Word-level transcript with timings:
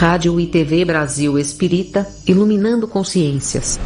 Rádio 0.00 0.40
e 0.40 0.46
TV 0.46 0.82
Brasil 0.82 1.38
Espírita, 1.38 2.08
iluminando 2.26 2.88
consciências. 2.88 3.78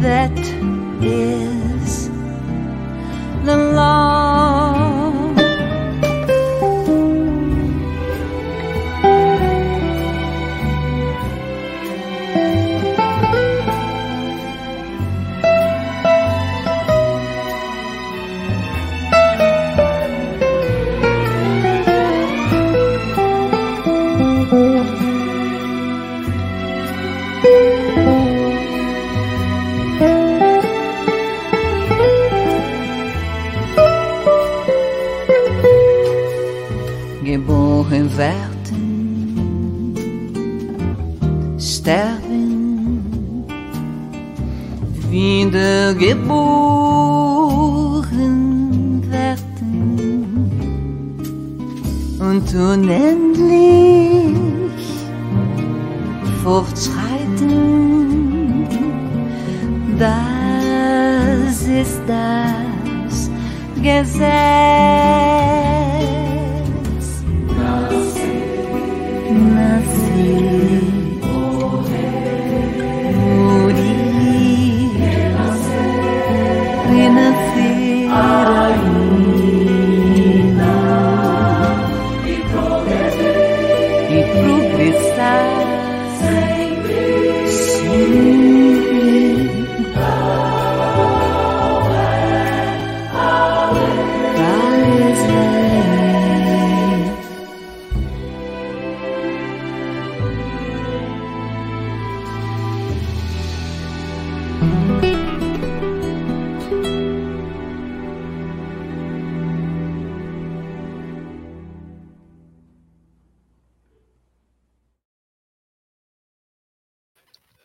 that 0.00 0.38
is 1.02 1.57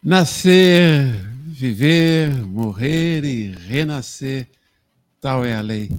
Nascer, 0.05 1.13
viver, 1.45 2.29
morrer 2.45 3.23
e 3.23 3.51
renascer, 3.51 4.49
tal 5.21 5.45
é 5.45 5.55
a 5.55 5.61
lei. 5.61 5.89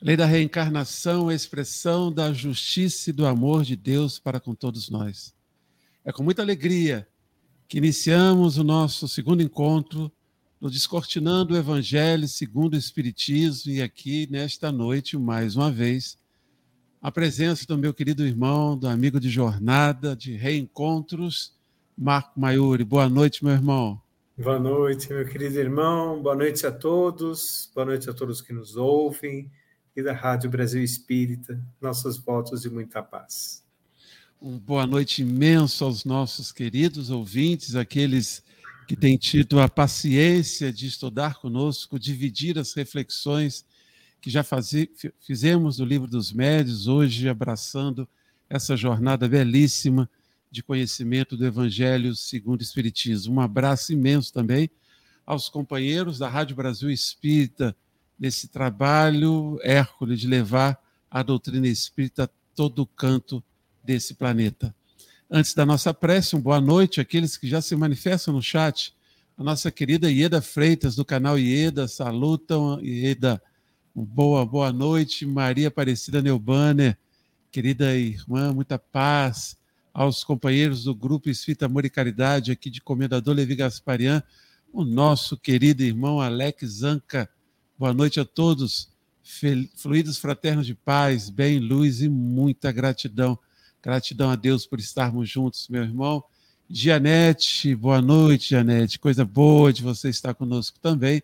A 0.00 0.06
lei 0.06 0.16
da 0.16 0.24
reencarnação 0.24 1.30
é 1.30 1.34
expressão 1.34 2.10
da 2.10 2.32
justiça 2.32 3.10
e 3.10 3.12
do 3.12 3.26
amor 3.26 3.62
de 3.62 3.76
Deus 3.76 4.18
para 4.18 4.40
com 4.40 4.54
todos 4.54 4.88
nós. 4.88 5.34
É 6.02 6.10
com 6.10 6.22
muita 6.22 6.40
alegria 6.40 7.06
que 7.68 7.76
iniciamos 7.76 8.56
o 8.56 8.64
nosso 8.64 9.06
segundo 9.06 9.42
encontro 9.42 10.10
no 10.58 10.70
Descortinando 10.70 11.52
o 11.52 11.58
Evangelho 11.58 12.26
segundo 12.26 12.72
o 12.72 12.78
Espiritismo 12.78 13.70
e 13.70 13.82
aqui 13.82 14.26
nesta 14.30 14.72
noite, 14.72 15.18
mais 15.18 15.56
uma 15.56 15.70
vez, 15.70 16.16
a 17.02 17.12
presença 17.12 17.66
do 17.66 17.76
meu 17.76 17.92
querido 17.92 18.26
irmão, 18.26 18.78
do 18.78 18.88
amigo 18.88 19.20
de 19.20 19.28
jornada, 19.28 20.16
de 20.16 20.36
reencontros, 20.36 21.59
Marco 22.00 22.40
Maiuri. 22.40 22.82
Boa 22.82 23.10
noite, 23.10 23.44
meu 23.44 23.52
irmão. 23.52 24.00
Boa 24.34 24.58
noite, 24.58 25.12
meu 25.12 25.28
querido 25.28 25.58
irmão. 25.58 26.22
Boa 26.22 26.34
noite 26.34 26.66
a 26.66 26.72
todos. 26.72 27.70
Boa 27.74 27.84
noite 27.84 28.08
a 28.08 28.14
todos 28.14 28.40
que 28.40 28.54
nos 28.54 28.74
ouvem 28.74 29.52
e 29.94 30.02
da 30.02 30.14
Rádio 30.14 30.48
Brasil 30.48 30.82
Espírita. 30.82 31.62
Nossos 31.78 32.16
votos 32.16 32.62
de 32.62 32.70
muita 32.70 33.02
paz. 33.02 33.62
Um 34.40 34.58
boa 34.58 34.86
noite 34.86 35.20
imenso 35.20 35.84
aos 35.84 36.06
nossos 36.06 36.50
queridos 36.50 37.10
ouvintes, 37.10 37.74
aqueles 37.76 38.42
que 38.88 38.96
têm 38.96 39.18
tido 39.18 39.60
a 39.60 39.68
paciência 39.68 40.72
de 40.72 40.86
estudar 40.86 41.34
conosco, 41.34 41.98
dividir 41.98 42.58
as 42.58 42.72
reflexões 42.72 43.62
que 44.22 44.30
já 44.30 44.42
fizemos 45.20 45.76
do 45.76 45.84
Livro 45.84 46.06
dos 46.06 46.32
Médios, 46.32 46.88
hoje 46.88 47.28
abraçando 47.28 48.08
essa 48.48 48.74
jornada 48.74 49.28
belíssima 49.28 50.08
de 50.50 50.62
conhecimento 50.62 51.36
do 51.36 51.46
Evangelho 51.46 52.14
segundo 52.16 52.60
o 52.60 52.64
Espiritismo. 52.64 53.36
Um 53.36 53.40
abraço 53.40 53.92
imenso 53.92 54.32
também 54.32 54.68
aos 55.24 55.48
companheiros 55.48 56.18
da 56.18 56.28
Rádio 56.28 56.56
Brasil 56.56 56.90
Espírita 56.90 57.76
nesse 58.18 58.48
trabalho 58.48 59.58
Hércules 59.62 60.18
de 60.18 60.26
levar 60.26 60.78
a 61.10 61.22
doutrina 61.22 61.68
espírita 61.68 62.24
a 62.24 62.28
todo 62.54 62.84
canto 62.84 63.42
desse 63.82 64.14
planeta. 64.14 64.74
Antes 65.30 65.54
da 65.54 65.64
nossa 65.64 65.94
prece, 65.94 66.34
uma 66.34 66.42
boa 66.42 66.60
noite 66.60 67.00
àqueles 67.00 67.36
que 67.36 67.48
já 67.48 67.62
se 67.62 67.76
manifestam 67.76 68.34
no 68.34 68.42
chat. 68.42 68.94
a 69.38 69.44
nossa 69.44 69.70
querida 69.70 70.10
Ieda 70.10 70.42
Freitas, 70.42 70.96
do 70.96 71.04
canal 71.04 71.38
Ieda, 71.38 71.88
salutam, 71.88 72.80
Ieda, 72.82 73.40
boa, 73.94 74.44
boa 74.44 74.72
noite, 74.72 75.24
Maria 75.24 75.68
Aparecida 75.68 76.20
Neubanner, 76.20 76.98
querida 77.50 77.96
irmã, 77.96 78.52
muita 78.52 78.78
paz, 78.78 79.56
aos 79.92 80.24
companheiros 80.24 80.84
do 80.84 80.94
Grupo 80.94 81.28
Espírita 81.28 81.66
Amor 81.66 81.84
e 81.84 81.90
Caridade, 81.90 82.52
aqui 82.52 82.70
de 82.70 82.80
Comendador 82.80 83.34
Levi 83.34 83.54
Gasparian, 83.56 84.22
o 84.72 84.84
nosso 84.84 85.36
querido 85.36 85.82
irmão 85.82 86.20
Alex 86.20 86.66
Zanca, 86.66 87.28
boa 87.78 87.92
noite 87.92 88.20
a 88.20 88.24
todos, 88.24 88.90
fluidos 89.76 90.18
fraternos 90.18 90.66
de 90.66 90.74
paz, 90.74 91.28
bem, 91.28 91.58
luz 91.58 92.02
e 92.02 92.08
muita 92.08 92.70
gratidão, 92.70 93.38
gratidão 93.82 94.30
a 94.30 94.36
Deus 94.36 94.66
por 94.66 94.78
estarmos 94.78 95.28
juntos, 95.28 95.68
meu 95.68 95.82
irmão, 95.82 96.24
Gianete, 96.72 97.74
boa 97.74 98.00
noite, 98.00 98.50
Gianete. 98.50 98.96
Coisa 98.96 99.24
boa 99.24 99.72
de 99.72 99.82
você 99.82 100.08
estar 100.08 100.34
conosco 100.34 100.78
também. 100.78 101.20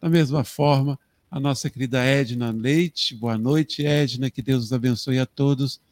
Da 0.00 0.08
mesma 0.08 0.42
forma, 0.42 0.98
a 1.30 1.38
nossa 1.38 1.68
querida 1.68 2.02
Edna 2.02 2.50
Leite, 2.50 3.14
boa 3.14 3.36
noite, 3.36 3.84
Edna, 3.84 4.30
que 4.30 4.40
Deus 4.40 4.64
os 4.64 4.72
abençoe 4.72 5.18
a 5.18 5.26
todos. 5.26 5.82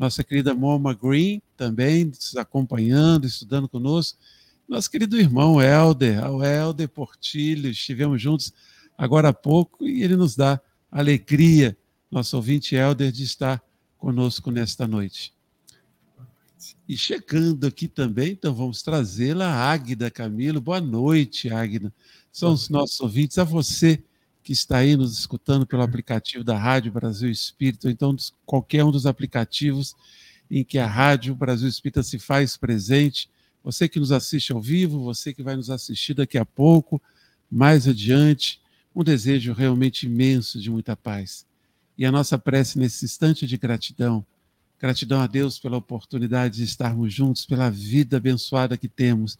Nossa 0.00 0.24
querida 0.24 0.54
Moma 0.54 0.94
Green, 0.94 1.42
também 1.58 2.10
acompanhando, 2.38 3.26
estudando 3.26 3.68
conosco. 3.68 4.18
Nosso 4.66 4.90
querido 4.90 5.18
irmão 5.20 5.60
Helder, 5.60 6.24
o 6.30 6.42
Helder 6.42 6.88
Portilho, 6.88 7.68
estivemos 7.68 8.22
juntos 8.22 8.50
agora 8.96 9.28
há 9.28 9.32
pouco 9.34 9.86
e 9.86 10.02
ele 10.02 10.16
nos 10.16 10.34
dá 10.34 10.58
alegria, 10.90 11.76
nosso 12.10 12.34
ouvinte 12.34 12.74
Helder, 12.74 13.12
de 13.12 13.24
estar 13.24 13.62
conosco 13.98 14.50
nesta 14.50 14.86
noite. 14.86 15.34
E 16.88 16.96
chegando 16.96 17.66
aqui 17.66 17.86
também, 17.86 18.32
então 18.32 18.54
vamos 18.54 18.82
trazê-la, 18.82 19.70
Águida 19.70 20.10
Camilo. 20.10 20.62
Boa 20.62 20.80
noite, 20.80 21.50
Águida. 21.50 21.92
São 22.32 22.54
os 22.54 22.70
nossos 22.70 22.98
ouvintes, 23.02 23.36
a 23.36 23.44
você 23.44 24.02
que 24.42 24.52
está 24.52 24.78
aí 24.78 24.96
nos 24.96 25.18
escutando 25.18 25.66
pelo 25.66 25.82
aplicativo 25.82 26.42
da 26.42 26.56
Rádio 26.56 26.92
Brasil 26.92 27.30
Espírita, 27.30 27.88
ou 27.88 27.92
então 27.92 28.14
qualquer 28.44 28.84
um 28.84 28.90
dos 28.90 29.06
aplicativos 29.06 29.94
em 30.50 30.64
que 30.64 30.78
a 30.78 30.86
Rádio 30.86 31.34
Brasil 31.34 31.68
Espírita 31.68 32.02
se 32.02 32.18
faz 32.18 32.56
presente. 32.56 33.30
Você 33.62 33.88
que 33.88 34.00
nos 34.00 34.12
assiste 34.12 34.52
ao 34.52 34.60
vivo, 34.60 35.02
você 35.02 35.34
que 35.34 35.42
vai 35.42 35.56
nos 35.56 35.70
assistir 35.70 36.14
daqui 36.14 36.38
a 36.38 36.44
pouco, 36.44 37.00
mais 37.50 37.86
adiante, 37.86 38.60
um 38.94 39.04
desejo 39.04 39.52
realmente 39.52 40.06
imenso 40.06 40.60
de 40.60 40.70
muita 40.70 40.96
paz. 40.96 41.46
E 41.96 42.06
a 42.06 42.10
nossa 42.10 42.38
prece 42.38 42.78
nesse 42.78 43.04
instante 43.04 43.46
de 43.46 43.56
gratidão 43.56 44.24
Gratidão 44.80 45.20
a 45.20 45.26
Deus 45.26 45.58
pela 45.58 45.76
oportunidade 45.76 46.56
de 46.56 46.64
estarmos 46.64 47.12
juntos, 47.12 47.44
pela 47.44 47.70
vida 47.70 48.16
abençoada 48.16 48.78
que 48.78 48.88
temos 48.88 49.36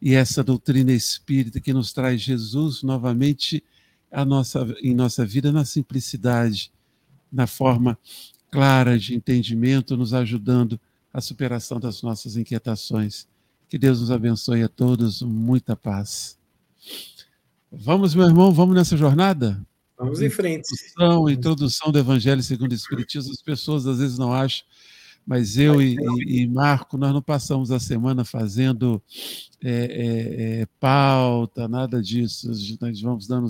e 0.00 0.14
essa 0.14 0.44
doutrina 0.44 0.92
espírita 0.92 1.58
que 1.58 1.72
nos 1.72 1.92
traz 1.92 2.20
Jesus 2.20 2.84
novamente 2.84 3.64
a 4.10 4.24
nossa, 4.24 4.66
em 4.82 4.94
nossa 4.94 5.24
vida 5.24 5.52
na 5.52 5.64
simplicidade, 5.64 6.72
na 7.30 7.46
forma 7.46 7.98
clara 8.50 8.98
de 8.98 9.14
entendimento, 9.14 9.96
nos 9.96 10.14
ajudando 10.14 10.80
a 11.12 11.20
superação 11.20 11.80
das 11.80 12.02
nossas 12.02 12.36
inquietações. 12.36 13.26
Que 13.68 13.78
Deus 13.78 14.00
nos 14.00 14.10
abençoe 14.10 14.62
a 14.62 14.68
todos, 14.68 15.22
muita 15.22 15.74
paz. 15.74 16.38
Vamos, 17.70 18.14
meu 18.14 18.26
irmão, 18.26 18.52
vamos 18.52 18.74
nessa 18.74 18.96
jornada? 18.96 19.60
Vamos 19.98 20.20
em 20.20 20.30
frente. 20.30 20.68
Introdução, 20.72 21.30
introdução 21.30 21.92
do 21.92 21.98
Evangelho 21.98 22.42
segundo 22.42 22.72
o 22.72 22.74
Espiritismo, 22.74 23.32
as 23.32 23.42
pessoas 23.42 23.86
às 23.86 23.98
vezes 23.98 24.18
não 24.18 24.32
acham, 24.32 24.64
mas 25.26 25.56
eu 25.56 25.82
e, 25.82 25.96
e, 26.26 26.46
Marco, 26.46 26.96
nós 26.96 27.12
não 27.12 27.22
passamos 27.22 27.72
a 27.72 27.80
semana 27.80 28.24
fazendo 28.24 29.02
é, 29.60 29.70
é, 29.70 30.60
é, 30.60 30.66
pauta, 30.78 31.66
nada 31.66 32.00
disso. 32.00 32.48
Nós 32.80 33.00
vamos 33.00 33.26
dando 33.26 33.48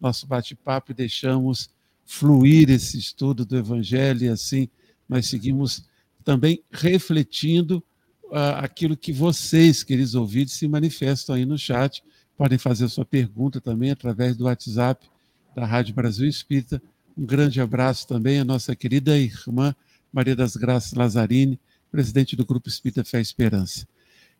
nosso 0.00 0.26
bate-papo 0.26 0.92
e 0.92 0.94
deixamos 0.94 1.70
fluir 2.04 2.70
esse 2.70 2.98
estudo 2.98 3.44
do 3.44 3.56
Evangelho, 3.56 4.24
e 4.24 4.28
assim 4.28 4.68
nós 5.08 5.26
seguimos 5.26 5.84
também 6.24 6.62
refletindo 6.70 7.82
uh, 8.24 8.56
aquilo 8.58 8.96
que 8.96 9.12
vocês, 9.12 9.82
queridos 9.82 10.14
ouvintes, 10.14 10.54
se 10.54 10.66
manifestam 10.66 11.34
aí 11.34 11.44
no 11.44 11.58
chat. 11.58 12.02
Podem 12.36 12.58
fazer 12.58 12.88
sua 12.88 13.04
pergunta 13.04 13.60
também 13.60 13.90
através 13.90 14.36
do 14.36 14.44
WhatsApp 14.44 15.06
da 15.54 15.66
Rádio 15.66 15.94
Brasil 15.94 16.28
Espírita. 16.28 16.82
Um 17.16 17.26
grande 17.26 17.60
abraço 17.60 18.06
também 18.06 18.38
à 18.38 18.44
nossa 18.44 18.74
querida 18.74 19.18
irmã 19.18 19.74
Maria 20.12 20.34
das 20.34 20.56
Graças 20.56 20.92
Lazzarini, 20.92 21.60
presidente 21.90 22.34
do 22.34 22.44
Grupo 22.44 22.68
Espírita 22.68 23.04
Fé 23.04 23.18
e 23.18 23.22
Esperança. 23.22 23.86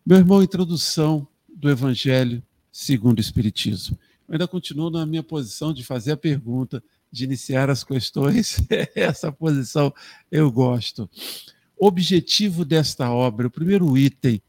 Meu 0.05 0.17
irmão, 0.17 0.41
introdução 0.41 1.27
do 1.53 1.69
Evangelho 1.69 2.41
segundo 2.71 3.19
o 3.19 3.21
Espiritismo. 3.21 3.97
Ainda 4.31 4.47
continuo 4.47 4.89
na 4.89 5.05
minha 5.05 5.21
posição 5.21 5.73
de 5.73 5.83
fazer 5.83 6.13
a 6.13 6.17
pergunta, 6.17 6.81
de 7.11 7.25
iniciar 7.25 7.69
as 7.69 7.83
questões. 7.83 8.65
Essa 8.95 9.29
posição 9.29 9.93
eu 10.31 10.49
gosto. 10.49 11.09
Objetivo 11.77 12.63
desta 12.63 13.11
obra, 13.11 13.47
o 13.47 13.51
primeiro 13.51 13.97
item, 13.97 14.41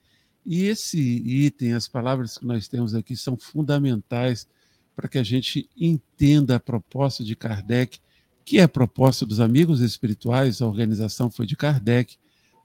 e 0.47 0.65
esse 0.65 1.01
item, 1.01 1.73
as 1.73 1.89
palavras 1.89 2.39
que 2.39 2.47
nós 2.47 2.69
temos 2.69 2.95
aqui 2.95 3.17
são 3.17 3.37
fundamentais 3.37 4.47
para 4.95 5.09
que 5.09 5.19
a 5.19 5.23
gente 5.23 5.69
entenda 5.77 6.57
a 6.57 6.61
proposta 6.61 7.25
de 7.25 7.35
Kardec, 7.35 7.99
que 8.45 8.59
é 8.59 8.63
a 8.63 8.69
proposta 8.69 9.27
dos 9.27 9.41
amigos 9.41 9.81
espirituais, 9.81 10.61
a 10.61 10.67
organização 10.67 11.31
foi 11.31 11.47
de 11.47 11.57
Kardec, 11.57 12.17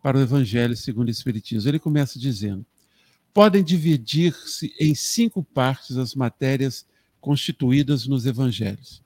para 0.03 0.17
o 0.17 0.21
Evangelho 0.21 0.75
segundo 0.75 1.07
o 1.07 1.11
Espiritismo. 1.11 1.69
Ele 1.69 1.79
começa 1.79 2.19
dizendo: 2.19 2.65
podem 3.33 3.63
dividir-se 3.63 4.73
em 4.79 4.95
cinco 4.95 5.43
partes 5.43 5.97
as 5.97 6.15
matérias 6.15 6.85
constituídas 7.19 8.07
nos 8.07 8.25
Evangelhos: 8.25 9.03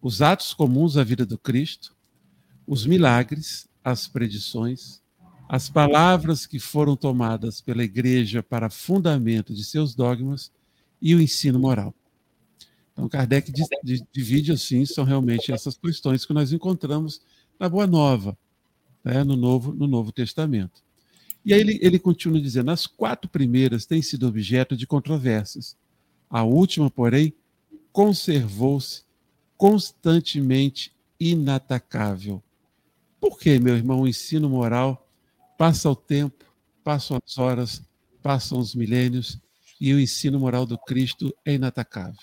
os 0.00 0.22
atos 0.22 0.52
comuns 0.52 0.96
à 0.96 1.04
vida 1.04 1.24
do 1.24 1.38
Cristo, 1.38 1.94
os 2.66 2.86
milagres, 2.86 3.68
as 3.82 4.06
predições, 4.08 5.02
as 5.48 5.68
palavras 5.68 6.46
que 6.46 6.58
foram 6.58 6.96
tomadas 6.96 7.60
pela 7.60 7.84
Igreja 7.84 8.42
para 8.42 8.70
fundamento 8.70 9.54
de 9.54 9.64
seus 9.64 9.94
dogmas 9.94 10.50
e 11.00 11.14
o 11.14 11.20
ensino 11.20 11.58
moral. 11.58 11.94
Então, 12.92 13.08
Kardec 13.08 13.52
divide 14.12 14.52
assim, 14.52 14.86
são 14.86 15.04
realmente 15.04 15.52
essas 15.52 15.76
questões 15.76 16.24
que 16.24 16.32
nós 16.32 16.52
encontramos 16.52 17.20
na 17.58 17.68
Boa 17.68 17.86
Nova, 17.86 18.38
né, 19.02 19.24
no, 19.24 19.36
Novo, 19.36 19.72
no 19.72 19.86
Novo 19.86 20.12
Testamento. 20.12 20.82
E 21.44 21.52
aí 21.52 21.60
ele, 21.60 21.78
ele 21.82 21.98
continua 21.98 22.40
dizendo: 22.40 22.70
as 22.70 22.86
quatro 22.86 23.28
primeiras 23.28 23.84
têm 23.84 24.00
sido 24.00 24.26
objeto 24.26 24.76
de 24.76 24.86
controvérsias. 24.86 25.76
A 26.28 26.42
última, 26.42 26.90
porém, 26.90 27.34
conservou-se 27.92 29.02
constantemente 29.56 30.94
inatacável. 31.18 32.42
Por 33.20 33.38
que, 33.38 33.58
meu 33.58 33.76
irmão, 33.76 34.02
o 34.02 34.08
ensino 34.08 34.48
moral 34.48 35.08
passa 35.56 35.88
o 35.88 35.96
tempo, 35.96 36.44
passam 36.82 37.18
as 37.24 37.38
horas, 37.38 37.82
passam 38.22 38.58
os 38.58 38.74
milênios 38.74 39.40
e 39.80 39.94
o 39.94 40.00
ensino 40.00 40.38
moral 40.38 40.66
do 40.66 40.78
Cristo 40.78 41.34
é 41.44 41.54
inatacável? 41.54 42.20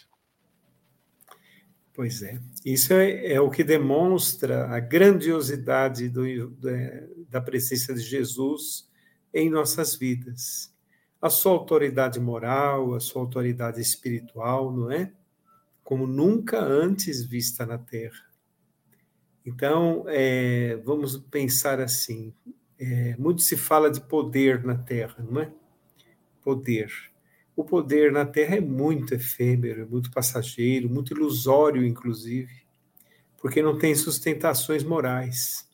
Pois 1.94 2.22
é, 2.22 2.40
isso 2.66 2.94
é, 2.94 3.34
é, 3.34 3.42
o 3.42 3.50
que 3.50 3.64
demonstra 3.64 4.68
a 4.68 4.80
grandiosidade 4.80 6.08
do, 6.08 6.26
é, 6.68 7.08
da 7.30 7.42
presença 7.42 7.94
de 7.94 8.02
Jesus 8.02 8.90
em 9.34 9.50
nossas 9.50 9.96
vidas. 9.96 10.71
A 11.22 11.30
sua 11.30 11.52
autoridade 11.52 12.20
moral, 12.20 12.96
a 12.96 13.00
sua 13.00 13.22
autoridade 13.22 13.80
espiritual, 13.80 14.72
não 14.72 14.92
é? 14.92 15.12
Como 15.84 16.08
nunca 16.08 16.60
antes 16.60 17.24
vista 17.24 17.66
na 17.66 17.78
Terra. 17.78 18.26
Então, 19.46 20.06
é, 20.08 20.78
vamos 20.84 21.18
pensar 21.18 21.80
assim: 21.80 22.34
é, 22.80 23.16
muito 23.18 23.42
se 23.42 23.56
fala 23.56 23.92
de 23.92 24.02
poder 24.02 24.64
na 24.64 24.76
Terra, 24.76 25.24
não 25.30 25.42
é? 25.42 25.52
Poder 26.42 27.12
o 27.56 27.64
poder 27.64 28.12
na 28.12 28.26
Terra 28.26 28.56
é 28.56 28.62
muito 28.62 29.14
efêmero, 29.14 29.82
é 29.82 29.86
muito 29.86 30.12
passageiro, 30.12 30.90
muito 30.90 31.14
ilusório, 31.14 31.86
inclusive, 31.86 32.52
porque 33.40 33.62
não 33.62 33.78
tem 33.78 33.94
sustentações 33.94 34.84
morais. 34.84 35.70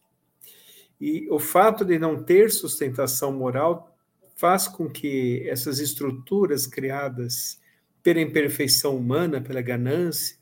E 1.00 1.27
o 1.30 1.39
fato 1.39 1.86
de 1.86 2.00
não 2.00 2.22
ter 2.22 2.51
sustentação 2.51 3.32
moral 3.32 3.96
faz 4.38 4.67
com 4.67 4.88
que 4.88 5.44
essas 5.50 5.79
estruturas 5.79 6.67
criadas 6.67 7.60
pela 8.03 8.22
imperfeição 8.22 8.96
humana, 8.96 9.41
pela 9.41 9.62
ganância, 9.62 10.38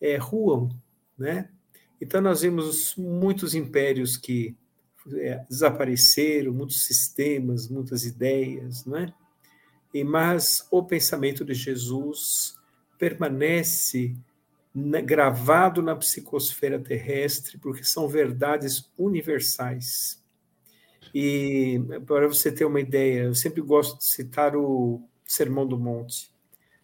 é, 0.00 0.16
ruam, 0.16 0.70
né? 1.18 1.50
Então 2.00 2.20
nós 2.20 2.42
vimos 2.42 2.94
muitos 2.96 3.54
impérios 3.54 4.16
que 4.16 4.56
é, 5.14 5.44
desapareceram, 5.48 6.52
muitos 6.52 6.84
sistemas, 6.84 7.68
muitas 7.68 8.04
ideias, 8.04 8.84
não 8.84 8.96
é? 8.96 9.12
E 9.92 10.04
mas 10.04 10.66
o 10.70 10.82
pensamento 10.82 11.44
de 11.44 11.54
Jesus 11.54 12.56
permanece 12.98 14.14
gravado 15.04 15.80
na 15.82 15.96
psicosfera 15.96 16.78
terrestre, 16.78 17.58
porque 17.58 17.82
são 17.82 18.06
verdades 18.06 18.90
universais. 18.96 20.22
E 21.14 21.80
para 22.06 22.28
você 22.28 22.52
ter 22.52 22.64
uma 22.64 22.80
ideia, 22.80 23.24
eu 23.24 23.34
sempre 23.34 23.60
gosto 23.60 23.98
de 23.98 24.04
citar 24.04 24.56
o 24.56 25.00
Sermão 25.24 25.66
do 25.66 25.78
Monte. 25.78 26.30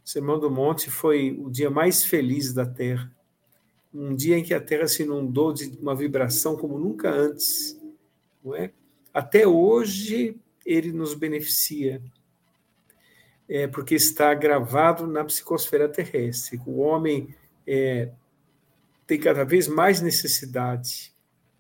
O 0.05 0.09
Sermão 0.09 0.38
do 0.38 0.50
Monte 0.50 0.91
foi 0.91 1.37
o 1.38 1.50
dia 1.50 1.71
mais 1.71 2.05
feliz 2.05 2.52
da 2.52 2.67
Terra. 2.67 3.11
Um 3.93 4.14
dia 4.14 4.38
em 4.38 4.43
que 4.43 4.55
a 4.55 4.61
Terra 4.61 4.88
se 4.88 5.02
inundou 5.02 5.52
de 5.52 5.76
uma 5.81 5.95
vibração 5.95 6.57
como 6.57 6.79
nunca 6.79 7.11
antes. 7.11 7.79
Não 8.43 8.55
é? 8.55 8.73
Até 9.12 9.47
hoje, 9.47 10.37
ele 10.64 10.93
nos 10.93 11.14
beneficia, 11.14 12.02
é, 13.49 13.67
porque 13.67 13.95
está 13.95 14.33
gravado 14.33 15.07
na 15.07 15.25
psicosfera 15.25 15.88
terrestre. 15.88 16.61
O 16.67 16.79
homem 16.79 17.35
é, 17.67 18.11
tem 19.07 19.21
cada 19.21 19.45
vez 19.45 19.69
mais 19.69 20.00
necessidade 20.00 21.12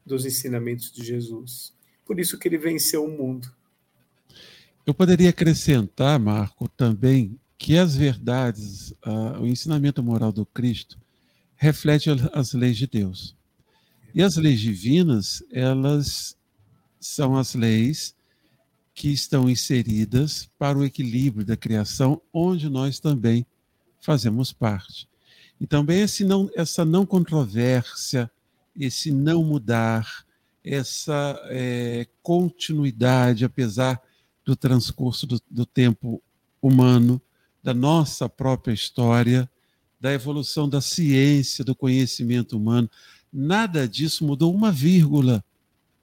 dos 0.04 0.24
ensinamentos 0.24 0.90
de 0.90 1.04
Jesus. 1.04 1.74
Por 2.12 2.20
isso 2.20 2.36
que 2.36 2.46
ele 2.46 2.58
venceu 2.58 3.06
o 3.06 3.10
mundo. 3.10 3.50
Eu 4.84 4.92
poderia 4.92 5.30
acrescentar, 5.30 6.20
Marco, 6.20 6.68
também 6.68 7.40
que 7.56 7.78
as 7.78 7.96
verdades, 7.96 8.90
uh, 9.06 9.40
o 9.40 9.46
ensinamento 9.46 10.02
moral 10.02 10.30
do 10.30 10.44
Cristo 10.44 11.00
reflete 11.56 12.10
as 12.34 12.52
leis 12.52 12.76
de 12.76 12.86
Deus. 12.86 13.34
E 14.14 14.22
as 14.22 14.36
leis 14.36 14.60
divinas, 14.60 15.42
elas 15.50 16.36
são 17.00 17.34
as 17.34 17.54
leis 17.54 18.14
que 18.92 19.08
estão 19.08 19.48
inseridas 19.48 20.50
para 20.58 20.76
o 20.76 20.84
equilíbrio 20.84 21.46
da 21.46 21.56
criação, 21.56 22.20
onde 22.30 22.68
nós 22.68 23.00
também 23.00 23.46
fazemos 24.02 24.52
parte. 24.52 25.08
E 25.58 25.66
também 25.66 26.04
não, 26.26 26.50
essa 26.54 26.84
não 26.84 27.06
controvérsia, 27.06 28.30
esse 28.78 29.10
não 29.10 29.42
mudar, 29.42 30.26
essa 30.64 31.40
é, 31.46 32.06
continuidade, 32.22 33.44
apesar 33.44 34.00
do 34.44 34.54
transcurso 34.56 35.26
do, 35.26 35.40
do 35.50 35.66
tempo 35.66 36.22
humano, 36.60 37.20
da 37.62 37.74
nossa 37.74 38.28
própria 38.28 38.72
história, 38.72 39.48
da 40.00 40.12
evolução 40.12 40.68
da 40.68 40.80
ciência, 40.80 41.64
do 41.64 41.74
conhecimento 41.74 42.56
humano. 42.56 42.90
Nada 43.32 43.88
disso 43.88 44.24
mudou 44.24 44.52
uma 44.52 44.72
vírgula 44.72 45.44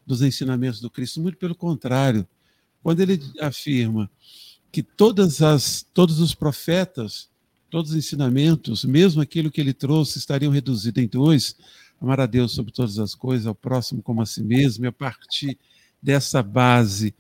dos 0.06 0.22
ensinamentos 0.22 0.80
do 0.80 0.90
Cristo, 0.90 1.22
muito 1.22 1.38
pelo 1.38 1.54
contrário. 1.54 2.28
Quando 2.82 3.02
ele 3.02 3.22
afirma 3.42 4.10
que 4.72 4.82
todas 4.82 5.42
as, 5.42 5.86
todos 5.94 6.20
os 6.20 6.34
profetas, 6.34 7.30
todos 7.70 7.92
os 7.92 7.98
ensinamentos, 7.98 8.86
mesmo 8.86 9.22
aquilo 9.22 9.52
que 9.52 9.60
ele 9.60 9.74
trouxe, 9.74 10.18
estariam 10.18 10.52
reduzidos 10.52 11.04
em 11.04 11.08
dois: 11.08 11.56
amar 12.00 12.20
a 12.20 12.26
Deus 12.26 12.54
sobre 12.54 12.72
todas 12.72 13.00
as 13.00 13.14
coisas, 13.14 13.48
ao 13.48 13.56
próximo 13.56 14.02
como 14.02 14.22
a 14.22 14.26
si 14.26 14.44
mesmo, 14.44 14.86
e 14.86 14.88
a 14.88 14.92
partir 14.92 15.58
dessa 16.02 16.42
base, 16.42 17.14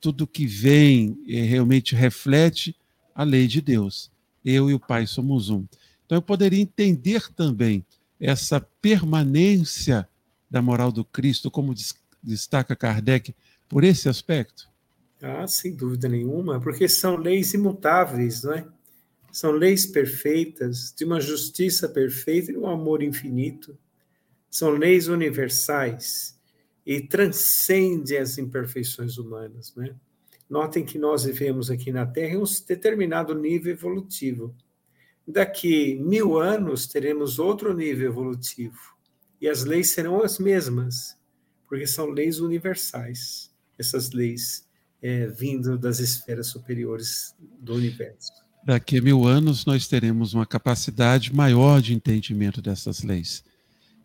tudo 0.00 0.26
que 0.26 0.46
vem 0.46 1.18
eh, 1.26 1.42
realmente 1.42 1.94
reflete 1.94 2.76
a 3.14 3.24
lei 3.24 3.46
de 3.46 3.60
Deus. 3.60 4.10
Eu 4.44 4.70
e 4.70 4.74
o 4.74 4.80
Pai 4.80 5.06
somos 5.06 5.48
um. 5.48 5.64
Então 6.04 6.18
eu 6.18 6.22
poderia 6.22 6.60
entender 6.60 7.32
também 7.32 7.84
essa 8.20 8.60
permanência 8.60 10.08
da 10.50 10.62
moral 10.62 10.92
do 10.92 11.04
Cristo, 11.04 11.50
como 11.50 11.74
destaca 12.22 12.76
Kardec, 12.76 13.34
por 13.68 13.84
esse 13.84 14.08
aspecto? 14.08 14.68
Ah, 15.20 15.46
sem 15.46 15.74
dúvida 15.74 16.08
nenhuma, 16.08 16.60
porque 16.60 16.88
são 16.88 17.16
leis 17.16 17.52
imutáveis, 17.54 18.42
não 18.42 18.52
é? 18.52 18.66
São 19.32 19.50
leis 19.50 19.86
perfeitas, 19.86 20.94
de 20.96 21.04
uma 21.04 21.20
justiça 21.20 21.88
perfeita 21.88 22.52
e 22.52 22.56
um 22.56 22.66
amor 22.66 23.02
infinito. 23.02 23.76
São 24.56 24.70
leis 24.70 25.06
universais 25.06 26.34
e 26.86 26.98
transcendem 27.02 28.16
as 28.16 28.38
imperfeições 28.38 29.18
humanas, 29.18 29.74
não 29.76 29.84
é? 29.84 29.94
Notem 30.48 30.82
que 30.82 30.98
nós 30.98 31.24
vivemos 31.24 31.70
aqui 31.70 31.92
na 31.92 32.06
Terra 32.06 32.36
em 32.36 32.38
um 32.38 32.44
determinado 32.66 33.34
nível 33.34 33.70
evolutivo. 33.74 34.56
Daqui 35.28 35.96
mil 35.96 36.38
anos 36.38 36.86
teremos 36.86 37.38
outro 37.38 37.74
nível 37.74 38.08
evolutivo 38.08 38.96
e 39.42 39.46
as 39.46 39.62
leis 39.62 39.90
serão 39.90 40.22
as 40.22 40.38
mesmas, 40.38 41.18
porque 41.68 41.86
são 41.86 42.06
leis 42.06 42.40
universais, 42.40 43.52
essas 43.78 44.12
leis 44.12 44.66
é, 45.02 45.26
vindo 45.26 45.76
das 45.76 45.98
esferas 45.98 46.46
superiores 46.46 47.36
do 47.60 47.74
universo. 47.74 48.32
Daqui 48.64 49.00
a 49.00 49.02
mil 49.02 49.26
anos 49.26 49.66
nós 49.66 49.86
teremos 49.86 50.32
uma 50.32 50.46
capacidade 50.46 51.34
maior 51.34 51.82
de 51.82 51.92
entendimento 51.92 52.62
dessas 52.62 53.02
leis. 53.02 53.44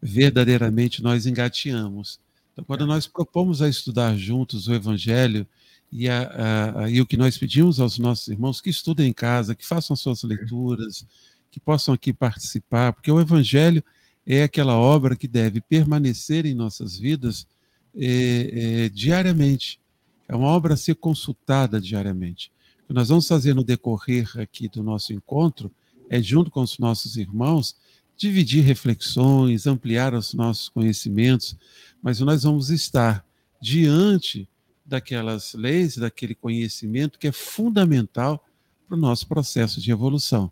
Verdadeiramente 0.01 1.03
nós 1.03 1.25
engateamos. 1.25 2.19
Então, 2.51 2.65
quando 2.65 2.85
nós 2.85 3.07
propomos 3.07 3.61
a 3.61 3.69
estudar 3.69 4.17
juntos 4.17 4.67
o 4.67 4.73
Evangelho, 4.73 5.47
e, 5.91 6.07
a, 6.07 6.83
a, 6.83 6.89
e 6.89 7.01
o 7.01 7.05
que 7.05 7.17
nós 7.17 7.37
pedimos 7.37 7.79
aos 7.79 7.99
nossos 7.99 8.29
irmãos 8.29 8.61
que 8.61 8.69
estudem 8.69 9.09
em 9.09 9.13
casa, 9.13 9.53
que 9.53 9.67
façam 9.67 9.95
suas 9.95 10.23
leituras, 10.23 11.05
que 11.51 11.59
possam 11.59 11.93
aqui 11.93 12.13
participar, 12.13 12.93
porque 12.93 13.11
o 13.11 13.19
Evangelho 13.19 13.83
é 14.25 14.43
aquela 14.43 14.75
obra 14.75 15.15
que 15.15 15.27
deve 15.27 15.59
permanecer 15.59 16.45
em 16.45 16.53
nossas 16.53 16.97
vidas 16.97 17.45
é, 17.93 18.85
é, 18.85 18.89
diariamente. 18.89 19.79
É 20.27 20.35
uma 20.35 20.47
obra 20.47 20.75
a 20.75 20.77
ser 20.77 20.95
consultada 20.95 21.81
diariamente. 21.81 22.51
O 22.85 22.87
que 22.87 22.93
nós 22.93 23.09
vamos 23.09 23.27
fazer 23.27 23.53
no 23.53 23.63
decorrer 23.63 24.31
aqui 24.39 24.69
do 24.69 24.81
nosso 24.81 25.11
encontro 25.11 25.69
é, 26.09 26.21
junto 26.21 26.49
com 26.49 26.61
os 26.61 26.77
nossos 26.77 27.17
irmãos, 27.17 27.75
dividir 28.21 28.63
reflexões, 28.63 29.65
ampliar 29.65 30.13
os 30.13 30.35
nossos 30.35 30.69
conhecimentos, 30.69 31.57
mas 32.03 32.19
nós 32.19 32.43
vamos 32.43 32.69
estar 32.69 33.25
diante 33.59 34.47
daquelas 34.85 35.55
leis, 35.55 35.97
daquele 35.97 36.35
conhecimento 36.35 37.17
que 37.17 37.27
é 37.27 37.31
fundamental 37.31 38.45
para 38.87 38.95
o 38.95 38.99
nosso 38.99 39.27
processo 39.27 39.81
de 39.81 39.89
evolução, 39.89 40.51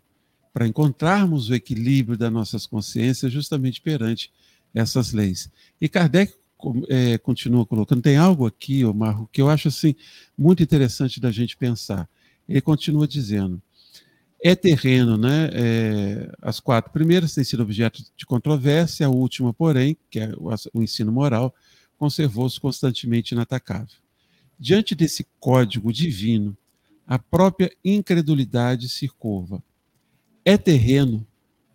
para 0.52 0.66
encontrarmos 0.66 1.48
o 1.48 1.54
equilíbrio 1.54 2.18
das 2.18 2.32
nossas 2.32 2.66
consciências 2.66 3.32
justamente 3.32 3.80
perante 3.80 4.32
essas 4.74 5.12
leis. 5.12 5.48
E 5.80 5.88
Kardec 5.88 6.34
é, 6.88 7.18
continua 7.18 7.64
colocando, 7.64 8.02
tem 8.02 8.16
algo 8.16 8.46
aqui, 8.46 8.82
Marco, 8.92 9.28
que 9.32 9.40
eu 9.40 9.48
acho 9.48 9.68
assim 9.68 9.94
muito 10.36 10.60
interessante 10.60 11.20
da 11.20 11.30
gente 11.30 11.56
pensar. 11.56 12.08
Ele 12.48 12.60
continua 12.60 13.06
dizendo: 13.06 13.62
é 14.42 14.54
terreno, 14.54 15.16
né? 15.16 15.50
É, 15.52 16.32
as 16.40 16.60
quatro 16.60 16.90
primeiras 16.90 17.34
têm 17.34 17.44
sido 17.44 17.62
objeto 17.62 18.02
de 18.16 18.24
controvérsia, 18.24 19.06
a 19.06 19.10
última, 19.10 19.52
porém, 19.52 19.96
que 20.10 20.20
é 20.20 20.32
o, 20.36 20.50
o 20.74 20.82
ensino 20.82 21.12
moral, 21.12 21.54
conservou-se 21.98 22.58
constantemente 22.58 23.32
inatacável. 23.32 23.96
Diante 24.58 24.94
desse 24.94 25.26
código 25.38 25.92
divino, 25.92 26.56
a 27.06 27.18
própria 27.18 27.70
incredulidade 27.84 28.88
se 28.88 29.08
curva. 29.08 29.62
É 30.44 30.56
terreno 30.56 31.26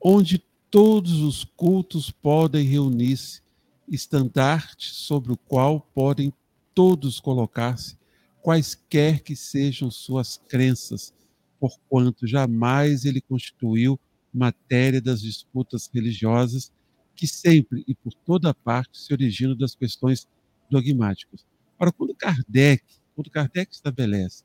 onde 0.02 0.44
todos 0.72 1.22
os 1.22 1.44
cultos 1.44 2.10
podem 2.10 2.66
reunir-se, 2.66 3.42
estandarte 3.88 4.90
sobre 4.94 5.32
o 5.32 5.38
qual 5.38 5.82
podem 5.94 6.34
todos 6.74 7.20
colocar-se, 7.20 7.98
quaisquer 8.42 9.22
que 9.22 9.36
sejam 9.36 9.90
suas 9.90 10.38
crenças, 10.48 11.14
porquanto 11.60 12.28
jamais 12.28 13.06
ele 13.06 13.22
constituiu 13.22 14.00
matéria 14.34 15.02
das 15.02 15.22
disputas 15.22 15.90
religiosas 15.94 16.72
que 17.16 17.26
sempre 17.26 17.84
e 17.88 17.96
por 17.96 18.14
toda 18.14 18.54
parte 18.54 18.98
se 18.98 19.14
originam 19.14 19.56
das 19.56 19.74
questões 19.74 20.28
dogmáticas. 20.70 21.46
Ora, 21.80 21.92
quando 21.92 22.14
Kardec, 22.14 22.84
quando 23.16 23.30
Kardec 23.30 23.74
estabelece 23.74 24.44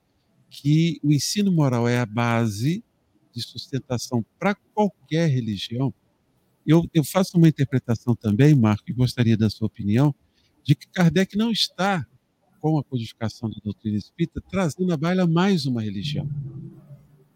que 0.49 1.01
o 1.03 1.13
ensino 1.13 1.51
moral 1.51 1.89
é 1.89 1.99
a 1.99 2.07
base 2.07 2.85
de 3.33 3.43
sustentação 3.43 4.25
para 4.39 4.55
qualquer 4.55 5.29
religião, 5.29 5.93
eu, 6.67 6.89
eu, 6.93 7.03
faço 7.03 7.39
uma 7.39 7.49
interpretação 7.49 8.15
também, 8.15 8.55
Marco, 8.55 8.85
e 8.89 8.93
gostaria 8.93 9.37
da 9.37 9.49
sua 9.49 9.67
opinião, 9.67 10.15
de 10.63 10.75
que 10.75 10.87
Kardec 10.89 11.37
não 11.37 11.51
está, 11.51 12.07
com 12.61 12.79
a 12.79 12.85
codificação 12.85 13.49
da 13.49 13.57
doutrina 13.65 13.97
espírita, 13.97 14.43
trazendo 14.51 14.93
à 14.93 14.97
baila 14.97 15.27
mais 15.27 15.65
uma 15.65 15.81
religião. 15.81 16.29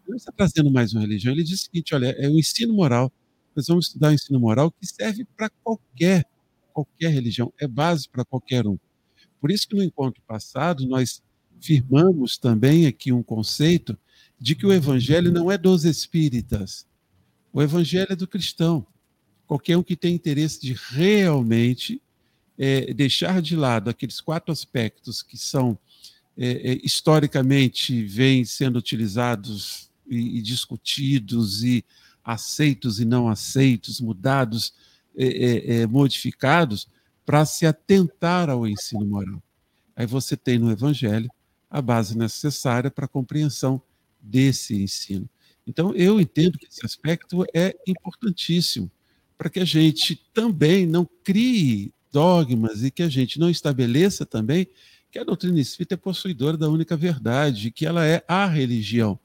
Não 0.07 0.15
está 0.15 0.31
trazendo 0.31 0.71
mais 0.71 0.93
uma 0.93 1.01
religião. 1.01 1.33
Ele 1.33 1.43
diz 1.43 1.61
o 1.61 1.63
seguinte: 1.63 1.95
olha, 1.95 2.07
é 2.17 2.27
o 2.27 2.37
ensino 2.37 2.73
moral, 2.73 3.11
nós 3.55 3.67
vamos 3.67 3.87
estudar 3.87 4.09
o 4.09 4.13
ensino 4.13 4.39
moral 4.39 4.71
que 4.71 4.85
serve 4.85 5.25
para 5.35 5.49
qualquer, 5.63 6.25
qualquer 6.73 7.09
religião, 7.09 7.53
é 7.59 7.67
base 7.67 8.07
para 8.09 8.25
qualquer 8.25 8.67
um. 8.67 8.77
Por 9.39 9.51
isso 9.51 9.67
que 9.67 9.75
no 9.75 9.83
encontro 9.83 10.21
passado 10.27 10.85
nós 10.87 11.23
firmamos 11.61 12.37
também 12.37 12.85
aqui 12.85 13.11
um 13.11 13.23
conceito 13.23 13.97
de 14.39 14.55
que 14.55 14.65
o 14.65 14.73
evangelho 14.73 15.31
não 15.31 15.51
é 15.51 15.57
dos 15.57 15.85
espíritas. 15.85 16.85
O 17.53 17.61
evangelho 17.61 18.11
é 18.11 18.15
do 18.15 18.27
cristão. 18.27 18.85
Qualquer 19.47 19.77
um 19.77 19.83
que 19.83 19.95
tem 19.95 20.13
interesse 20.13 20.59
de 20.61 20.73
realmente 20.73 22.01
é, 22.57 22.93
deixar 22.93 23.41
de 23.41 23.55
lado 23.55 23.89
aqueles 23.89 24.19
quatro 24.19 24.51
aspectos 24.51 25.23
que 25.23 25.37
são 25.37 25.77
é, 26.37 26.79
historicamente 26.83 28.03
vêm 28.03 28.43
sendo 28.43 28.77
utilizados 28.77 29.89
e, 30.07 30.37
e, 30.37 30.41
discutidos 30.41 31.63
e 31.63 31.83
aceitos 32.23 32.99
e 32.99 33.05
não 33.05 33.27
aceitos, 33.27 34.01
mudados, 34.01 34.73
é, 35.15 35.25
é, 35.25 35.75
é, 35.81 35.87
modificados, 35.87 36.87
para 37.25 37.45
se 37.45 37.65
atentar 37.65 38.49
ao 38.49 38.67
ensino 38.67 39.05
moral. 39.05 39.41
Aí 39.95 40.05
você 40.05 40.35
tem 40.35 40.59
no 40.59 40.71
Evangelho 40.71 41.29
a 41.69 41.81
base 41.81 42.17
necessária 42.17 42.91
para 42.91 43.05
a 43.05 43.09
compreensão 43.09 43.81
desse 44.21 44.75
ensino. 44.75 45.27
Então, 45.67 45.93
eu 45.95 46.19
entendo 46.21 46.57
que 46.57 46.67
esse 46.67 46.85
aspecto 46.85 47.45
é 47.53 47.75
importantíssimo 47.87 48.91
para 49.37 49.49
que 49.49 49.59
a 49.59 49.65
gente 49.65 50.15
também 50.33 50.85
não 50.85 51.07
crie 51.23 51.91
dogmas 52.11 52.83
e 52.83 52.91
que 52.91 53.03
a 53.03 53.09
gente 53.09 53.39
não 53.39 53.49
estabeleça 53.49 54.25
também 54.25 54.67
que 55.11 55.19
a 55.19 55.23
doutrina 55.23 55.59
espírita 55.59 55.93
é 55.93 55.97
possuidora 55.97 56.57
da 56.57 56.69
única 56.69 56.97
verdade, 56.97 57.71
que 57.71 57.85
ela 57.85 58.05
é 58.05 58.23
a 58.27 58.45
religião. 58.45 59.17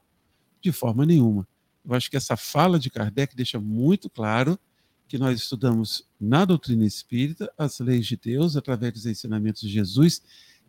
De 0.61 0.71
forma 0.71 1.05
nenhuma. 1.05 1.47
Eu 1.83 1.93
acho 1.95 2.09
que 2.09 2.17
essa 2.17 2.37
fala 2.37 2.77
de 2.77 2.89
Kardec 2.89 3.35
deixa 3.35 3.59
muito 3.59 4.09
claro 4.09 4.59
que 5.07 5.17
nós 5.17 5.39
estudamos 5.39 6.07
na 6.19 6.45
doutrina 6.45 6.85
espírita 6.85 7.51
as 7.57 7.79
leis 7.79 8.05
de 8.05 8.15
Deus 8.15 8.55
através 8.55 8.93
dos 8.93 9.05
ensinamentos 9.05 9.61
de 9.61 9.69
Jesus 9.69 10.21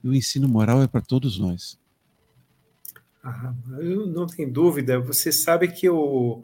e 0.02 0.08
o 0.08 0.14
ensino 0.14 0.49
moral 0.49 0.82
é 0.82 0.88
para 0.88 1.00
todos 1.00 1.38
nós. 1.38 1.78
Ah, 3.22 3.54
eu 3.78 4.06
não 4.06 4.26
tenho 4.26 4.52
dúvida. 4.52 4.99
Você 4.99 5.30
sabe 5.30 5.68
que 5.68 5.88
o, 5.88 6.42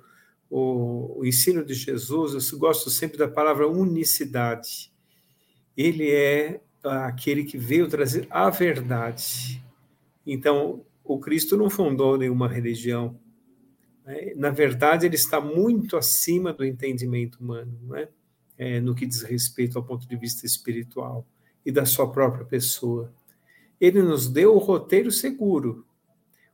o, 0.49 1.19
o, 1.19 1.26
ensino 1.26 1.64
de 1.64 1.75
Jesus, 1.75 2.52
eu 2.52 2.59
gosto 2.59 2.88
sempre 2.88 3.19
da 3.19 3.26
palavra 3.26 3.67
unicidade. 3.67 4.93
Ele 5.76 6.09
é 6.11 6.61
aquele 6.85 7.43
que 7.43 7.59
veio 7.59 7.88
trazer 7.88 8.28
a 8.31 8.49
verdade. 8.49 9.61
Então, 10.25 10.85
o 11.02 11.19
Cristo 11.19 11.57
não 11.57 11.69
fundou 11.69 12.17
nenhuma 12.17 12.47
religião. 12.47 13.19
Né? 14.09 14.33
Na 14.35 14.49
verdade, 14.49 15.05
ele 15.05 15.17
está 15.17 15.38
muito 15.38 15.95
acima 15.95 16.50
do 16.50 16.65
entendimento 16.65 17.41
humano, 17.41 17.79
não 17.83 17.95
é? 17.95 18.09
É, 18.57 18.81
no 18.81 18.95
que 18.95 19.07
diz 19.07 19.23
respeito 19.23 19.79
ao 19.79 19.85
ponto 19.85 20.09
de 20.09 20.17
vista 20.17 20.47
espiritual 20.47 21.27
e 21.65 21.71
da 21.71 21.85
sua 21.85 22.11
própria 22.11 22.45
pessoa. 22.45 23.12
Ele 23.79 24.03
nos 24.03 24.29
deu 24.29 24.57
o 24.57 24.59
roteiro 24.59 25.12
seguro, 25.12 25.87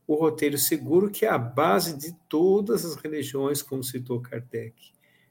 o 0.06 0.14
roteiro 0.16 0.58
seguro 0.58 1.10
que 1.10 1.24
é 1.24 1.28
a 1.28 1.38
base 1.38 1.96
de 1.96 2.12
todas 2.28 2.84
as 2.84 2.96
religiões, 2.96 3.62
como 3.62 3.82
citou 3.82 4.20
Kardec, 4.20 4.74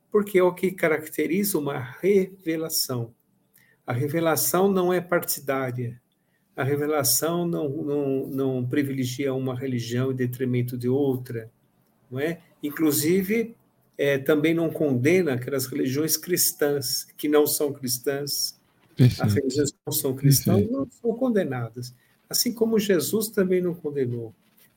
porque 0.10 0.40
é 0.40 0.44
o 0.44 0.54
que 0.54 0.72
caracteriza 0.72 1.60
uma 1.60 1.78
revelação. 1.78 3.14
A 3.86 3.94
revelação 3.94 4.72
não 4.72 4.92
é 4.92 5.00
partidária, 5.00 6.02
a 6.56 6.64
revelação 6.64 7.46
não, 7.46 7.70
não, 7.70 8.28
não 8.28 8.66
privilegia 8.68 9.34
uma 9.34 9.56
religião 9.56 10.12
em 10.12 10.16
detrimento 10.16 10.76
de 10.76 10.88
outra, 10.90 11.52
não 12.14 12.20
é? 12.20 12.40
Inclusive, 12.62 13.56
é, 13.98 14.18
também 14.18 14.54
não 14.54 14.70
condena 14.70 15.34
aquelas 15.34 15.66
religiões 15.66 16.16
cristãs 16.16 17.06
que 17.18 17.28
não 17.28 17.46
são 17.46 17.74
cristãs. 17.74 18.58
Perfeito. 18.96 19.24
As 19.24 19.34
religiões 19.34 19.72
que 19.72 19.78
não 19.86 19.94
são 19.94 20.16
cristãs 20.16 20.56
Perfeito. 20.56 20.74
não 20.74 20.88
são 20.90 21.14
condenadas. 21.16 21.94
Assim 22.30 22.54
como 22.54 22.80
Jesus 22.80 23.28
também 23.28 23.62
não 23.62 23.74
condenou 23.74 24.34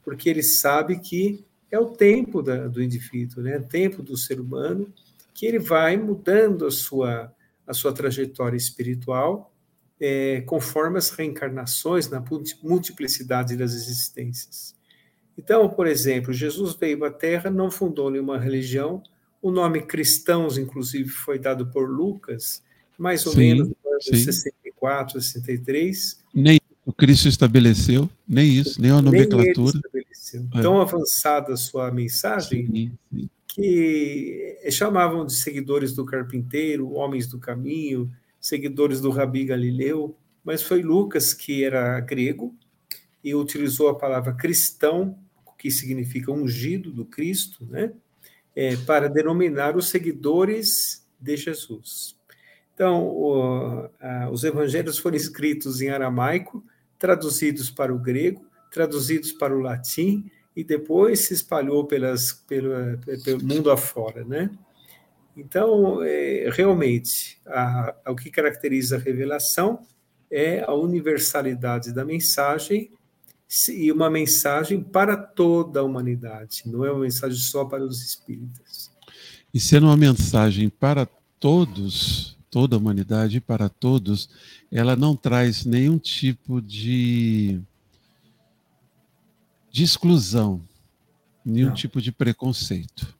porque 0.06 0.28
ele 0.28 0.42
sabe 0.44 1.00
que 1.00 1.44
é 1.68 1.76
o 1.80 1.86
tempo 1.86 2.40
da, 2.40 2.68
do 2.68 2.80
indivíduo, 2.80 3.42
né? 3.42 3.58
o 3.58 3.64
tempo 3.64 4.04
do 4.04 4.16
ser 4.16 4.38
humano, 4.38 4.90
que 5.34 5.44
ele 5.44 5.58
vai 5.58 5.96
mudando 5.96 6.64
a 6.64 6.70
sua, 6.70 7.34
a 7.66 7.74
sua 7.74 7.92
trajetória 7.92 8.56
espiritual 8.56 9.52
é, 10.00 10.42
conforme 10.42 10.96
as 10.96 11.10
reencarnações 11.10 12.08
na 12.08 12.22
multiplicidade 12.62 13.56
das 13.56 13.74
existências. 13.74 14.76
Então, 15.38 15.68
por 15.68 15.86
exemplo, 15.86 16.32
Jesus 16.32 16.74
veio 16.74 17.04
à 17.04 17.10
Terra, 17.10 17.50
não 17.50 17.70
fundou 17.70 18.10
nenhuma 18.10 18.38
religião, 18.38 19.02
o 19.42 19.50
nome 19.50 19.82
cristãos, 19.82 20.58
inclusive, 20.58 21.10
foi 21.10 21.38
dado 21.38 21.66
por 21.66 21.88
Lucas, 21.88 22.62
mais 22.98 23.26
ou 23.26 23.32
sim, 23.32 23.38
menos 23.38 23.68
no 23.68 23.90
ano 23.90 24.02
64, 24.02 25.20
63. 25.20 26.18
Nem 26.34 26.58
o 26.84 26.92
Cristo 26.92 27.28
estabeleceu, 27.28 28.08
nem 28.26 28.48
isso, 28.48 28.80
nem 28.80 28.90
a 28.90 29.02
nomenclatura. 29.02 29.80
Nem 29.92 30.06
é. 30.54 30.62
Tão 30.62 30.80
avançada 30.80 31.52
a 31.52 31.56
sua 31.56 31.90
mensagem 31.90 32.66
sim, 32.66 32.92
sim. 33.12 33.30
que 33.46 34.58
chamavam 34.70 35.24
de 35.24 35.34
seguidores 35.34 35.92
do 35.92 36.04
carpinteiro, 36.04 36.92
homens 36.92 37.26
do 37.26 37.38
caminho, 37.38 38.10
seguidores 38.40 39.00
do 39.00 39.10
Rabi 39.10 39.44
Galileu, 39.44 40.16
mas 40.44 40.62
foi 40.62 40.82
Lucas 40.82 41.32
que 41.34 41.64
era 41.64 41.98
grego 42.00 42.54
e 43.22 43.34
utilizou 43.34 43.88
a 43.88 43.98
palavra 43.98 44.32
cristão, 44.32 45.18
que 45.56 45.70
significa 45.70 46.32
ungido 46.32 46.90
do 46.90 47.04
Cristo, 47.04 47.66
né? 47.66 47.92
É, 48.54 48.76
para 48.76 49.08
denominar 49.08 49.76
os 49.76 49.88
seguidores 49.88 51.06
de 51.20 51.36
Jesus. 51.36 52.16
Então, 52.74 53.06
o, 53.06 53.88
a, 54.00 54.30
os 54.30 54.44
evangelhos 54.44 54.98
foram 54.98 55.16
escritos 55.16 55.80
em 55.80 55.90
aramaico, 55.90 56.64
traduzidos 56.98 57.70
para 57.70 57.94
o 57.94 57.98
grego, 57.98 58.46
traduzidos 58.70 59.32
para 59.32 59.54
o 59.56 59.60
latim 59.60 60.30
e 60.54 60.64
depois 60.64 61.20
se 61.20 61.34
espalhou 61.34 61.86
pelas, 61.86 62.32
pelo, 62.32 62.98
mundo 63.42 63.70
afora, 63.70 64.24
né? 64.24 64.50
Então, 65.36 66.02
é, 66.02 66.48
realmente, 66.50 67.38
a, 67.46 67.94
a, 68.04 68.12
o 68.12 68.16
que 68.16 68.30
caracteriza 68.30 68.96
a 68.96 68.98
revelação 68.98 69.86
é 70.30 70.60
a 70.60 70.72
universalidade 70.72 71.92
da 71.92 72.04
mensagem 72.04 72.90
e 73.68 73.92
uma 73.92 74.10
mensagem 74.10 74.80
para 74.82 75.16
toda 75.16 75.80
a 75.80 75.82
humanidade, 75.82 76.64
não 76.66 76.84
é 76.84 76.90
uma 76.90 77.02
mensagem 77.02 77.38
só 77.38 77.64
para 77.64 77.84
os 77.84 78.02
espíritas. 78.02 78.90
E 79.54 79.60
sendo 79.60 79.86
uma 79.86 79.96
mensagem 79.96 80.68
para 80.68 81.06
todos, 81.38 82.36
toda 82.50 82.76
a 82.76 82.78
humanidade 82.78 83.40
para 83.40 83.68
todos, 83.68 84.28
ela 84.70 84.96
não 84.96 85.14
traz 85.14 85.64
nenhum 85.64 85.98
tipo 85.98 86.60
de, 86.60 87.60
de 89.70 89.84
exclusão, 89.84 90.60
nenhum 91.44 91.68
não. 91.68 91.74
tipo 91.74 92.02
de 92.02 92.10
preconceito. 92.10 93.14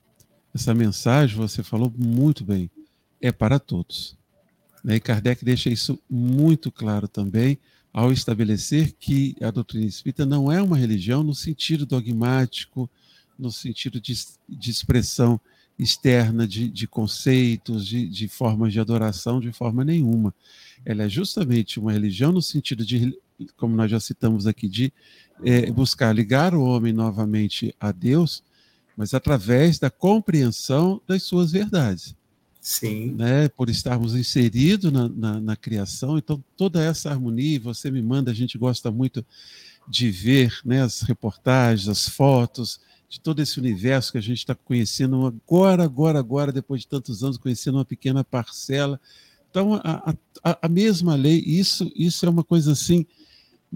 Essa 0.53 0.75
mensagem, 0.75 1.37
você 1.37 1.63
falou 1.63 1.93
muito 1.97 2.45
bem, 2.45 2.71
é 3.21 3.31
para 3.31 3.59
todos. 3.59 4.17
Né? 4.83 4.97
E 4.97 5.01
Kardec 5.01 5.45
deixa 5.45 5.71
isso 5.71 5.99
muito 6.11 6.73
claro 6.73 7.07
também 7.07 7.59
ao 7.97 8.13
estabelecer 8.13 8.93
que 9.01 9.35
a 9.41 9.51
doutrina 9.51 9.87
espírita 9.87 10.27
não 10.27 10.53
é 10.53 10.61
uma 10.61 10.77
religião 10.77 11.23
no 11.23 11.35
sentido 11.35 11.87
dogmático, 11.87 12.91
no 13.39 13.51
sentido 13.51 13.99
de, 13.99 14.13
de 14.47 14.71
expressão 14.71 15.41
externa 15.79 16.47
de, 16.47 16.69
de 16.69 16.87
conceitos, 16.87 17.87
de, 17.87 18.07
de 18.07 18.29
formas 18.29 18.75
de 18.75 18.81
adoração, 18.81 19.41
de 19.41 19.51
forma 19.51 19.83
nenhuma. 19.83 20.35
Ela 20.85 21.05
é 21.05 21.09
justamente 21.09 21.81
uma 21.81 21.91
religião 21.91 22.33
no 22.33 22.43
sentido 22.43 22.85
de, 22.85 23.19
como 23.57 23.75
nós 23.75 23.91
já 23.91 23.99
citamos 23.99 24.47
aqui, 24.47 24.69
de 24.69 24.93
é, 25.43 25.71
buscar 25.71 26.15
ligar 26.15 26.55
o 26.55 26.63
homem 26.65 26.93
novamente 26.93 27.75
a 27.81 27.93
Deus, 27.93 28.43
mas 28.95 29.15
através 29.15 29.79
da 29.79 29.89
compreensão 29.89 31.01
das 31.07 31.23
suas 31.23 31.51
verdades. 31.51 32.15
Sim. 32.67 33.13
Né, 33.13 33.49
por 33.49 33.71
estarmos 33.71 34.17
inseridos 34.17 34.91
na, 34.91 35.09
na, 35.09 35.41
na, 35.41 35.55
criação, 35.55 36.19
então 36.19 36.43
toda 36.57 36.83
essa 36.83 37.09
harmonia, 37.09 37.61
você 37.61 37.93
me 37.93 38.03
manda, 38.03 38.33
a 38.33 38.35
gente 38.35 38.59
gosta 38.59 38.91
muito 38.91 39.25
de 39.87 40.11
ver 40.11 40.53
né, 40.65 40.83
as 40.83 41.03
reportagens, 41.03 41.89
as 41.89 42.09
fotos, 42.09 42.81
de 43.09 43.21
todo 43.21 43.41
esse 43.41 43.61
universo 43.61 44.11
que 44.11 44.19
a 44.19 44.21
gente 44.21 44.39
está 44.39 44.53
conhecendo 44.53 45.25
agora, 45.27 45.85
agora, 45.85 46.19
agora, 46.19 46.51
depois 46.51 46.81
de 46.81 46.89
tantos 46.89 47.23
anos, 47.23 47.39
conhecendo 47.39 47.79
uma 47.79 47.85
pequena 47.85 48.25
parcela. 48.25 49.01
Então, 49.49 49.75
a, 49.75 50.13
a, 50.43 50.59
a 50.63 50.69
mesma 50.69 51.15
lei, 51.15 51.39
isso, 51.47 51.89
isso 51.95 52.27
é 52.27 52.29
uma 52.29 52.43
coisa 52.43 52.73
assim 52.73 53.07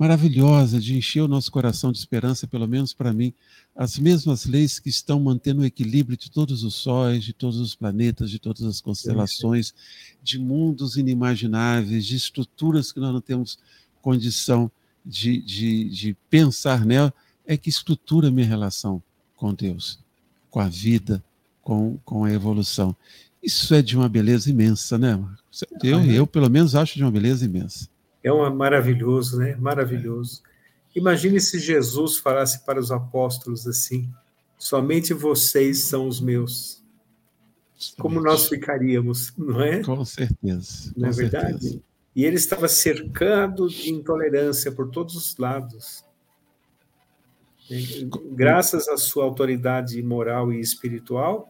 maravilhosa 0.00 0.80
de 0.80 0.96
encher 0.96 1.20
o 1.20 1.28
nosso 1.28 1.52
coração 1.52 1.92
de 1.92 1.98
esperança, 1.98 2.46
pelo 2.46 2.66
menos 2.66 2.94
para 2.94 3.12
mim, 3.12 3.34
as 3.76 3.98
mesmas 3.98 4.46
leis 4.46 4.78
que 4.78 4.88
estão 4.88 5.20
mantendo 5.20 5.60
o 5.60 5.64
equilíbrio 5.66 6.16
de 6.16 6.30
todos 6.30 6.64
os 6.64 6.74
sóis, 6.74 7.22
de 7.22 7.34
todos 7.34 7.60
os 7.60 7.74
planetas, 7.74 8.30
de 8.30 8.38
todas 8.38 8.62
as 8.62 8.80
constelações, 8.80 9.74
de 10.22 10.38
mundos 10.38 10.96
inimagináveis, 10.96 12.06
de 12.06 12.16
estruturas 12.16 12.90
que 12.92 12.98
nós 12.98 13.12
não 13.12 13.20
temos 13.20 13.58
condição 14.00 14.70
de, 15.04 15.36
de, 15.42 15.90
de 15.90 16.16
pensar 16.30 16.86
nela, 16.86 17.12
é 17.46 17.54
que 17.58 17.68
estrutura 17.68 18.30
minha 18.30 18.46
relação 18.46 19.02
com 19.36 19.52
Deus, 19.52 19.98
com 20.50 20.60
a 20.60 20.68
vida, 20.68 21.22
com, 21.60 21.98
com 22.06 22.24
a 22.24 22.32
evolução. 22.32 22.96
Isso 23.42 23.74
é 23.74 23.82
de 23.82 23.98
uma 23.98 24.08
beleza 24.08 24.48
imensa, 24.48 24.96
né? 24.96 25.22
Eu, 25.82 25.98
ah, 25.98 26.06
é. 26.06 26.12
eu, 26.12 26.26
pelo 26.26 26.48
menos, 26.48 26.74
acho 26.74 26.96
de 26.96 27.04
uma 27.04 27.10
beleza 27.10 27.44
imensa. 27.44 27.86
É 28.22 28.32
uma, 28.32 28.50
maravilhoso, 28.50 29.38
né? 29.38 29.56
Maravilhoso. 29.56 30.42
Imagine 30.94 31.40
se 31.40 31.58
Jesus 31.58 32.18
falasse 32.18 32.64
para 32.64 32.80
os 32.80 32.90
apóstolos 32.90 33.66
assim: 33.66 34.08
somente 34.58 35.14
vocês 35.14 35.84
são 35.84 36.06
os 36.06 36.20
meus. 36.20 36.82
Como 37.98 38.20
nós 38.20 38.48
ficaríamos, 38.48 39.32
não 39.38 39.62
é? 39.62 39.82
Com 39.82 40.04
certeza. 40.04 40.92
Não 40.96 41.08
é 41.08 41.12
verdade? 41.12 41.60
Certeza. 41.60 41.82
E 42.14 42.24
ele 42.24 42.36
estava 42.36 42.68
cercado 42.68 43.68
de 43.68 43.90
intolerância 43.90 44.70
por 44.70 44.90
todos 44.90 45.14
os 45.14 45.36
lados. 45.38 46.04
Graças 48.32 48.88
à 48.88 48.96
sua 48.96 49.24
autoridade 49.24 50.02
moral 50.02 50.52
e 50.52 50.60
espiritual, 50.60 51.48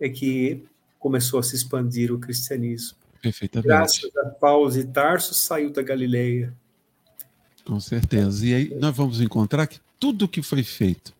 é 0.00 0.08
que 0.08 0.64
começou 0.98 1.38
a 1.38 1.42
se 1.42 1.54
expandir 1.54 2.10
o 2.10 2.18
cristianismo. 2.18 2.96
Perfeitamente. 3.20 3.68
Graças 3.68 4.16
a 4.16 4.26
Paulo 4.30 4.70
de 4.70 4.84
Tarso, 4.84 5.34
saiu 5.34 5.70
da 5.70 5.82
Galileia. 5.82 6.54
Com 7.64 7.78
certeza. 7.78 8.46
E 8.46 8.54
aí 8.54 8.74
nós 8.80 8.96
vamos 8.96 9.20
encontrar 9.20 9.66
que 9.66 9.78
tudo 9.98 10.28
que 10.28 10.42
foi 10.42 10.62
feito 10.62 11.12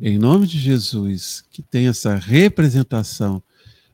em 0.00 0.18
nome 0.18 0.46
de 0.46 0.58
Jesus, 0.58 1.44
que 1.50 1.62
tem 1.62 1.88
essa 1.88 2.14
representação 2.16 3.42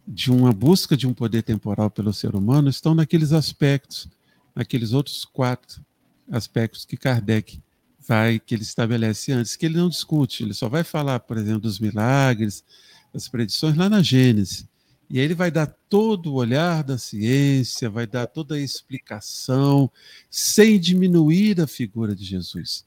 de 0.07 0.31
uma 0.31 0.53
busca 0.53 0.97
de 0.97 1.07
um 1.07 1.13
poder 1.13 1.43
temporal 1.43 1.91
pelo 1.91 2.13
ser 2.13 2.35
humano, 2.35 2.69
estão 2.69 2.95
naqueles 2.95 3.33
aspectos, 3.33 4.09
naqueles 4.55 4.93
outros 4.93 5.25
quatro 5.25 5.85
aspectos 6.31 6.85
que 6.85 6.97
Kardec 6.97 7.61
vai, 8.07 8.39
que 8.39 8.55
ele 8.55 8.63
estabelece 8.63 9.33
antes, 9.33 9.57
que 9.57 9.67
ele 9.67 9.77
não 9.77 9.89
discute, 9.89 10.45
ele 10.45 10.55
só 10.55 10.69
vai 10.69 10.85
falar, 10.85 11.21
por 11.21 11.37
exemplo, 11.37 11.63
dos 11.63 11.81
milagres, 11.81 12.65
das 13.13 13.29
predições 13.29 13.77
lá 13.77 13.89
na 13.89 14.03
Gênesis. 14.03 14.67
E 15.09 15.19
aí 15.19 15.25
ele 15.25 15.35
vai 15.35 15.51
dar 15.51 15.67
todo 15.89 16.33
o 16.33 16.35
olhar 16.35 16.83
da 16.83 16.99
ciência, 16.99 17.89
vai 17.89 18.07
dar 18.07 18.27
toda 18.27 18.57
a 18.57 18.61
explicação, 18.61 19.91
sem 20.29 20.81
diminuir 20.81 21.61
a 21.61 21.67
figura 21.67 22.15
de 22.15 22.25
Jesus. 22.25 22.85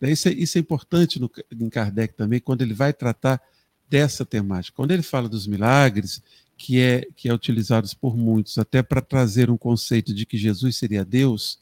Isso 0.00 0.28
é, 0.28 0.32
isso 0.32 0.58
é 0.58 0.60
importante 0.60 1.20
no, 1.20 1.30
em 1.52 1.70
Kardec 1.70 2.14
também, 2.14 2.40
quando 2.40 2.62
ele 2.62 2.74
vai 2.74 2.92
tratar 2.92 3.40
dessa 3.88 4.24
temática. 4.24 4.74
Quando 4.74 4.90
ele 4.90 5.02
fala 5.02 5.28
dos 5.28 5.46
milagres, 5.46 6.22
que 6.56 6.80
é, 6.80 7.06
que 7.16 7.28
é 7.28 7.34
utilizado 7.34 7.88
por 8.00 8.16
muitos 8.16 8.58
até 8.58 8.82
para 8.82 9.00
trazer 9.00 9.50
um 9.50 9.56
conceito 9.56 10.12
de 10.14 10.26
que 10.26 10.36
Jesus 10.36 10.76
seria 10.76 11.04
Deus, 11.04 11.60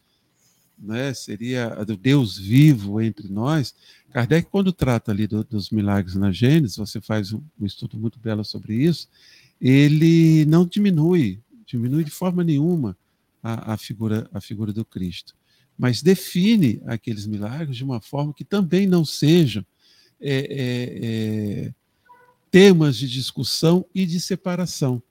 né, 0.78 1.12
seria 1.12 1.76
Deus 2.00 2.38
vivo 2.38 3.00
entre 3.00 3.28
nós. 3.28 3.74
Kardec, 4.12 4.48
quando 4.50 4.72
trata 4.72 5.12
ali 5.12 5.26
do, 5.26 5.44
dos 5.44 5.70
milagres 5.70 6.14
na 6.14 6.32
Gênesis, 6.32 6.76
você 6.76 7.00
faz 7.00 7.32
um, 7.32 7.42
um, 7.60 7.66
estudo 7.66 7.98
muito 7.98 8.18
belo 8.18 8.44
sobre 8.44 8.74
isso, 8.74 9.08
ele 9.60 10.44
não 10.46 10.64
diminui, 10.64 11.40
diminui 11.66 12.04
de 12.04 12.10
forma 12.10 12.42
nenhuma 12.42 12.96
a, 13.42 13.74
a, 13.74 13.76
figura, 13.76 14.28
a 14.32 14.40
figura 14.40 14.72
do 14.72 14.84
Cristo, 14.84 15.36
mas 15.76 16.02
define 16.02 16.80
aqueles 16.86 17.26
milagres 17.26 17.76
de 17.76 17.84
uma 17.84 18.00
forma 18.00 18.32
que 18.32 18.44
também 18.44 18.86
não 18.86 19.04
sejam 19.04 19.64
é, 20.20 20.34
é, 20.34 21.66
é, 21.66 21.74
temas 22.50 22.96
de 22.96 23.08
discussão 23.08 23.84
e 23.94 24.04
de 24.04 24.20
separação. 24.20 25.02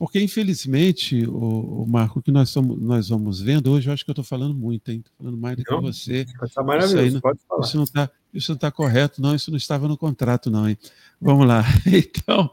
Porque, 0.00 0.18
infelizmente, 0.18 1.26
o, 1.26 1.82
o 1.82 1.86
Marco, 1.86 2.22
que 2.22 2.32
nós, 2.32 2.48
somos, 2.48 2.80
nós 2.80 3.10
vamos 3.10 3.38
vendo 3.38 3.70
hoje, 3.70 3.86
eu 3.86 3.92
acho 3.92 4.02
que 4.02 4.10
eu 4.10 4.14
estou 4.14 4.24
falando 4.24 4.54
muito, 4.54 4.90
hein? 4.90 5.00
Estou 5.04 5.12
falando 5.18 5.36
mais 5.36 5.58
do 5.58 5.62
que 5.62 5.76
você. 5.76 6.26
Está 6.42 6.62
maravilhoso, 6.62 7.12
não, 7.12 7.20
pode 7.20 7.38
falar. 7.46 7.66
Isso 7.66 7.76
não 7.76 7.84
está 7.84 8.10
isso 8.32 8.56
tá 8.56 8.70
correto, 8.70 9.20
não, 9.20 9.34
isso 9.34 9.50
não 9.50 9.58
estava 9.58 9.86
no 9.86 9.98
contrato, 9.98 10.50
não, 10.50 10.66
hein? 10.66 10.78
Vamos 11.20 11.46
lá. 11.46 11.62
Então, 11.84 12.50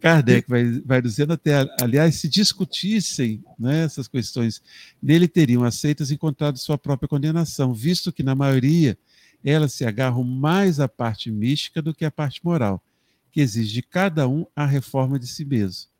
Kardec 0.00 0.48
vai, 0.48 0.80
vai 0.86 1.02
dizendo 1.02 1.34
até, 1.34 1.68
aliás, 1.82 2.14
se 2.14 2.30
discutissem 2.30 3.44
né, 3.58 3.84
essas 3.84 4.08
questões, 4.08 4.62
nele 5.02 5.28
teriam 5.28 5.64
aceitas 5.64 6.10
encontrado 6.10 6.56
sua 6.56 6.78
própria 6.78 7.06
condenação, 7.06 7.74
visto 7.74 8.10
que, 8.10 8.22
na 8.22 8.34
maioria, 8.34 8.96
elas 9.44 9.74
se 9.74 9.84
agarram 9.84 10.24
mais 10.24 10.80
à 10.80 10.88
parte 10.88 11.30
mística 11.30 11.82
do 11.82 11.92
que 11.92 12.06
à 12.06 12.10
parte 12.10 12.42
moral, 12.42 12.82
que 13.30 13.42
exige 13.42 13.74
de 13.74 13.82
cada 13.82 14.26
um 14.26 14.46
a 14.56 14.64
reforma 14.64 15.18
de 15.18 15.26
si 15.26 15.44
mesmo 15.44 15.94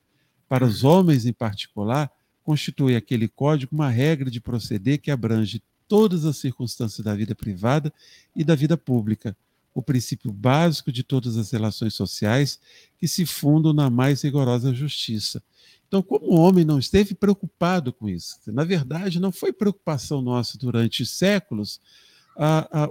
para 0.49 0.65
os 0.65 0.85
homens 0.85 1.27
em 1.27 1.33
particular, 1.33 2.11
constitui 2.43 2.95
aquele 2.95 3.27
código 3.29 3.75
uma 3.75 3.91
regra 3.91 4.31
de 4.31 4.41
proceder 4.41 5.01
que 5.01 5.11
abrange 5.11 5.63
todas 5.89 6.25
as 6.25 6.37
circunstâncias 6.37 7.05
da 7.05 7.15
vida 7.15 7.35
privada 7.35 7.93
e 8.35 8.45
da 8.45 8.55
vida 8.55 8.77
pública, 8.77 9.37
o 9.75 9.83
princípio 9.83 10.33
básico 10.33 10.91
de 10.91 11.03
todas 11.03 11.37
as 11.37 11.51
relações 11.51 11.95
sociais 11.95 12.59
que 12.99 13.07
se 13.07 13.27
fundam 13.27 13.73
na 13.73 13.91
mais 13.91 14.23
rigorosa 14.23 14.73
justiça. 14.73 15.43
Então, 15.87 16.03
como 16.03 16.27
o 16.27 16.37
homem 16.37 16.65
não 16.65 16.79
esteve 16.79 17.15
preocupado 17.15 17.93
com 17.93 18.09
isso, 18.09 18.39
na 18.47 18.65
verdade, 18.65 19.21
não 19.21 19.31
foi 19.31 19.53
preocupação 19.53 20.23
nossa 20.23 20.57
durante 20.59 21.05
séculos 21.05 21.81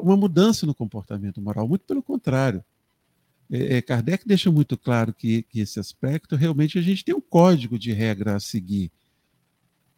uma 0.01 0.17
mudança 0.17 0.65
no 0.65 0.73
comportamento 0.73 1.41
moral, 1.41 1.67
muito 1.67 1.85
pelo 1.85 2.01
contrário. 2.01 2.63
É, 3.51 3.77
é, 3.77 3.81
Kardec 3.81 4.27
deixa 4.27 4.51
muito 4.51 4.77
claro 4.77 5.13
que, 5.13 5.43
que, 5.43 5.59
esse 5.59 5.79
aspecto 5.79 6.35
realmente 6.35 6.79
a 6.79 6.81
gente 6.81 7.03
tem 7.03 7.13
um 7.13 7.21
código 7.21 7.77
de 7.77 7.91
regra 7.91 8.35
a 8.35 8.39
seguir, 8.39 8.91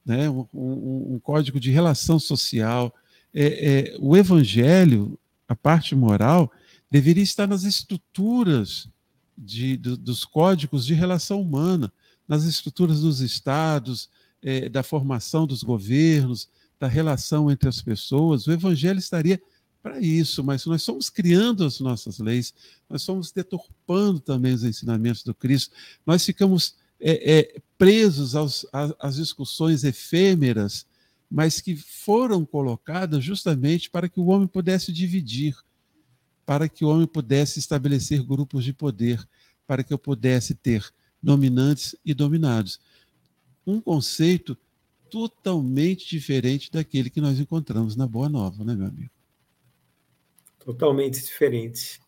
né? 0.05 0.29
um, 0.29 0.45
um, 0.53 1.15
um 1.15 1.19
código 1.19 1.59
de 1.59 1.71
relação 1.71 2.19
social. 2.19 2.93
É, 3.33 3.93
é, 3.93 3.97
o 3.99 4.17
evangelho, 4.17 5.17
a 5.47 5.55
parte 5.55 5.95
moral, 5.95 6.51
deveria 6.89 7.23
estar 7.23 7.47
nas 7.47 7.63
estruturas 7.63 8.89
de, 9.37 9.77
do, 9.77 9.95
dos 9.95 10.25
códigos 10.25 10.85
de 10.85 10.93
relação 10.93 11.41
humana, 11.41 11.91
nas 12.27 12.43
estruturas 12.43 13.01
dos 13.01 13.21
estados, 13.21 14.09
é, 14.41 14.67
da 14.67 14.83
formação 14.83 15.47
dos 15.47 15.63
governos, 15.63 16.49
da 16.79 16.87
relação 16.87 17.49
entre 17.49 17.69
as 17.69 17.81
pessoas. 17.81 18.47
O 18.47 18.51
evangelho 18.51 18.99
estaria 18.99 19.41
para 19.87 20.01
isso, 20.01 20.43
mas 20.43 20.65
nós 20.65 20.83
somos 20.83 21.09
criando 21.09 21.63
as 21.63 21.79
nossas 21.79 22.19
leis, 22.19 22.53
nós 22.89 23.01
somos 23.03 23.31
deturpando 23.31 24.19
também 24.19 24.53
os 24.53 24.65
ensinamentos 24.65 25.23
do 25.23 25.33
Cristo, 25.33 25.73
nós 26.05 26.25
ficamos 26.25 26.75
é, 26.99 27.39
é, 27.39 27.61
presos 27.77 28.35
aos, 28.35 28.65
às 28.99 29.15
discussões 29.15 29.85
efêmeras, 29.85 30.85
mas 31.31 31.61
que 31.61 31.75
foram 31.75 32.45
colocadas 32.45 33.23
justamente 33.23 33.89
para 33.89 34.09
que 34.09 34.19
o 34.19 34.25
homem 34.25 34.47
pudesse 34.47 34.91
dividir, 34.91 35.55
para 36.45 36.67
que 36.67 36.83
o 36.83 36.89
homem 36.89 37.07
pudesse 37.07 37.57
estabelecer 37.57 38.21
grupos 38.23 38.65
de 38.65 38.73
poder, 38.73 39.25
para 39.65 39.83
que 39.83 39.93
eu 39.93 39.97
pudesse 39.97 40.53
ter 40.53 40.85
dominantes 41.23 41.95
e 42.03 42.13
dominados. 42.13 42.79
Um 43.65 43.79
conceito 43.79 44.57
totalmente 45.09 46.09
diferente 46.09 46.69
daquele 46.69 47.09
que 47.09 47.21
nós 47.21 47.39
encontramos 47.39 47.95
na 47.95 48.05
Boa 48.05 48.27
Nova, 48.27 48.63
né, 48.65 48.75
meu 48.75 48.87
amigo? 48.87 49.16
Totalmente 50.67 51.23
diferente. 51.23 52.01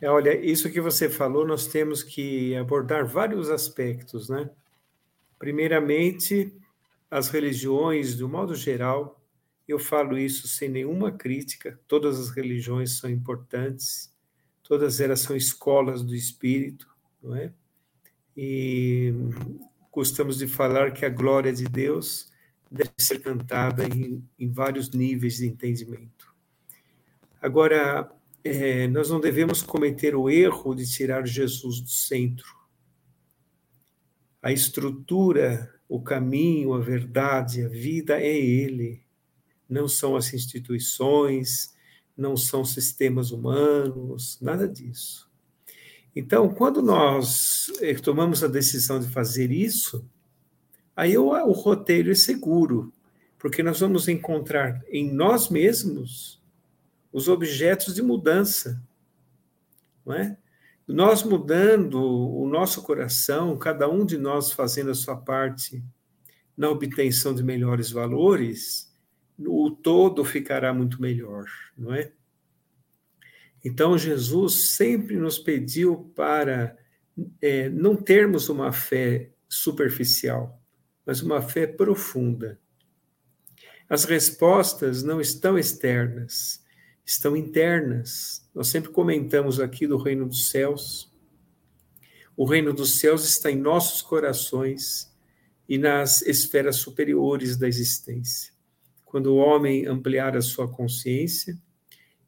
É, 0.00 0.08
olha, 0.08 0.38
isso 0.38 0.70
que 0.70 0.80
você 0.80 1.10
falou, 1.10 1.44
nós 1.44 1.66
temos 1.66 2.04
que 2.04 2.54
abordar 2.54 3.04
vários 3.04 3.50
aspectos, 3.50 4.28
né? 4.28 4.48
Primeiramente, 5.36 6.54
as 7.10 7.28
religiões, 7.30 8.14
do 8.14 8.28
modo 8.28 8.54
geral, 8.54 9.20
eu 9.66 9.76
falo 9.76 10.16
isso 10.16 10.46
sem 10.46 10.68
nenhuma 10.68 11.10
crítica, 11.10 11.80
todas 11.88 12.20
as 12.20 12.30
religiões 12.30 12.96
são 12.96 13.10
importantes, 13.10 14.14
todas 14.62 15.00
elas 15.00 15.18
são 15.18 15.34
escolas 15.34 16.04
do 16.04 16.14
espírito, 16.14 16.88
não 17.20 17.34
é? 17.34 17.52
E 18.36 19.12
gostamos 19.90 20.38
de 20.38 20.46
falar 20.46 20.92
que 20.92 21.04
a 21.04 21.10
glória 21.10 21.52
de 21.52 21.64
Deus 21.64 22.30
deve 22.70 22.92
ser 22.98 23.18
cantada 23.18 23.84
em, 23.84 24.24
em 24.38 24.48
vários 24.48 24.90
níveis 24.90 25.38
de 25.38 25.46
entendimento. 25.48 26.29
Agora, 27.40 28.10
é, 28.44 28.86
nós 28.88 29.08
não 29.08 29.18
devemos 29.18 29.62
cometer 29.62 30.14
o 30.14 30.28
erro 30.28 30.74
de 30.74 30.90
tirar 30.90 31.26
Jesus 31.26 31.80
do 31.80 31.88
centro. 31.88 32.54
A 34.42 34.52
estrutura, 34.52 35.74
o 35.88 36.02
caminho, 36.02 36.74
a 36.74 36.80
verdade, 36.80 37.64
a 37.64 37.68
vida 37.68 38.20
é 38.20 38.36
Ele. 38.36 39.02
Não 39.68 39.88
são 39.88 40.16
as 40.16 40.34
instituições, 40.34 41.74
não 42.16 42.36
são 42.36 42.64
sistemas 42.64 43.30
humanos, 43.30 44.38
nada 44.40 44.68
disso. 44.68 45.30
Então, 46.14 46.48
quando 46.48 46.82
nós 46.82 47.70
é, 47.80 47.94
tomamos 47.94 48.42
a 48.42 48.48
decisão 48.48 49.00
de 49.00 49.08
fazer 49.08 49.50
isso, 49.50 50.04
aí 50.94 51.16
o, 51.16 51.28
o 51.28 51.52
roteiro 51.52 52.10
é 52.10 52.14
seguro, 52.14 52.92
porque 53.38 53.62
nós 53.62 53.80
vamos 53.80 54.08
encontrar 54.08 54.82
em 54.88 55.10
nós 55.10 55.48
mesmos 55.48 56.39
os 57.12 57.28
objetos 57.28 57.94
de 57.94 58.02
mudança. 58.02 58.82
Não 60.04 60.14
é? 60.14 60.36
Nós 60.86 61.22
mudando 61.22 62.02
o 62.02 62.48
nosso 62.48 62.82
coração, 62.82 63.56
cada 63.56 63.88
um 63.88 64.04
de 64.04 64.18
nós 64.18 64.52
fazendo 64.52 64.90
a 64.90 64.94
sua 64.94 65.16
parte 65.16 65.84
na 66.56 66.68
obtenção 66.68 67.34
de 67.34 67.42
melhores 67.42 67.90
valores, 67.90 68.92
o 69.38 69.70
todo 69.70 70.24
ficará 70.24 70.74
muito 70.74 71.00
melhor, 71.00 71.46
não 71.76 71.94
é? 71.94 72.12
Então, 73.64 73.96
Jesus 73.96 74.70
sempre 74.70 75.16
nos 75.16 75.38
pediu 75.38 76.12
para 76.14 76.76
é, 77.40 77.68
não 77.68 77.94
termos 77.94 78.48
uma 78.48 78.72
fé 78.72 79.30
superficial, 79.48 80.60
mas 81.04 81.22
uma 81.22 81.42
fé 81.42 81.66
profunda. 81.66 82.58
As 83.88 84.04
respostas 84.04 85.02
não 85.02 85.20
estão 85.20 85.58
externas, 85.58 86.64
estão 87.04 87.36
internas. 87.36 88.48
Nós 88.54 88.68
sempre 88.68 88.90
comentamos 88.90 89.60
aqui 89.60 89.86
do 89.86 89.96
reino 89.96 90.26
dos 90.26 90.50
céus. 90.50 91.12
O 92.36 92.44
reino 92.44 92.72
dos 92.72 92.98
céus 92.98 93.24
está 93.24 93.50
em 93.50 93.56
nossos 93.56 94.02
corações 94.02 95.10
e 95.68 95.78
nas 95.78 96.22
esferas 96.22 96.76
superiores 96.76 97.56
da 97.56 97.68
existência. 97.68 98.52
Quando 99.04 99.26
o 99.26 99.36
homem 99.36 99.86
ampliar 99.86 100.36
a 100.36 100.42
sua 100.42 100.68
consciência, 100.68 101.58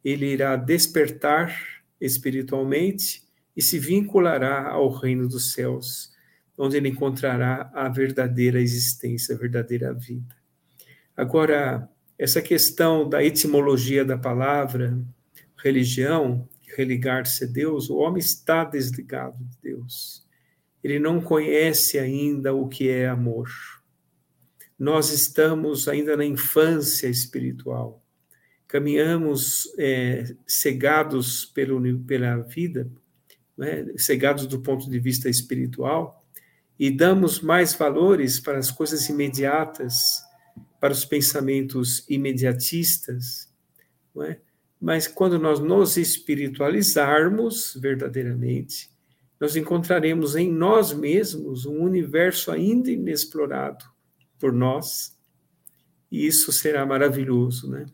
ele 0.05 0.27
irá 0.27 0.57
despertar 0.57 1.83
espiritualmente 2.01 3.23
e 3.57 3.63
se 3.63 3.79
vinculará 3.79 4.69
ao 4.71 4.91
reino 4.91 5.29
dos 5.29 5.53
céus, 5.53 6.13
onde 6.57 6.77
ele 6.77 6.89
encontrará 6.89 7.71
a 7.75 7.89
verdadeira 7.89 8.61
existência, 8.61 9.35
a 9.35 9.39
verdadeira 9.39 9.93
vida. 9.93 10.35
Agora, 11.17 11.89
essa 12.23 12.41
questão 12.41 13.09
da 13.09 13.21
etimologia 13.25 14.05
da 14.05 14.17
palavra 14.17 14.97
religião, 15.57 16.49
religar-se 16.77 17.43
a 17.43 17.47
Deus, 17.49 17.91
o 17.91 17.97
homem 17.97 18.21
está 18.21 18.63
desligado 18.63 19.43
de 19.43 19.59
Deus. 19.61 20.25
Ele 20.85 21.01
não 21.01 21.21
conhece 21.21 21.99
ainda 21.99 22.55
o 22.55 22.69
que 22.69 22.89
é 22.89 23.09
amor. 23.09 23.51
Nós 24.79 25.11
estamos 25.11 25.89
ainda 25.89 26.17
na 26.17 26.25
infância 26.25 27.09
espiritual. 27.09 28.01
Caminhamos 28.69 29.65
é, 29.77 30.33
cegados 30.47 31.45
pelo, 31.47 31.99
pela 32.05 32.37
vida, 32.37 32.89
né, 33.59 33.85
cegados 33.97 34.47
do 34.47 34.61
ponto 34.61 34.89
de 34.89 35.01
vista 35.01 35.29
espiritual, 35.29 36.25
e 36.79 36.89
damos 36.89 37.41
mais 37.41 37.75
valores 37.75 38.39
para 38.39 38.59
as 38.59 38.71
coisas 38.71 39.09
imediatas, 39.09 40.23
para 40.83 40.93
os 40.93 41.05
pensamentos 41.05 42.05
imediatistas, 42.09 43.49
não 44.13 44.25
é? 44.25 44.41
Mas 44.81 45.07
quando 45.07 45.39
nós 45.39 45.61
nos 45.61 45.97
espiritualizarmos 45.97 47.79
verdadeiramente, 47.81 48.91
nós 49.39 49.55
encontraremos 49.55 50.35
em 50.35 50.51
nós 50.51 50.93
mesmos 50.93 51.67
um 51.67 51.79
universo 51.85 52.51
ainda 52.51 52.91
inexplorado 52.91 53.85
por 54.41 54.53
nós, 54.53 55.17
e 56.11 56.27
isso 56.27 56.53
será 56.53 56.85
maravilhoso, 56.85 57.71
né? 57.71 57.87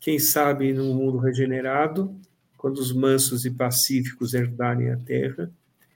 Quem 0.00 0.18
sabe 0.18 0.72
num 0.72 0.92
mundo 0.92 1.18
regenerado, 1.18 2.20
quando 2.58 2.78
os 2.78 2.92
mansos 2.92 3.44
e 3.44 3.50
pacíficos 3.52 4.34
herdarem 4.34 4.90
a 4.90 4.96
terra, 4.96 5.52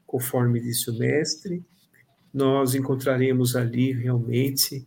conforme 0.07 0.61
disse 0.61 0.89
o 0.89 0.97
mestre, 0.97 1.65
nós 2.33 2.77
encontraremos 2.77 3.57
ali 3.57 3.93
realmente 3.93 4.87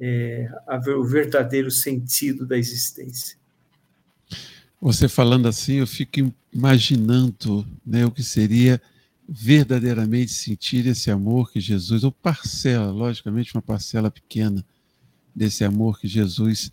é, 0.00 0.48
o 0.96 1.04
verdadeiro 1.04 1.70
sentido 1.70 2.46
da 2.46 2.58
existência. 2.58 3.36
Você 4.80 5.08
falando 5.08 5.48
assim, 5.48 5.74
eu 5.76 5.86
fico 5.86 6.32
imaginando 6.52 7.66
né, 7.86 8.04
o 8.04 8.10
que 8.10 8.22
seria 8.22 8.80
verdadeiramente 9.26 10.32
sentir 10.32 10.86
esse 10.86 11.10
amor 11.10 11.50
que 11.50 11.58
Jesus, 11.58 12.04
ou 12.04 12.12
parcela, 12.12 12.90
logicamente, 12.90 13.54
uma 13.54 13.62
parcela 13.62 14.10
pequena 14.10 14.64
desse 15.34 15.64
amor 15.64 15.98
que 15.98 16.06
Jesus 16.06 16.70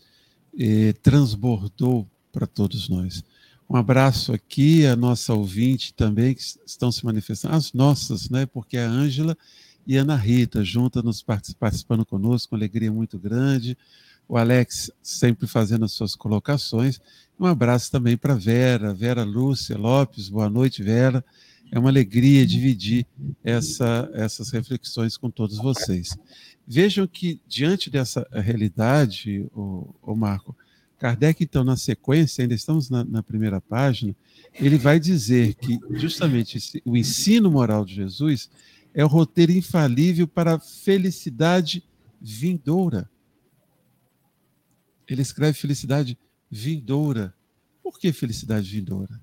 eh, 0.59 0.93
transbordou 1.01 2.05
para 2.31 2.45
todos 2.45 2.89
nós. 2.89 3.23
Um 3.69 3.77
abraço 3.77 4.33
aqui 4.33 4.85
a 4.85 4.97
nossa 4.97 5.33
ouvinte 5.33 5.93
também, 5.93 6.35
que 6.35 6.41
estão 6.65 6.91
se 6.91 7.05
manifestando, 7.05 7.55
as 7.55 7.71
nossas, 7.71 8.29
né? 8.29 8.45
Porque 8.45 8.77
a 8.77 8.89
Ângela 8.89 9.37
e 9.85 9.97
Ana 9.97 10.15
Rita, 10.15 10.63
juntas, 10.63 11.03
nos 11.03 11.23
participando 11.23 12.05
conosco, 12.05 12.49
com 12.49 12.55
alegria 12.55 12.91
muito 12.91 13.17
grande. 13.19 13.77
O 14.27 14.37
Alex 14.37 14.91
sempre 15.01 15.47
fazendo 15.47 15.85
as 15.85 15.91
suas 15.91 16.15
colocações. 16.15 16.99
Um 17.39 17.45
abraço 17.45 17.91
também 17.91 18.15
para 18.15 18.35
Vera, 18.35 18.93
Vera 18.93 19.23
Lúcia 19.23 19.77
Lopes. 19.77 20.29
Boa 20.29 20.49
noite, 20.49 20.81
Vera. 20.81 21.23
É 21.71 21.79
uma 21.79 21.89
alegria 21.89 22.45
dividir 22.45 23.05
essa, 23.43 24.09
essas 24.13 24.49
reflexões 24.51 25.17
com 25.17 25.29
todos 25.29 25.57
vocês. 25.57 26.17
Vejam 26.67 27.07
que, 27.07 27.41
diante 27.47 27.89
dessa 27.89 28.27
realidade, 28.31 29.45
o, 29.53 29.93
o 30.01 30.15
Marco, 30.15 30.55
Kardec, 31.01 31.43
então, 31.43 31.63
na 31.63 31.75
sequência, 31.75 32.43
ainda 32.43 32.53
estamos 32.53 32.89
na, 32.89 33.03
na 33.03 33.23
primeira 33.23 33.59
página, 33.59 34.15
ele 34.53 34.77
vai 34.77 34.99
dizer 34.99 35.55
que 35.55 35.79
justamente 35.91 36.57
esse, 36.57 36.81
o 36.85 36.95
ensino 36.95 37.49
moral 37.49 37.83
de 37.83 37.95
Jesus 37.95 38.51
é 38.93 39.03
o 39.03 39.07
roteiro 39.07 39.51
infalível 39.51 40.27
para 40.27 40.55
a 40.55 40.59
felicidade 40.59 41.83
vindoura. 42.19 43.09
Ele 45.07 45.21
escreve 45.21 45.57
felicidade 45.57 46.17
vindoura. 46.49 47.33
Por 47.81 47.99
que 47.99 48.13
felicidade 48.13 48.69
vindoura? 48.69 49.19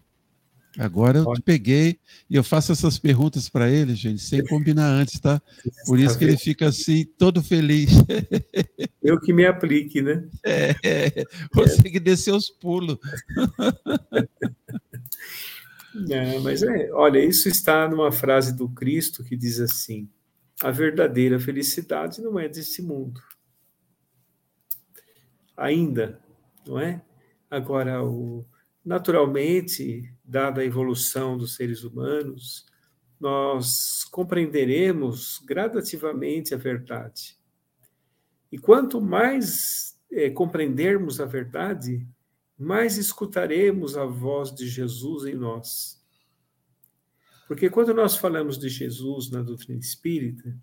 Agora 0.77 1.19
eu 1.19 1.33
te 1.33 1.43
peguei 1.43 1.99
e 2.31 2.37
eu 2.37 2.45
faço 2.45 2.71
essas 2.71 2.99
perguntas 2.99 3.49
para 3.49 3.69
ele, 3.69 3.97
gente, 3.97 4.23
sem 4.23 4.45
combinar 4.45 4.87
antes, 4.87 5.19
tá? 5.19 5.43
Por 5.87 5.99
isso 5.99 6.17
que 6.17 6.25
ele 6.25 6.37
fica 6.37 6.69
assim, 6.69 7.05
todo 7.19 7.43
feliz. 7.43 7.91
Eu 9.03 9.19
que 9.19 9.33
me 9.33 9.47
aplique, 9.47 10.03
né? 10.03 10.29
É, 10.45 10.77
é 10.85 11.25
você 11.53 11.83
que 11.83 11.99
desceu 11.99 12.37
os 12.37 12.51
pulos. 12.51 12.99
É, 16.11 16.39
mas 16.41 16.63
é, 16.63 16.93
olha, 16.93 17.19
isso 17.19 17.49
está 17.49 17.89
numa 17.89 18.13
frase 18.13 18.57
do 18.57 18.69
Cristo 18.69 19.25
que 19.25 19.37
diz 19.37 19.61
assim: 19.61 20.09
a 20.63 20.71
verdadeira 20.71 21.39
felicidade 21.39 22.21
não 22.21 22.39
é 22.39 22.49
desse 22.49 22.83
mundo. 22.83 23.21
Ainda, 25.57 26.21
não 26.67 26.79
é? 26.79 27.03
Agora, 27.51 28.05
o, 28.05 28.45
naturalmente, 28.85 30.13
dada 30.25 30.61
a 30.61 30.65
evolução 30.65 31.37
dos 31.37 31.57
seres 31.57 31.83
humanos, 31.85 32.67
nós 33.19 34.05
compreenderemos 34.05 35.43
gradativamente 35.45 36.55
a 36.55 36.57
verdade. 36.57 37.37
E 38.51 38.59
quanto 38.59 39.01
mais 39.01 39.99
é, 40.11 40.31
compreendermos 40.31 41.21
a 41.21 41.27
verdade, 41.27 42.07
mais 42.59 42.97
escutaremos 42.97 43.97
a 43.97 44.05
voz 44.05 44.53
de 44.53 44.67
Jesus 44.67 45.25
em 45.25 45.35
nós. 45.35 46.03
Porque 47.47 47.71
quando 47.71 47.95
nós 47.95 48.17
falamos 48.17 48.59
de 48.59 48.69
Jesus 48.69 49.31
na 49.31 49.41
doutrina 49.41 49.79
espírita, 49.79 50.55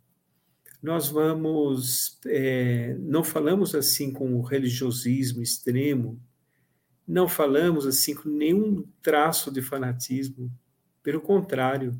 nós 0.83 1.09
vamos, 1.09 2.19
é, 2.27 2.95
não 2.99 3.23
falamos 3.23 3.73
assim 3.73 4.11
com 4.11 4.35
o 4.35 4.41
religiosismo 4.41 5.41
extremo, 5.41 6.21
não 7.07 7.27
falamos 7.27 7.87
assim 7.87 8.13
com 8.13 8.29
nenhum 8.29 8.85
traço 9.01 9.51
de 9.51 9.61
fanatismo. 9.61 10.51
Pelo 11.01 11.21
contrário, 11.21 11.99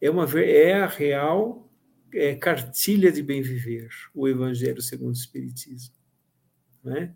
é, 0.00 0.10
uma, 0.10 0.28
é 0.40 0.74
a 0.74 0.86
real 0.86 1.70
é, 2.12 2.34
cartilha 2.34 3.10
de 3.12 3.22
bem 3.22 3.40
viver, 3.40 3.88
o 4.14 4.28
Evangelho 4.28 4.82
segundo 4.82 5.14
o 5.14 5.18
Espiritismo. 5.18 5.94
Né? 6.82 7.14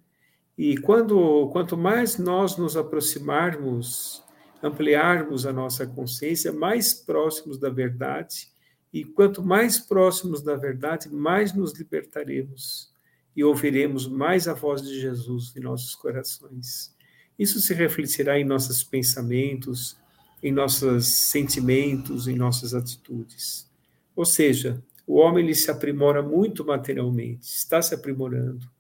E 0.65 0.77
quando, 0.77 1.49
quanto 1.49 1.77
mais 1.77 2.19
nós 2.19 2.57
nos 2.57 2.77
aproximarmos, 2.77 4.23
ampliarmos 4.63 5.45
a 5.45 5.53
nossa 5.53 5.85
consciência, 5.85 6.53
mais 6.53 6.95
próximos 6.95 7.59
da 7.59 7.69
verdade, 7.69 8.47
e 8.93 9.05
quanto 9.05 9.43
mais 9.43 9.81
próximos 9.81 10.41
da 10.41 10.55
verdade, 10.55 11.09
mais 11.13 11.53
nos 11.53 11.73
libertaremos 11.77 12.95
e 13.35 13.43
ouviremos 13.43 14.07
mais 14.07 14.47
a 14.47 14.55
voz 14.55 14.83
de 14.83 15.01
Jesus 15.01 15.53
em 15.57 15.59
nossos 15.59 15.97
corações. 15.97 16.95
Isso 17.37 17.61
se 17.61 17.75
refletirá 17.75 18.39
em 18.39 18.45
nossos 18.45 18.85
pensamentos, 18.85 19.97
em 20.41 20.53
nossos 20.53 21.09
sentimentos, 21.09 22.29
em 22.29 22.37
nossas 22.37 22.73
atitudes. 22.73 23.69
Ou 24.15 24.25
seja, 24.25 24.81
o 25.09 25.17
homem 25.17 25.43
ele 25.43 25.57
se 25.57 25.73
aprimora 25.73 26.23
muito 26.23 26.65
materialmente, 26.65 27.49
está 27.49 27.83
se 27.83 27.97
aprimorando, 27.97 28.71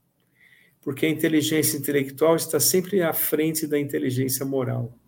porque 0.82 1.06
a 1.06 1.08
inteligência 1.08 1.78
intelectual 1.78 2.34
está 2.34 2.58
sempre 2.58 3.02
à 3.02 3.12
frente 3.12 3.66
da 3.66 3.78
inteligência 3.78 4.44
moral. 4.44 4.98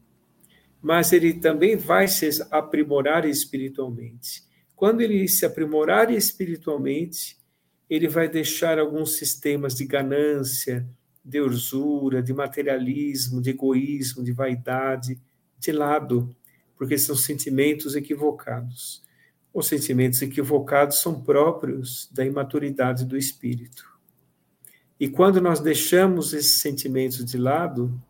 Mas 0.81 1.13
ele 1.13 1.35
também 1.35 1.77
vai 1.77 2.07
se 2.07 2.29
aprimorar 2.51 3.25
espiritualmente. 3.29 4.45
Quando 4.77 5.01
ele 5.01 5.27
se 5.27 5.45
aprimorar 5.45 6.13
espiritualmente, 6.13 7.37
ele 7.91 8.07
vai 8.07 8.29
deixar 8.29 8.79
alguns 8.79 9.17
sistemas 9.17 9.75
de 9.75 9.85
ganância, 9.85 10.87
de 11.25 11.41
usura, 11.41 12.23
de 12.23 12.33
materialismo, 12.33 13.41
de 13.43 13.51
egoísmo, 13.51 14.23
de 14.23 14.33
vaidade 14.33 15.21
de 15.59 15.73
lado, 15.73 16.35
porque 16.77 16.99
são 16.99 17.17
sentimentos 17.17 17.97
equivocados. 17.97 19.03
Os 19.53 19.67
sentimentos 19.67 20.21
equivocados 20.21 21.01
são 21.01 21.23
próprios 21.23 22.09
da 22.13 22.25
imaturidade 22.25 23.05
do 23.05 23.17
espírito. 23.17 23.94
E 24.99 25.09
quando 25.09 25.41
nós 25.41 25.61
deixamos 25.61 26.33
esses 26.33 26.61
sentimentos 26.61 27.25
de 27.25 27.37
lado, 27.37 28.01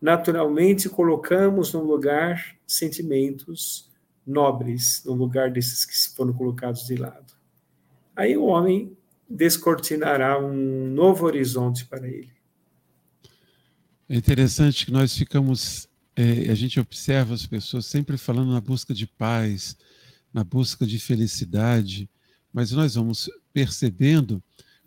naturalmente 0.00 0.88
colocamos 0.88 1.72
no 1.72 1.82
lugar 1.82 2.56
sentimentos 2.66 3.90
nobres, 4.26 5.02
no 5.04 5.14
lugar 5.14 5.50
desses 5.50 5.84
que 5.84 6.14
foram 6.14 6.32
colocados 6.32 6.86
de 6.86 6.96
lado. 6.96 7.32
Aí 8.14 8.36
o 8.36 8.44
homem 8.44 8.96
descortinará 9.28 10.38
um 10.38 10.88
novo 10.88 11.26
horizonte 11.26 11.86
para 11.86 12.06
ele. 12.06 12.32
É 14.08 14.16
interessante 14.16 14.86
que 14.86 14.92
nós 14.92 15.16
ficamos, 15.16 15.88
é, 16.14 16.50
a 16.50 16.54
gente 16.54 16.78
observa 16.78 17.34
as 17.34 17.46
pessoas 17.46 17.86
sempre 17.86 18.16
falando 18.16 18.52
na 18.52 18.60
busca 18.60 18.92
de 18.92 19.06
paz, 19.06 19.76
na 20.32 20.44
busca 20.44 20.86
de 20.86 20.98
felicidade, 20.98 22.08
mas 22.52 22.70
nós 22.70 22.94
vamos 22.94 23.30
percebendo 23.52 24.42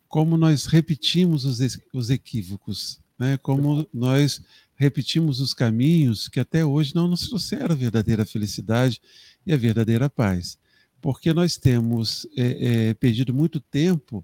como 0.08 0.38
nós 0.38 0.66
repetimos 0.66 1.46
os, 1.46 1.80
os 1.94 2.10
equívocos, 2.10 3.00
né? 3.18 3.38
como 3.38 3.88
nós 3.94 4.42
repetimos 4.76 5.40
os 5.40 5.54
caminhos 5.54 6.28
que 6.28 6.40
até 6.40 6.64
hoje 6.64 6.96
não 6.96 7.08
nos 7.08 7.28
trouxeram 7.28 7.74
a 7.74 7.78
verdadeira 7.78 8.26
felicidade 8.26 9.02
e 9.46 9.52
a 9.52 9.58
verdadeira 9.58 10.10
paz. 10.10 10.58
Porque 11.02 11.34
nós 11.34 11.58
temos 11.58 12.28
é, 12.36 12.90
é, 12.90 12.94
perdido 12.94 13.34
muito 13.34 13.60
tempo 13.60 14.24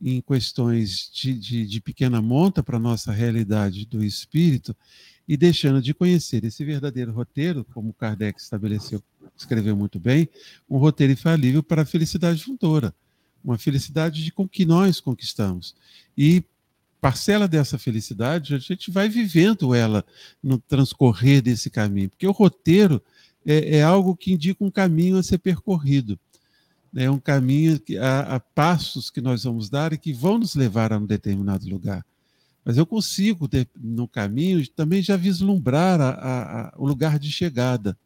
em 0.00 0.20
questões 0.20 1.10
de, 1.12 1.34
de, 1.34 1.66
de 1.66 1.80
pequena 1.80 2.22
monta 2.22 2.62
para 2.62 2.76
a 2.76 2.80
nossa 2.80 3.12
realidade 3.12 3.84
do 3.84 4.04
espírito 4.04 4.74
e 5.26 5.36
deixando 5.36 5.82
de 5.82 5.92
conhecer 5.92 6.44
esse 6.44 6.64
verdadeiro 6.64 7.12
roteiro, 7.12 7.64
como 7.74 7.92
Kardec 7.92 8.40
estabeleceu, 8.40 9.02
escreveu 9.36 9.76
muito 9.76 9.98
bem, 9.98 10.28
um 10.70 10.78
roteiro 10.78 11.12
infalível 11.12 11.62
para 11.62 11.82
a 11.82 11.86
felicidade 11.86 12.42
futura, 12.42 12.94
uma 13.42 13.58
felicidade 13.58 14.22
de 14.22 14.32
com 14.32 14.48
que 14.48 14.64
nós 14.64 15.00
conquistamos. 15.00 15.74
E 16.16 16.42
parcela 17.00 17.46
dessa 17.46 17.78
felicidade 17.78 18.54
a 18.54 18.58
gente 18.58 18.90
vai 18.90 19.08
vivendo 19.08 19.74
ela 19.74 20.04
no 20.42 20.58
transcorrer 20.58 21.40
desse 21.40 21.70
caminho, 21.70 22.10
porque 22.10 22.26
o 22.26 22.32
roteiro 22.32 23.02
é, 23.46 23.78
é 23.78 23.82
algo 23.82 24.16
que 24.16 24.32
indica 24.32 24.64
um 24.64 24.70
caminho 24.70 25.16
a 25.16 25.22
ser 25.22 25.38
percorrido 25.38 26.18
é 26.94 27.10
um 27.10 27.18
caminho 27.18 27.78
que, 27.78 27.98
a, 27.98 28.40
passos 28.54 29.10
que 29.10 29.20
nós 29.20 29.44
vamos 29.44 29.68
dar 29.68 29.92
e 29.92 29.98
que 29.98 30.12
vão 30.12 30.38
nos 30.38 30.54
levar 30.54 30.92
a 30.92 30.98
um 30.98 31.06
determinado 31.06 31.68
lugar. 31.68 32.04
Mas 32.64 32.76
eu 32.76 32.86
consigo, 32.86 33.48
no 33.76 34.06
caminho, 34.06 34.66
também 34.68 35.02
já 35.02 35.16
vislumbrar 35.16 36.00
a, 36.00 36.10
a, 36.10 36.74
o 36.76 36.86
lugar 36.86 37.18
de 37.18 37.30
chegada 37.30 37.96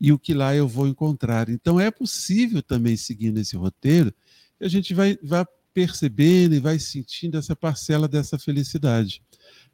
e 0.00 0.12
o 0.12 0.18
que 0.18 0.32
lá 0.32 0.54
eu 0.54 0.66
vou 0.66 0.86
encontrar. 0.86 1.48
Então 1.48 1.78
é 1.78 1.90
possível 1.90 2.62
também, 2.62 2.96
seguindo 2.96 3.38
esse 3.38 3.56
roteiro, 3.56 4.12
a 4.60 4.68
gente 4.68 4.94
vai, 4.94 5.18
vai 5.22 5.44
percebendo 5.72 6.54
e 6.54 6.60
vai 6.60 6.78
sentindo 6.78 7.38
essa 7.38 7.56
parcela 7.56 8.06
dessa 8.08 8.38
felicidade. 8.38 9.22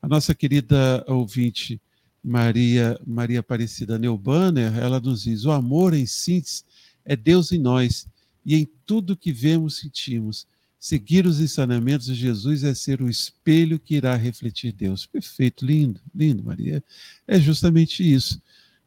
A 0.01 0.09
nossa 0.09 0.35
querida 0.35 1.05
ouvinte 1.09 1.81
Maria 2.22 3.01
Maria 3.07 3.40
Aparecida 3.40 3.99
Neubanner, 3.99 4.77
ela 4.77 5.01
nos 5.01 5.22
diz: 5.22 5.44
o 5.44 5.53
amor 5.53 5.94
em 5.94 6.07
síntese 6.07 6.64
é 7.05 7.14
Deus 7.14 7.53
em 7.53 7.59
nós 7.59 8.09
e 8.44 8.57
em 8.57 8.68
tudo 8.85 9.16
que 9.16 9.33
vemos, 9.33 9.79
sentimos. 9.79 10.46
Seguir 10.79 11.27
os 11.27 11.40
ensinamentos 11.40 12.07
de 12.07 12.14
Jesus 12.14 12.62
é 12.62 12.75
ser 12.75 13.01
o 13.01 13.09
espelho 13.09 13.79
que 13.79 13.96
irá 13.96 14.14
refletir 14.14 14.72
Deus. 14.72 15.07
Perfeito, 15.07 15.64
lindo, 15.64 16.01
lindo, 16.14 16.44
Maria. 16.44 16.85
É 17.27 17.40
justamente 17.40 18.09
isso. 18.09 18.40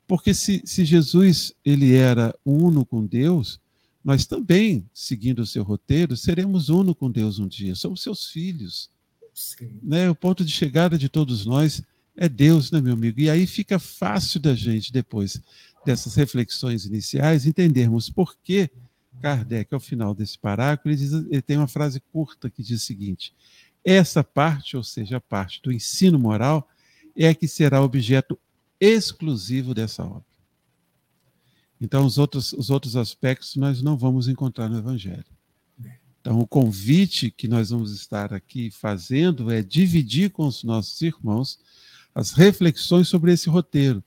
Porque 0.07 0.33
se, 0.33 0.61
se 0.65 0.85
Jesus 0.85 1.53
ele 1.63 1.93
era 1.93 2.33
uno 2.45 2.85
com 2.85 3.05
Deus, 3.05 3.59
nós 4.09 4.25
também, 4.25 4.89
seguindo 4.91 5.43
o 5.43 5.45
seu 5.45 5.61
roteiro, 5.61 6.17
seremos 6.17 6.69
uno 6.69 6.95
com 6.95 7.11
Deus 7.11 7.37
um 7.37 7.47
dia. 7.47 7.75
Somos 7.75 8.01
seus 8.01 8.25
filhos. 8.25 8.89
Sim. 9.35 9.79
Né? 9.83 10.09
O 10.09 10.15
ponto 10.15 10.43
de 10.43 10.51
chegada 10.51 10.97
de 10.97 11.07
todos 11.07 11.45
nós 11.45 11.83
é 12.17 12.27
Deus, 12.27 12.71
né, 12.71 12.81
meu 12.81 12.93
amigo? 12.93 13.19
E 13.19 13.29
aí 13.29 13.45
fica 13.45 13.77
fácil 13.77 14.39
da 14.39 14.55
gente, 14.55 14.91
depois 14.91 15.39
dessas 15.85 16.15
reflexões 16.15 16.87
iniciais, 16.87 17.45
entendermos 17.45 18.09
por 18.09 18.35
que 18.43 18.71
Kardec, 19.21 19.71
ao 19.75 19.79
final 19.79 20.15
desse 20.15 20.39
parágrafo, 20.39 20.89
ele, 20.89 20.95
diz, 20.95 21.13
ele 21.13 21.41
tem 21.43 21.57
uma 21.57 21.67
frase 21.67 22.01
curta 22.11 22.49
que 22.49 22.63
diz 22.63 22.81
o 22.81 22.85
seguinte: 22.85 23.31
essa 23.85 24.23
parte, 24.23 24.75
ou 24.75 24.83
seja, 24.83 25.17
a 25.17 25.21
parte 25.21 25.61
do 25.61 25.71
ensino 25.71 26.17
moral, 26.17 26.67
é 27.15 27.27
a 27.27 27.35
que 27.35 27.47
será 27.47 27.79
objeto 27.83 28.39
exclusivo 28.81 29.75
dessa 29.75 30.03
obra. 30.03 30.28
Então, 31.81 32.05
os 32.05 32.17
outros, 32.17 32.53
os 32.53 32.69
outros 32.69 32.95
aspectos 32.95 33.55
nós 33.55 33.81
não 33.81 33.97
vamos 33.97 34.27
encontrar 34.27 34.67
no 34.67 34.77
Evangelho. 34.77 35.25
Então, 36.21 36.39
o 36.39 36.47
convite 36.47 37.31
que 37.31 37.47
nós 37.47 37.69
vamos 37.69 37.93
estar 37.93 38.33
aqui 38.33 38.69
fazendo 38.69 39.49
é 39.49 39.61
dividir 39.61 40.29
com 40.29 40.45
os 40.45 40.63
nossos 40.63 41.01
irmãos 41.01 41.59
as 42.13 42.31
reflexões 42.31 43.07
sobre 43.07 43.31
esse 43.31 43.49
roteiro, 43.49 44.03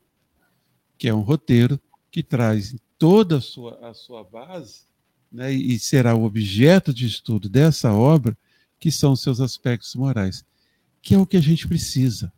que 0.98 1.08
é 1.08 1.14
um 1.14 1.20
roteiro 1.20 1.80
que 2.11 2.22
traz 2.22 2.76
toda 2.98 3.38
a 3.38 3.40
sua, 3.40 3.78
a 3.88 3.94
sua 3.94 4.22
base 4.22 4.82
né, 5.32 5.50
e 5.50 5.78
será 5.78 6.14
o 6.14 6.24
objeto 6.24 6.92
de 6.92 7.06
estudo 7.06 7.48
dessa 7.48 7.92
obra, 7.92 8.37
que 8.78 8.90
são 8.90 9.16
seus 9.16 9.40
aspectos 9.40 9.94
morais, 9.94 10.44
que 11.00 11.14
é 11.14 11.18
o 11.18 11.26
que 11.26 11.37
a 11.37 11.40
gente 11.40 11.66
precisa. 11.66 12.32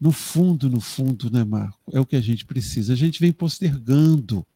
No 0.00 0.12
fundo, 0.12 0.70
no 0.70 0.80
fundo, 0.80 1.30
né, 1.30 1.44
Marco? 1.44 1.78
É 1.92 2.00
o 2.00 2.06
que 2.06 2.16
a 2.16 2.20
gente 2.20 2.44
precisa. 2.44 2.92
A 2.92 2.96
gente 2.96 3.20
vem 3.20 3.32
postergando 3.32 4.46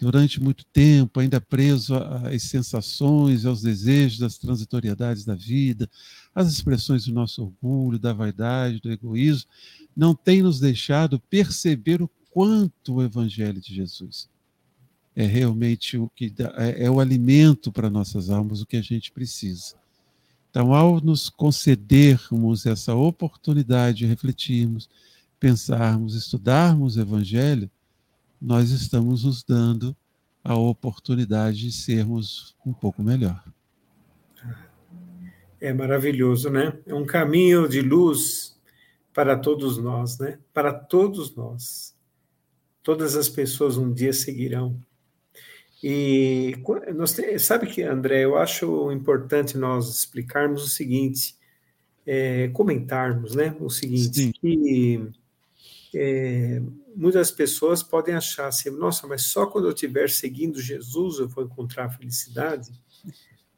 durante 0.00 0.42
muito 0.42 0.64
tempo, 0.66 1.20
ainda 1.20 1.40
preso 1.40 1.94
às 1.94 2.42
sensações, 2.42 3.44
aos 3.46 3.62
desejos, 3.62 4.22
às 4.22 4.36
transitoriedades 4.36 5.24
da 5.24 5.36
vida, 5.36 5.88
às 6.34 6.52
expressões 6.52 7.04
do 7.04 7.12
nosso 7.12 7.42
orgulho, 7.42 7.98
da 7.98 8.12
vaidade, 8.12 8.80
do 8.80 8.90
egoísmo, 8.90 9.48
não 9.96 10.14
tem 10.14 10.42
nos 10.42 10.58
deixado 10.58 11.20
perceber 11.30 12.02
o 12.02 12.10
quanto 12.30 12.94
o 12.94 13.02
Evangelho 13.02 13.60
de 13.60 13.72
Jesus 13.72 14.28
é 15.18 15.26
realmente 15.26 15.98
o 15.98 16.08
que 16.08 16.30
dá, 16.30 16.54
é, 16.56 16.84
é 16.84 16.90
o 16.90 17.00
alimento 17.00 17.72
para 17.72 17.90
nossas 17.90 18.30
almas, 18.30 18.62
o 18.62 18.66
que 18.66 18.76
a 18.76 18.80
gente 18.80 19.10
precisa. 19.10 19.74
Então, 20.58 20.74
ao 20.74 21.00
nos 21.00 21.30
concedermos 21.30 22.66
essa 22.66 22.92
oportunidade 22.92 23.98
de 23.98 24.06
refletirmos, 24.06 24.90
pensarmos, 25.38 26.16
estudarmos 26.16 26.96
o 26.96 27.00
Evangelho, 27.00 27.70
nós 28.42 28.72
estamos 28.72 29.22
nos 29.22 29.44
dando 29.44 29.96
a 30.42 30.56
oportunidade 30.56 31.60
de 31.60 31.70
sermos 31.70 32.56
um 32.66 32.72
pouco 32.72 33.04
melhor. 33.04 33.40
É 35.60 35.72
maravilhoso, 35.72 36.50
né? 36.50 36.76
É 36.84 36.92
um 36.92 37.06
caminho 37.06 37.68
de 37.68 37.80
luz 37.80 38.58
para 39.14 39.38
todos 39.38 39.78
nós, 39.78 40.18
né? 40.18 40.40
Para 40.52 40.74
todos 40.74 41.36
nós. 41.36 41.94
Todas 42.82 43.14
as 43.14 43.28
pessoas 43.28 43.76
um 43.76 43.92
dia 43.92 44.12
seguirão 44.12 44.76
e 45.82 46.56
nós 46.94 47.16
sabe 47.38 47.66
que, 47.66 47.82
André, 47.82 48.24
eu 48.24 48.36
acho 48.36 48.90
importante 48.90 49.56
nós 49.56 49.88
explicarmos 49.88 50.64
o 50.64 50.68
seguinte, 50.68 51.36
é, 52.04 52.48
comentarmos, 52.48 53.34
né? 53.34 53.54
O 53.60 53.70
seguinte, 53.70 54.22
Sim. 54.22 54.32
que 54.32 55.10
é, 55.94 56.60
muitas 56.96 57.30
pessoas 57.30 57.82
podem 57.82 58.14
achar 58.14 58.48
assim, 58.48 58.70
nossa, 58.70 59.06
mas 59.06 59.22
só 59.22 59.46
quando 59.46 59.66
eu 59.66 59.72
estiver 59.72 60.10
seguindo 60.10 60.60
Jesus 60.60 61.18
eu 61.18 61.28
vou 61.28 61.44
encontrar 61.44 61.86
a 61.86 61.90
felicidade. 61.90 62.70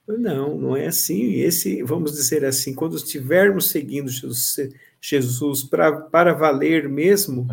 Não, 0.06 0.58
não 0.58 0.76
é 0.76 0.86
assim. 0.88 1.34
Esse, 1.34 1.82
vamos 1.82 2.12
dizer 2.12 2.44
assim, 2.44 2.74
quando 2.74 2.96
estivermos 2.96 3.70
seguindo 3.70 4.10
Jesus, 4.10 4.56
Jesus 5.00 5.62
pra, 5.62 5.92
para 5.92 6.34
valer 6.34 6.88
mesmo, 6.88 7.46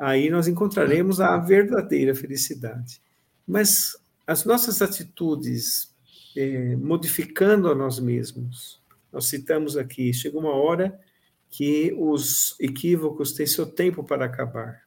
aí 0.00 0.30
nós 0.30 0.48
encontraremos 0.48 1.20
a 1.20 1.36
verdadeira 1.36 2.14
felicidade. 2.14 3.00
Mas 3.48 3.96
as 4.26 4.44
nossas 4.44 4.82
atitudes, 4.82 5.90
é, 6.36 6.76
modificando 6.76 7.70
a 7.70 7.74
nós 7.74 7.98
mesmos, 7.98 8.78
nós 9.10 9.24
citamos 9.24 9.74
aqui, 9.74 10.12
chega 10.12 10.38
uma 10.38 10.52
hora 10.52 11.00
que 11.48 11.94
os 11.98 12.54
equívocos 12.60 13.32
têm 13.32 13.46
seu 13.46 13.64
tempo 13.64 14.04
para 14.04 14.26
acabar. 14.26 14.82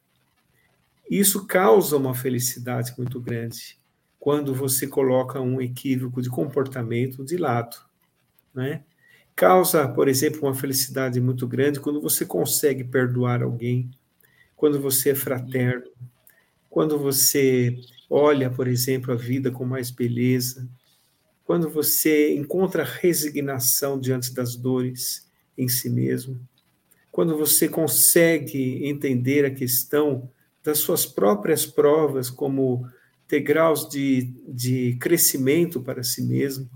Isso 1.09 1.47
causa 1.47 1.97
uma 1.97 2.13
felicidade 2.13 2.93
muito 2.95 3.19
grande 3.19 3.79
quando 4.19 4.53
você 4.53 4.85
coloca 4.85 5.41
um 5.41 5.59
equívoco 5.59 6.21
de 6.21 6.29
comportamento 6.29 7.25
de 7.25 7.37
lado, 7.37 7.75
né? 8.53 8.83
Causa, 9.35 9.87
por 9.87 10.07
exemplo, 10.07 10.41
uma 10.43 10.53
felicidade 10.53 11.19
muito 11.19 11.47
grande 11.47 11.79
quando 11.79 11.99
você 11.99 12.25
consegue 12.25 12.83
perdoar 12.83 13.41
alguém, 13.41 13.89
quando 14.55 14.79
você 14.79 15.09
é 15.09 15.15
fraterno, 15.15 15.89
quando 16.69 16.99
você 16.99 17.75
olha, 18.13 18.49
por 18.49 18.67
exemplo, 18.67 19.13
a 19.13 19.15
vida 19.15 19.49
com 19.49 19.63
mais 19.63 19.89
beleza, 19.89 20.67
quando 21.45 21.69
você 21.69 22.35
encontra 22.35 22.83
resignação 22.83 23.97
diante 23.97 24.33
das 24.33 24.53
dores 24.57 25.31
em 25.57 25.69
si 25.69 25.89
mesmo, 25.89 26.37
quando 27.09 27.37
você 27.37 27.69
consegue 27.69 28.85
entender 28.85 29.45
a 29.45 29.51
questão 29.51 30.29
das 30.61 30.79
suas 30.79 31.05
próprias 31.05 31.65
provas 31.65 32.29
como 32.29 32.85
degraus 33.29 33.87
de, 33.87 34.33
de 34.45 34.97
crescimento 34.99 35.81
para 35.81 36.03
si 36.03 36.21
mesmo, 36.21 36.69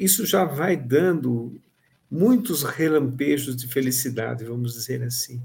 isso 0.00 0.26
já 0.26 0.44
vai 0.44 0.76
dando 0.76 1.60
muitos 2.10 2.64
relampejos 2.64 3.54
de 3.54 3.68
felicidade, 3.68 4.44
vamos 4.44 4.74
dizer 4.74 5.04
assim. 5.04 5.40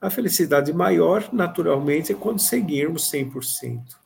A 0.00 0.08
felicidade 0.08 0.72
maior, 0.72 1.28
naturalmente, 1.34 2.12
é 2.12 2.14
quando 2.14 2.38
seguirmos 2.38 3.10
100%. 3.10 4.03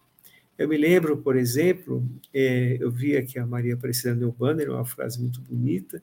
Eu 0.58 0.68
me 0.68 0.76
lembro, 0.76 1.16
por 1.18 1.36
exemplo, 1.36 2.04
é, 2.34 2.76
eu 2.80 2.90
vi 2.90 3.16
aqui 3.16 3.38
a 3.38 3.46
Maria 3.46 3.74
Aparecida 3.74 4.12
no 4.12 4.32
banner, 4.32 4.70
uma 4.70 4.84
frase 4.84 5.20
muito 5.20 5.40
bonita, 5.40 6.02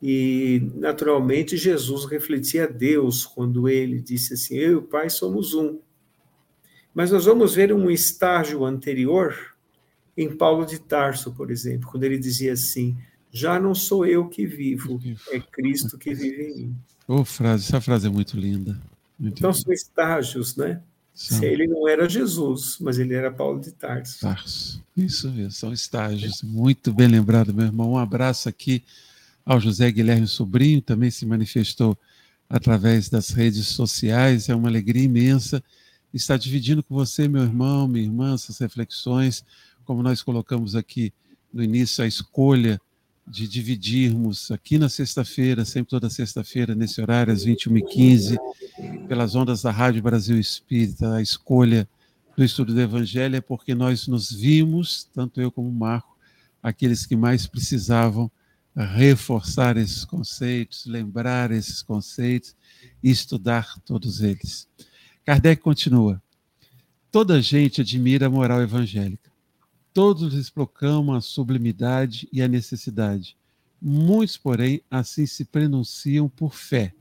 e 0.00 0.70
naturalmente 0.76 1.56
Jesus 1.56 2.04
refletia 2.04 2.64
a 2.64 2.68
Deus 2.68 3.26
quando 3.26 3.68
ele 3.68 4.00
disse 4.00 4.34
assim: 4.34 4.54
Eu 4.54 4.70
e 4.70 4.74
o 4.76 4.82
Pai 4.82 5.10
somos 5.10 5.52
um. 5.52 5.80
Mas 6.94 7.10
nós 7.10 7.24
vamos 7.24 7.54
ver 7.54 7.72
um 7.72 7.90
estágio 7.90 8.64
anterior 8.64 9.56
em 10.16 10.34
Paulo 10.34 10.64
de 10.64 10.78
Tarso, 10.78 11.32
por 11.32 11.50
exemplo, 11.50 11.90
quando 11.90 12.04
ele 12.04 12.18
dizia 12.18 12.52
assim: 12.52 12.96
Já 13.32 13.58
não 13.58 13.74
sou 13.74 14.06
eu 14.06 14.28
que 14.28 14.46
vivo, 14.46 15.00
é 15.30 15.40
Cristo 15.40 15.98
que 15.98 16.14
vive 16.14 16.42
em 16.42 16.54
mim. 16.54 16.76
Oh, 17.08 17.24
frase, 17.24 17.64
essa 17.64 17.80
frase 17.80 18.06
é 18.06 18.10
muito 18.10 18.36
linda. 18.36 18.80
Muito 19.18 19.38
então, 19.38 19.52
são 19.52 19.72
estágios, 19.72 20.56
né? 20.56 20.82
São... 21.16 21.42
Ele 21.42 21.66
não 21.66 21.88
era 21.88 22.06
Jesus, 22.06 22.76
mas 22.78 22.98
ele 22.98 23.14
era 23.14 23.32
Paulo 23.32 23.58
de 23.58 23.72
Tarso. 23.72 24.20
Tarso. 24.20 24.84
Isso 24.94 25.30
mesmo, 25.32 25.50
são 25.50 25.72
estágios. 25.72 26.42
Muito 26.42 26.92
bem 26.92 27.08
lembrado, 27.08 27.54
meu 27.54 27.64
irmão. 27.64 27.92
Um 27.92 27.98
abraço 27.98 28.50
aqui 28.50 28.84
ao 29.42 29.58
José 29.58 29.90
Guilherme 29.90 30.26
Sobrinho, 30.26 30.82
também 30.82 31.10
se 31.10 31.24
manifestou 31.24 31.96
através 32.50 33.08
das 33.08 33.30
redes 33.30 33.66
sociais. 33.68 34.50
É 34.50 34.54
uma 34.54 34.68
alegria 34.68 35.04
imensa 35.04 35.64
estar 36.12 36.36
dividindo 36.36 36.82
com 36.82 36.94
você, 36.94 37.26
meu 37.26 37.44
irmão, 37.44 37.88
minha 37.88 38.04
irmã, 38.04 38.34
essas 38.34 38.58
reflexões, 38.58 39.42
como 39.86 40.02
nós 40.02 40.20
colocamos 40.22 40.76
aqui 40.76 41.14
no 41.50 41.62
início, 41.62 42.04
a 42.04 42.06
escolha 42.06 42.78
de 43.26 43.48
dividirmos 43.48 44.50
aqui 44.50 44.78
na 44.78 44.88
sexta-feira, 44.88 45.64
sempre 45.64 45.90
toda 45.90 46.08
sexta-feira, 46.08 46.74
nesse 46.74 47.00
horário, 47.00 47.32
às 47.32 47.44
21h15, 47.44 48.38
pelas 49.08 49.34
ondas 49.34 49.62
da 49.62 49.70
Rádio 49.70 50.02
Brasil 50.02 50.38
Espírita, 50.38 51.14
a 51.14 51.22
escolha 51.22 51.88
do 52.36 52.44
estudo 52.44 52.72
do 52.72 52.80
Evangelho 52.80 53.36
é 53.36 53.40
porque 53.40 53.74
nós 53.74 54.06
nos 54.06 54.30
vimos, 54.30 55.08
tanto 55.12 55.40
eu 55.40 55.50
como 55.50 55.68
o 55.68 55.72
Marco, 55.72 56.16
aqueles 56.62 57.06
que 57.06 57.16
mais 57.16 57.46
precisavam 57.46 58.30
reforçar 58.76 59.76
esses 59.78 60.04
conceitos, 60.04 60.84
lembrar 60.84 61.50
esses 61.50 61.82
conceitos 61.82 62.54
e 63.02 63.10
estudar 63.10 63.80
todos 63.80 64.20
eles. 64.20 64.68
Kardec 65.24 65.62
continua: 65.62 66.22
toda 67.10 67.40
gente 67.40 67.80
admira 67.80 68.26
a 68.26 68.30
moral 68.30 68.60
evangélica. 68.60 69.30
Todos 69.96 70.34
lhes 70.34 70.50
proclamam 70.50 71.16
a 71.16 71.22
sublimidade 71.22 72.28
e 72.30 72.42
a 72.42 72.48
necessidade. 72.48 73.34
Muitos, 73.80 74.36
porém, 74.36 74.82
assim 74.90 75.24
se 75.24 75.42
pronunciam 75.42 76.28
por 76.28 76.52
fé, 76.52 76.92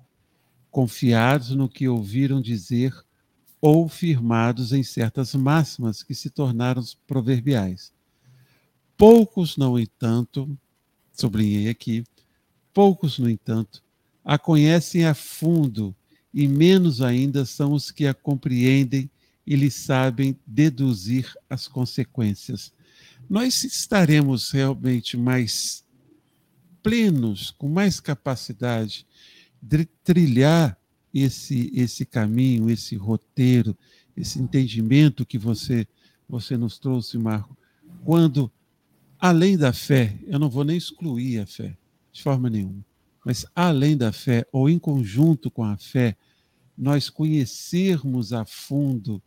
confiados 0.72 1.50
no 1.50 1.68
que 1.68 1.90
ouviram 1.90 2.42
dizer 2.42 2.96
ou 3.60 3.90
firmados 3.90 4.72
em 4.72 4.82
certas 4.82 5.36
máximas 5.36 6.04
que 6.04 6.16
se 6.16 6.30
tornaram 6.30 6.82
proverbiais. 7.06 7.92
Poucos, 8.96 9.58
no 9.58 9.78
entanto, 9.78 10.58
sublinhei 11.12 11.68
aqui, 11.68 12.06
poucos, 12.74 13.20
no 13.20 13.30
entanto, 13.30 13.84
a 14.24 14.40
conhecem 14.40 15.06
a 15.06 15.14
fundo 15.14 15.94
e 16.34 16.48
menos 16.48 17.02
ainda 17.02 17.44
são 17.44 17.74
os 17.74 17.92
que 17.92 18.08
a 18.08 18.14
compreendem 18.14 19.12
e 19.46 19.54
lhe 19.58 19.70
sabem 19.70 20.40
deduzir 20.48 21.34
as 21.50 21.68
consequências 21.68 22.74
nós 23.30 23.64
estaremos 23.64 24.52
realmente 24.52 25.18
mais 25.18 25.84
plenos, 26.84 27.52
com 27.52 27.68
mais 27.68 28.00
capacidade 28.00 29.06
de 29.62 29.86
trilhar 30.04 30.78
esse, 31.14 31.72
esse 31.74 32.06
caminho, 32.06 32.70
esse 32.70 32.96
roteiro, 32.96 33.76
esse 34.16 34.40
entendimento 34.40 35.26
que 35.26 35.38
você, 35.38 35.88
você 36.30 36.56
nos 36.56 36.78
trouxe, 36.78 37.18
Marco, 37.18 37.58
quando, 38.04 38.52
além 39.18 39.58
da 39.58 39.74
fé, 39.74 40.16
eu 40.28 40.38
não 40.38 40.50
vou 40.50 40.64
nem 40.64 40.78
excluir 40.78 41.40
a 41.40 41.48
fé, 41.48 41.76
de 42.12 42.22
forma 42.22 42.50
nenhuma, 42.50 42.86
mas 43.26 43.46
além 43.56 43.98
da 43.98 44.12
fé, 44.12 44.46
ou 44.52 44.70
em 44.70 44.78
conjunto 44.78 45.50
com 45.50 45.64
a 45.64 45.76
fé, 45.78 46.16
nós 46.78 47.10
conhecermos 47.10 48.32
a 48.34 48.46
fundo 48.46 49.22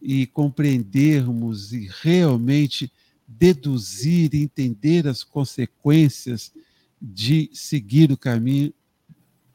e 0.00 0.26
compreendermos 0.26 1.72
e 1.72 1.90
realmente 2.00 2.90
deduzir, 3.26 4.34
entender 4.34 5.06
as 5.06 5.22
consequências 5.24 6.52
de 7.00 7.50
seguir 7.52 8.10
o 8.10 8.16
caminho 8.16 8.72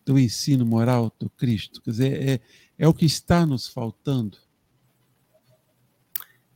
do 0.05 0.17
ensino 0.17 0.65
moral 0.65 1.13
do 1.19 1.29
Cristo. 1.29 1.81
Quer 1.81 1.91
dizer, 1.91 2.29
é, 2.29 2.39
é 2.77 2.87
o 2.87 2.93
que 2.93 3.05
está 3.05 3.45
nos 3.45 3.67
faltando. 3.67 4.37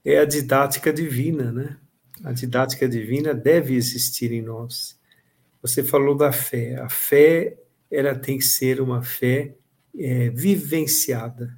É 0.03 0.19
a 0.19 0.25
didática 0.25 0.91
divina, 0.91 1.51
né? 1.51 1.77
A 2.23 2.31
didática 2.31 2.87
divina 2.87 3.33
deve 3.33 3.75
existir 3.75 4.31
em 4.31 4.41
nós. 4.41 4.99
Você 5.61 5.83
falou 5.83 6.15
da 6.15 6.31
fé. 6.31 6.75
A 6.75 6.89
fé, 6.89 7.57
ela 7.89 8.13
tem 8.15 8.37
que 8.37 8.43
ser 8.43 8.81
uma 8.81 9.01
fé 9.01 9.55
é, 9.97 10.29
vivenciada. 10.29 11.57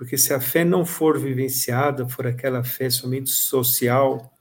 Porque 0.00 0.16
se 0.16 0.32
a 0.32 0.40
fé 0.40 0.64
não 0.64 0.86
for 0.86 1.18
vivenciada, 1.18 2.08
for 2.08 2.26
aquela 2.26 2.64
fé 2.64 2.88
somente 2.88 3.28
social, 3.28 4.32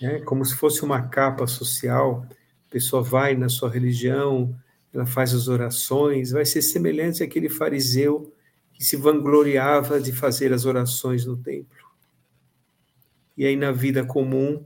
né, 0.00 0.20
como 0.20 0.44
se 0.44 0.54
fosse 0.54 0.84
uma 0.84 1.08
capa 1.08 1.48
social, 1.48 2.24
a 2.30 2.70
pessoa 2.70 3.02
vai 3.02 3.34
na 3.34 3.48
sua 3.48 3.68
religião, 3.68 4.56
ela 4.92 5.04
faz 5.04 5.34
as 5.34 5.48
orações, 5.48 6.30
vai 6.30 6.46
ser 6.46 6.62
semelhante 6.62 7.24
àquele 7.24 7.48
fariseu 7.48 8.32
que 8.72 8.84
se 8.84 8.96
vangloriava 8.96 10.00
de 10.00 10.12
fazer 10.12 10.52
as 10.52 10.64
orações 10.64 11.26
no 11.26 11.36
templo. 11.36 11.88
E 13.36 13.44
aí 13.44 13.56
na 13.56 13.72
vida 13.72 14.04
comum 14.04 14.64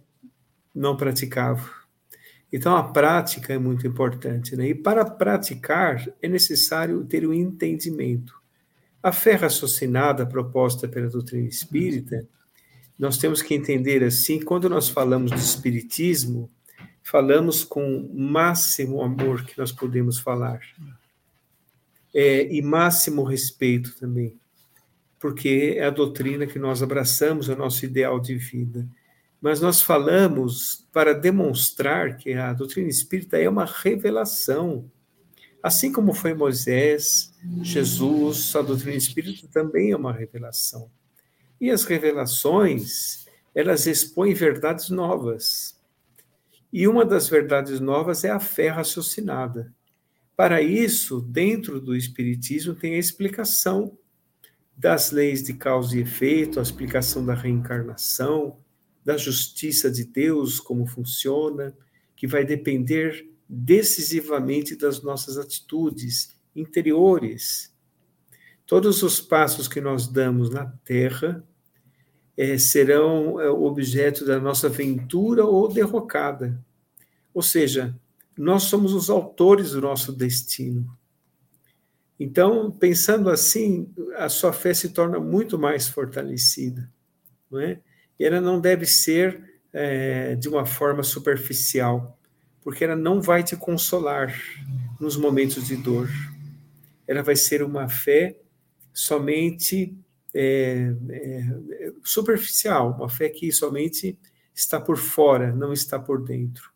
não 0.75 0.95
praticava. 0.95 1.71
Então 2.53 2.77
a 2.77 2.85
prática 2.85 3.55
é 3.55 3.59
muito 3.59 3.87
importante, 3.87 4.55
né? 4.55 4.69
E 4.69 4.75
para 4.75 5.07
praticar 5.07 6.07
é 6.21 6.29
necessário 6.29 7.03
ter 7.07 7.25
o 7.25 7.31
um 7.31 7.33
entendimento. 7.33 8.39
A 9.03 9.13
fé 9.13 9.35
raciocinada 9.35 10.27
proposta 10.27 10.89
pela 10.89 11.09
doutrina 11.09 11.47
espírita, 11.47 12.27
nós 12.99 13.17
temos 13.17 13.41
que 13.41 13.55
entender 13.55 14.03
assim, 14.03 14.41
quando 14.41 14.69
nós 14.69 14.89
falamos 14.89 15.31
de 15.31 15.39
espiritismo, 15.39 16.51
falamos 17.03 17.63
com 17.63 18.01
o 18.01 18.19
máximo 18.19 19.01
amor 19.01 19.45
que 19.45 19.57
nós 19.57 19.71
podemos 19.71 20.19
falar. 20.19 20.61
É, 22.13 22.53
e 22.53 22.61
máximo 22.61 23.23
respeito 23.23 23.95
também, 23.99 24.37
porque 25.21 25.77
é 25.77 25.85
a 25.85 25.91
doutrina 25.91 26.47
que 26.47 26.59
nós 26.59 26.83
abraçamos, 26.83 27.49
é 27.49 27.53
o 27.53 27.59
nosso 27.59 27.85
ideal 27.85 28.19
de 28.19 28.35
vida. 28.35 28.87
Mas 29.41 29.61
nós 29.61 29.81
falamos 29.81 30.87
para 30.93 31.15
demonstrar 31.15 32.17
que 32.17 32.33
a 32.33 32.53
doutrina 32.53 32.89
espírita 32.89 33.39
é 33.39 33.49
uma 33.49 33.65
revelação 33.65 34.91
Assim 35.63 35.93
como 35.93 36.15
foi 36.15 36.35
Moisés, 36.35 37.33
Jesus, 37.63 38.55
a 38.55 38.63
doutrina 38.63 38.97
espírita 38.97 39.49
também 39.49 39.91
é 39.91 39.97
uma 39.97 40.13
revelação. 40.13 40.91
E 41.61 41.71
as 41.71 41.85
revelações, 41.85 43.27
elas 43.55 43.87
expõem 43.87 44.35
verdades 44.35 44.89
novas. 44.89 45.77
E 46.73 46.87
uma 46.87 47.05
das 47.05 47.29
verdades 47.29 47.81
novas 47.81 48.23
é 48.25 48.31
a 48.31 48.39
fé 48.39 48.69
raciocinada. 48.69 49.75
Para 50.37 50.63
isso, 50.63 51.21
dentro 51.21 51.81
do 51.81 51.97
Espiritismo, 51.97 52.75
tem 52.75 52.95
a 52.95 52.99
explicação 52.99 53.99
das 54.77 55.11
leis 55.11 55.43
de 55.43 55.55
causa 55.55 55.97
e 55.97 56.03
efeito, 56.03 56.61
a 56.61 56.63
explicação 56.63 57.27
da 57.27 57.35
reencarnação, 57.35 58.59
da 59.05 59.17
justiça 59.17 59.91
de 59.91 60.05
Deus, 60.05 60.61
como 60.61 60.87
funciona, 60.87 61.77
que 62.15 62.29
vai 62.29 62.45
depender 62.45 63.29
decisivamente 63.49 64.77
das 64.77 65.03
nossas 65.03 65.39
atitudes 65.39 66.37
interiores. 66.55 67.73
Todos 68.67 69.03
os 69.03 69.21
passos 69.21 69.67
que 69.67 69.81
nós 69.81 70.07
damos 70.07 70.51
na 70.51 70.67
terra 70.85 71.43
é, 72.37 72.59
serão 72.59 73.41
é, 73.41 73.49
objeto 73.49 74.27
da 74.27 74.39
nossa 74.39 74.69
ventura 74.69 75.45
ou 75.45 75.67
derrocada. 75.69 76.63
Ou 77.33 77.43
seja, 77.43 77.99
nós 78.37 78.65
somos 78.65 78.93
os 78.93 79.09
autores 79.09 79.73
do 79.73 79.81
nosso 79.81 80.13
destino. 80.13 80.87
Então, 82.21 82.71
pensando 82.71 83.31
assim, 83.31 83.89
a 84.17 84.29
sua 84.29 84.53
fé 84.53 84.75
se 84.75 84.91
torna 84.91 85.21
muito 85.21 85.59
mais 85.59 85.89
fortalecida, 85.89 86.91
não 87.51 87.61
é? 87.61 87.81
E 88.19 88.25
ela 88.25 88.41
não 88.41 88.61
deve 88.61 88.85
ser 88.85 89.61
é, 89.73 90.35
de 90.35 90.49
uma 90.49 90.67
forma 90.67 91.05
superficial 91.05 92.18
porque 92.69 92.85
ela 92.85 92.95
não 92.95 93.19
vai 93.19 93.43
te 93.43 93.57
consolar 93.57 94.31
nos 95.01 95.17
momentos 95.17 95.69
de 95.69 95.75
dor. 95.75 96.07
Ela 97.07 97.23
vai 97.23 97.35
ser 97.35 97.63
uma 97.63 97.89
fé 97.89 98.37
somente 98.93 99.97
é, 100.35 100.95
é, 101.09 101.93
superficial, 102.05 102.93
uma 102.93 103.09
fé 103.09 103.31
que 103.31 103.51
somente 103.51 104.19
está 104.55 104.79
por 104.79 104.99
fora, 104.99 105.51
não 105.51 105.73
está 105.73 105.99
por 105.99 106.23
dentro. 106.23 106.71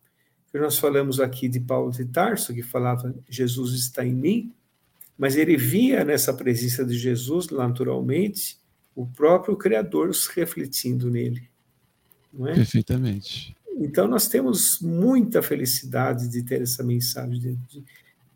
Nós 0.55 0.79
falamos 0.79 1.21
aqui 1.21 1.47
de 1.47 1.61
Paulo 1.61 1.91
de 1.91 2.07
Tarso, 2.07 2.55
que 2.55 2.63
falava 2.63 3.15
Jesus 3.29 3.75
está 3.75 4.03
em 4.03 4.15
mim, 4.15 4.55
mas 5.19 5.37
ele 5.37 5.59
via 5.59 6.07
nessa 6.07 6.33
presença 6.33 6.87
de 6.87 6.97
Jesus, 6.97 7.49
naturalmente, 7.51 8.57
o 8.97 9.07
próprio 9.07 9.59
Criador 9.59 10.15
se 10.15 10.31
refletindo 10.35 11.11
nele. 11.11 11.51
É? 12.47 12.55
Perfeitamente. 12.55 13.55
Então, 13.79 14.07
nós 14.07 14.29
temos 14.29 14.81
muita 14.81 15.43
felicidade 15.43 16.29
de 16.29 16.43
ter 16.43 16.63
essa 16.63 16.83
mensagem 16.83 17.39
de, 17.39 17.57
de, 17.57 17.85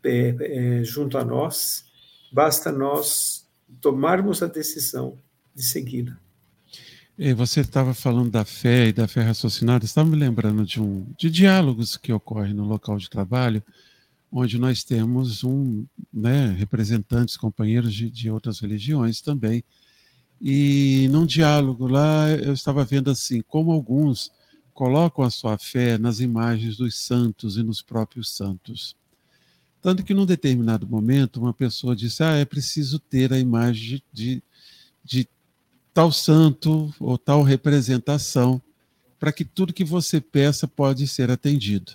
é, 0.03 0.35
é, 0.79 0.83
junto 0.83 1.17
a 1.17 1.23
nós, 1.23 1.85
basta 2.31 2.71
nós 2.71 3.47
tomarmos 3.81 4.41
a 4.41 4.47
decisão 4.47 5.17
de 5.55 5.63
segui-la. 5.63 6.17
Você 7.35 7.61
estava 7.61 7.95
falando 7.95 8.29
da 8.29 8.45
fé 8.45 8.89
e 8.89 8.93
da 8.93 9.07
fé 9.07 9.23
raciocinada, 9.23 9.83
estava 9.83 10.07
me 10.07 10.15
lembrando 10.15 10.63
de, 10.63 10.79
um, 10.79 11.03
de 11.17 11.31
diálogos 11.31 11.97
que 11.97 12.13
ocorrem 12.13 12.53
no 12.53 12.63
local 12.63 12.97
de 12.97 13.09
trabalho, 13.09 13.63
onde 14.31 14.59
nós 14.59 14.83
temos 14.83 15.43
um, 15.43 15.85
né, 16.13 16.55
representantes, 16.57 17.35
companheiros 17.35 17.93
de, 17.93 18.11
de 18.11 18.29
outras 18.29 18.59
religiões 18.59 19.19
também, 19.19 19.63
E 20.39 21.07
num 21.09 21.25
diálogo 21.25 21.87
lá, 21.87 22.29
eu 22.29 22.53
estava 22.53 22.85
vendo 22.85 23.09
assim, 23.09 23.41
como 23.41 23.71
alguns 23.71 24.31
colocam 24.77 25.25
a 25.25 25.31
sua 25.31 25.57
fé 25.57 25.97
nas 25.97 26.19
imagens 26.19 26.77
dos 26.77 26.95
santos 26.95 27.57
e 27.57 27.63
nos 27.63 27.81
próprios 27.81 28.29
santos. 28.29 28.95
Tanto 29.81 30.03
que 30.03 30.13
num 30.13 30.23
determinado 30.23 30.87
momento, 30.87 31.41
uma 31.41 31.51
pessoa 31.51 31.95
disse: 31.95 32.21
Ah, 32.21 32.35
é 32.35 32.45
preciso 32.45 32.99
ter 32.99 33.33
a 33.33 33.39
imagem 33.39 34.03
de, 34.13 34.43
de 35.03 35.27
tal 35.95 36.11
santo 36.11 36.93
ou 36.99 37.17
tal 37.17 37.41
representação 37.41 38.61
para 39.17 39.31
que 39.31 39.43
tudo 39.43 39.73
que 39.73 39.83
você 39.83 40.21
peça 40.21 40.67
pode 40.67 41.07
ser 41.07 41.31
atendido. 41.31 41.93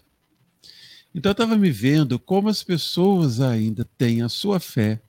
Então 1.15 1.31
eu 1.31 1.35
estava 1.35 1.57
me 1.57 1.71
vendo 1.71 2.19
como 2.19 2.49
as 2.49 2.65
pessoas 2.65 3.41
ainda 3.41 3.89
têm 3.97 4.23
a 4.23 4.29
sua 4.29 4.59
fé 4.59 5.01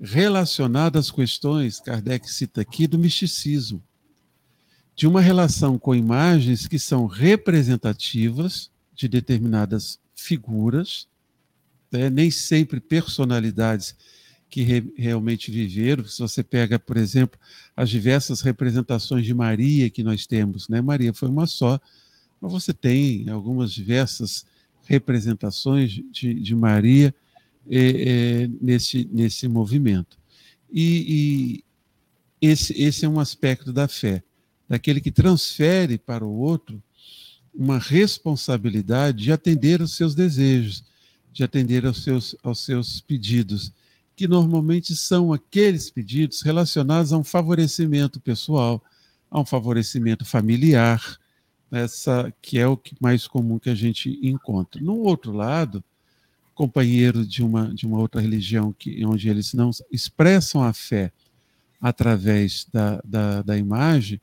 relacionada 0.00 1.00
às 1.00 1.10
questões, 1.10 1.80
Kardec 1.80 2.30
cita 2.30 2.60
aqui, 2.60 2.86
do 2.86 2.96
misticismo, 2.96 3.82
de 4.96 5.06
uma 5.06 5.20
relação 5.20 5.78
com 5.78 5.94
imagens 5.94 6.66
que 6.66 6.78
são 6.78 7.06
representativas 7.06 8.70
de 8.94 9.06
determinadas 9.06 10.00
figuras, 10.14 11.06
né? 11.92 12.08
nem 12.08 12.30
sempre 12.30 12.80
personalidades 12.80 13.94
que 14.48 14.62
re, 14.62 14.92
realmente 14.96 15.50
viveram. 15.50 16.04
Se 16.06 16.20
você 16.20 16.42
pega, 16.42 16.78
por 16.78 16.96
exemplo, 16.96 17.38
as 17.76 17.90
diversas 17.90 18.40
representações 18.40 19.26
de 19.26 19.34
Maria 19.34 19.90
que 19.90 20.02
nós 20.02 20.26
temos, 20.26 20.66
né? 20.66 20.80
Maria 20.80 21.12
foi 21.12 21.28
uma 21.28 21.46
só, 21.46 21.78
mas 22.40 22.52
você 22.52 22.72
tem 22.72 23.28
algumas 23.28 23.72
diversas 23.72 24.46
representações 24.86 26.00
de, 26.10 26.32
de 26.32 26.54
Maria 26.54 27.14
é, 27.68 28.44
é, 28.44 28.50
nesse, 28.62 29.06
nesse 29.12 29.46
movimento. 29.46 30.16
E, 30.72 31.62
e 32.40 32.48
esse, 32.48 32.80
esse 32.80 33.04
é 33.04 33.08
um 33.08 33.20
aspecto 33.20 33.72
da 33.72 33.88
fé, 33.88 34.22
daquele 34.68 35.00
que 35.00 35.10
transfere 35.10 35.98
para 35.98 36.24
o 36.24 36.38
outro 36.38 36.82
uma 37.54 37.78
responsabilidade 37.78 39.24
de 39.24 39.32
atender 39.32 39.80
aos 39.80 39.94
seus 39.94 40.14
desejos, 40.14 40.84
de 41.32 41.42
atender 41.42 41.86
aos 41.86 42.02
seus, 42.02 42.36
aos 42.42 42.60
seus 42.60 43.00
pedidos, 43.00 43.72
que 44.14 44.28
normalmente 44.28 44.94
são 44.94 45.32
aqueles 45.32 45.90
pedidos 45.90 46.42
relacionados 46.42 47.12
a 47.12 47.18
um 47.18 47.24
favorecimento 47.24 48.20
pessoal, 48.20 48.82
a 49.30 49.40
um 49.40 49.44
favorecimento 49.44 50.24
familiar, 50.24 51.18
essa 51.70 52.32
que 52.40 52.58
é 52.58 52.66
o 52.66 52.76
que 52.76 52.94
mais 53.00 53.26
comum 53.26 53.58
que 53.58 53.70
a 53.70 53.74
gente 53.74 54.18
encontra. 54.22 54.80
No 54.80 54.98
outro 54.98 55.32
lado, 55.32 55.82
companheiro 56.54 57.26
de 57.26 57.42
uma 57.42 57.74
de 57.74 57.86
uma 57.86 57.98
outra 57.98 58.20
religião 58.20 58.72
que 58.72 59.04
onde 59.04 59.28
eles 59.28 59.52
não 59.52 59.70
expressam 59.92 60.62
a 60.62 60.72
fé 60.72 61.12
através 61.78 62.66
da, 62.72 63.00
da, 63.04 63.42
da 63.42 63.58
imagem, 63.58 64.18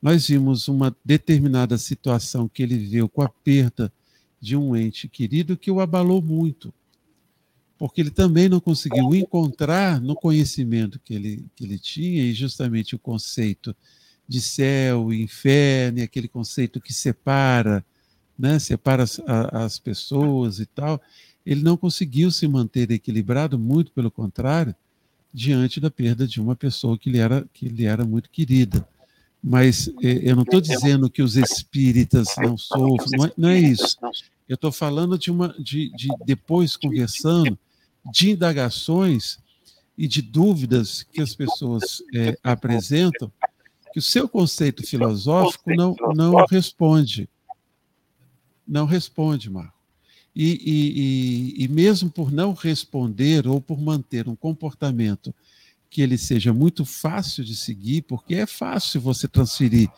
nós 0.00 0.28
vimos 0.28 0.68
uma 0.68 0.94
determinada 1.04 1.78
situação 1.78 2.48
que 2.48 2.62
ele 2.62 2.76
viu 2.76 3.08
com 3.08 3.22
a 3.22 3.28
perda 3.28 3.92
de 4.40 4.56
um 4.56 4.76
ente 4.76 5.08
querido 5.08 5.56
que 5.56 5.70
o 5.70 5.80
abalou 5.80 6.22
muito, 6.22 6.72
porque 7.78 8.00
ele 8.00 8.10
também 8.10 8.48
não 8.48 8.60
conseguiu 8.60 9.14
encontrar 9.14 10.00
no 10.00 10.14
conhecimento 10.14 11.00
que 11.00 11.14
ele, 11.14 11.46
que 11.54 11.64
ele 11.64 11.78
tinha, 11.78 12.22
e 12.22 12.32
justamente 12.32 12.94
o 12.94 12.98
conceito 12.98 13.74
de 14.28 14.40
céu 14.40 15.12
e 15.12 15.22
inferno, 15.22 15.98
e 15.98 16.02
aquele 16.02 16.28
conceito 16.28 16.80
que 16.80 16.92
separa, 16.92 17.84
né, 18.38 18.58
separa 18.58 19.02
as, 19.02 19.20
as 19.52 19.78
pessoas 19.78 20.58
e 20.58 20.66
tal, 20.66 21.00
ele 21.44 21.62
não 21.62 21.76
conseguiu 21.76 22.30
se 22.30 22.46
manter 22.48 22.90
equilibrado, 22.90 23.58
muito 23.58 23.92
pelo 23.92 24.10
contrário, 24.10 24.74
diante 25.32 25.80
da 25.80 25.90
perda 25.90 26.26
de 26.26 26.40
uma 26.40 26.56
pessoa 26.56 26.98
que 26.98 27.10
lhe 27.10 27.18
era, 27.18 27.46
que 27.52 27.68
lhe 27.68 27.84
era 27.84 28.04
muito 28.04 28.30
querida. 28.30 28.86
Mas 29.42 29.88
eh, 30.02 30.20
eu 30.22 30.36
não 30.36 30.42
estou 30.42 30.60
dizendo 30.60 31.08
que 31.08 31.22
os 31.22 31.36
espíritas 31.36 32.28
não 32.38 32.56
sofrem, 32.56 33.18
não 33.18 33.24
é, 33.26 33.32
não 33.36 33.48
é 33.48 33.58
isso. 33.58 33.96
Eu 34.48 34.54
estou 34.54 34.72
falando 34.72 35.18
de 35.18 35.30
uma, 35.30 35.54
de, 35.58 35.90
de 35.94 36.08
depois 36.24 36.76
conversando, 36.76 37.58
de 38.12 38.30
indagações 38.30 39.38
e 39.96 40.06
de 40.06 40.22
dúvidas 40.22 41.02
que 41.02 41.20
as 41.20 41.34
pessoas 41.34 42.02
é, 42.14 42.38
apresentam 42.42 43.32
que 43.92 43.98
o 43.98 44.02
seu 44.02 44.28
conceito 44.28 44.86
filosófico 44.86 45.74
não, 45.74 45.96
não 46.14 46.44
responde. 46.50 47.28
Não 48.66 48.84
responde, 48.84 49.48
Marco. 49.48 49.74
E, 50.34 50.44
e, 50.44 51.62
e, 51.62 51.64
e 51.64 51.68
mesmo 51.68 52.10
por 52.10 52.30
não 52.30 52.52
responder 52.52 53.46
ou 53.46 53.58
por 53.58 53.80
manter 53.80 54.28
um 54.28 54.36
comportamento 54.36 55.34
que 55.88 56.02
ele 56.02 56.18
seja 56.18 56.52
muito 56.52 56.84
fácil 56.84 57.44
de 57.44 57.56
seguir, 57.56 58.02
porque 58.02 58.34
é 58.34 58.46
fácil 58.46 59.00
você 59.00 59.26
transferir 59.26 59.88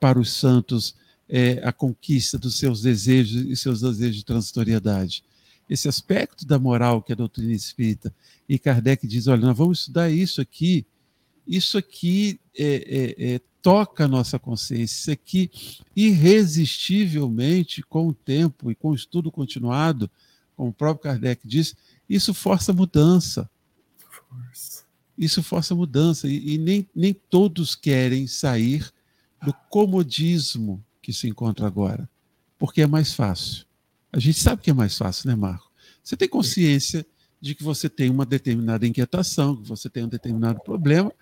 para 0.00 0.18
os 0.18 0.32
santos 0.32 0.94
é, 1.28 1.60
a 1.64 1.72
conquista 1.72 2.38
dos 2.38 2.58
seus 2.58 2.82
desejos 2.82 3.46
e 3.46 3.56
seus 3.56 3.80
desejos 3.80 4.16
de 4.16 4.24
transitoriedade. 4.24 5.24
Esse 5.68 5.88
aspecto 5.88 6.46
da 6.46 6.58
moral 6.58 7.02
que 7.02 7.12
a 7.12 7.16
doutrina 7.16 7.52
espírita 7.52 8.14
e 8.48 8.58
Kardec 8.58 9.06
diz: 9.06 9.26
olha, 9.26 9.40
nós 9.40 9.56
vamos 9.56 9.80
estudar 9.80 10.10
isso 10.10 10.40
aqui 10.40 10.86
isso 11.46 11.78
aqui 11.78 12.40
é, 12.58 12.64
é, 12.64 13.34
é, 13.34 13.40
toca 13.62 14.04
a 14.04 14.08
nossa 14.08 14.38
consciência, 14.38 14.94
isso 14.94 15.10
aqui 15.12 15.50
irresistivelmente, 15.94 17.82
com 17.82 18.08
o 18.08 18.14
tempo 18.14 18.70
e 18.70 18.74
com 18.74 18.90
o 18.90 18.94
estudo 18.94 19.30
continuado, 19.30 20.10
como 20.56 20.70
o 20.70 20.74
próprio 20.74 21.04
Kardec 21.04 21.46
diz, 21.46 21.76
isso 22.08 22.34
força 22.34 22.72
mudança. 22.72 23.48
Isso 25.16 25.42
força 25.42 25.74
mudança. 25.74 26.28
E, 26.28 26.54
e 26.54 26.58
nem, 26.58 26.88
nem 26.94 27.14
todos 27.14 27.74
querem 27.74 28.26
sair 28.26 28.90
do 29.44 29.52
comodismo 29.70 30.84
que 31.00 31.12
se 31.12 31.28
encontra 31.28 31.66
agora, 31.66 32.08
porque 32.58 32.82
é 32.82 32.86
mais 32.86 33.12
fácil. 33.12 33.64
A 34.12 34.18
gente 34.18 34.40
sabe 34.40 34.62
que 34.62 34.70
é 34.70 34.74
mais 34.74 34.96
fácil, 34.96 35.28
né, 35.28 35.36
Marco? 35.36 35.70
Você 36.02 36.16
tem 36.16 36.28
consciência 36.28 37.06
de 37.40 37.54
que 37.54 37.62
você 37.62 37.88
tem 37.88 38.10
uma 38.10 38.24
determinada 38.24 38.86
inquietação, 38.86 39.56
que 39.56 39.68
você 39.68 39.88
tem 39.88 40.04
um 40.04 40.08
determinado 40.08 40.60
problema, 40.60 41.12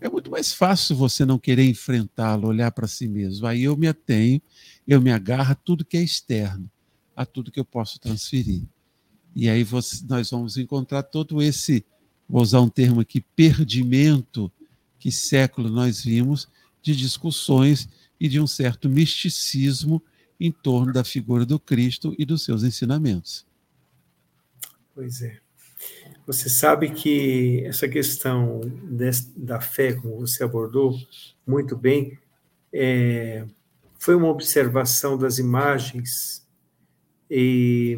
é 0.00 0.08
muito 0.08 0.30
mais 0.30 0.52
fácil 0.52 0.96
você 0.96 1.24
não 1.24 1.38
querer 1.38 1.64
enfrentá-lo, 1.64 2.48
olhar 2.48 2.70
para 2.72 2.86
si 2.86 3.08
mesmo. 3.08 3.46
Aí 3.46 3.64
eu 3.64 3.76
me 3.76 3.88
atenho, 3.88 4.40
eu 4.86 5.00
me 5.00 5.10
agarro 5.10 5.52
a 5.52 5.54
tudo 5.54 5.84
que 5.84 5.96
é 5.96 6.02
externo, 6.02 6.70
a 7.16 7.26
tudo 7.26 7.50
que 7.50 7.60
eu 7.60 7.64
posso 7.64 7.98
transferir. 7.98 8.62
E 9.34 9.48
aí 9.48 9.64
você, 9.64 10.04
nós 10.08 10.30
vamos 10.30 10.56
encontrar 10.56 11.02
todo 11.02 11.42
esse, 11.42 11.84
vou 12.28 12.42
usar 12.42 12.60
um 12.60 12.68
termo 12.68 13.00
aqui, 13.00 13.20
perdimento 13.20 14.50
que 14.98 15.12
século 15.12 15.68
nós 15.68 16.02
vimos 16.02 16.48
de 16.82 16.94
discussões 16.96 17.88
e 18.18 18.28
de 18.28 18.40
um 18.40 18.46
certo 18.46 18.88
misticismo 18.88 20.02
em 20.38 20.50
torno 20.50 20.92
da 20.92 21.04
figura 21.04 21.44
do 21.44 21.58
Cristo 21.58 22.14
e 22.18 22.24
dos 22.24 22.44
seus 22.44 22.62
ensinamentos. 22.62 23.46
Pois 24.94 25.22
é. 25.22 25.38
Você 26.26 26.48
sabe 26.48 26.90
que 26.90 27.62
essa 27.66 27.86
questão 27.86 28.60
da 29.36 29.60
fé, 29.60 29.92
como 29.92 30.20
você 30.20 30.42
abordou 30.42 30.98
muito 31.46 31.76
bem, 31.76 32.18
é, 32.72 33.44
foi 33.98 34.14
uma 34.14 34.28
observação 34.28 35.18
das 35.18 35.38
imagens 35.38 36.46
e 37.30 37.96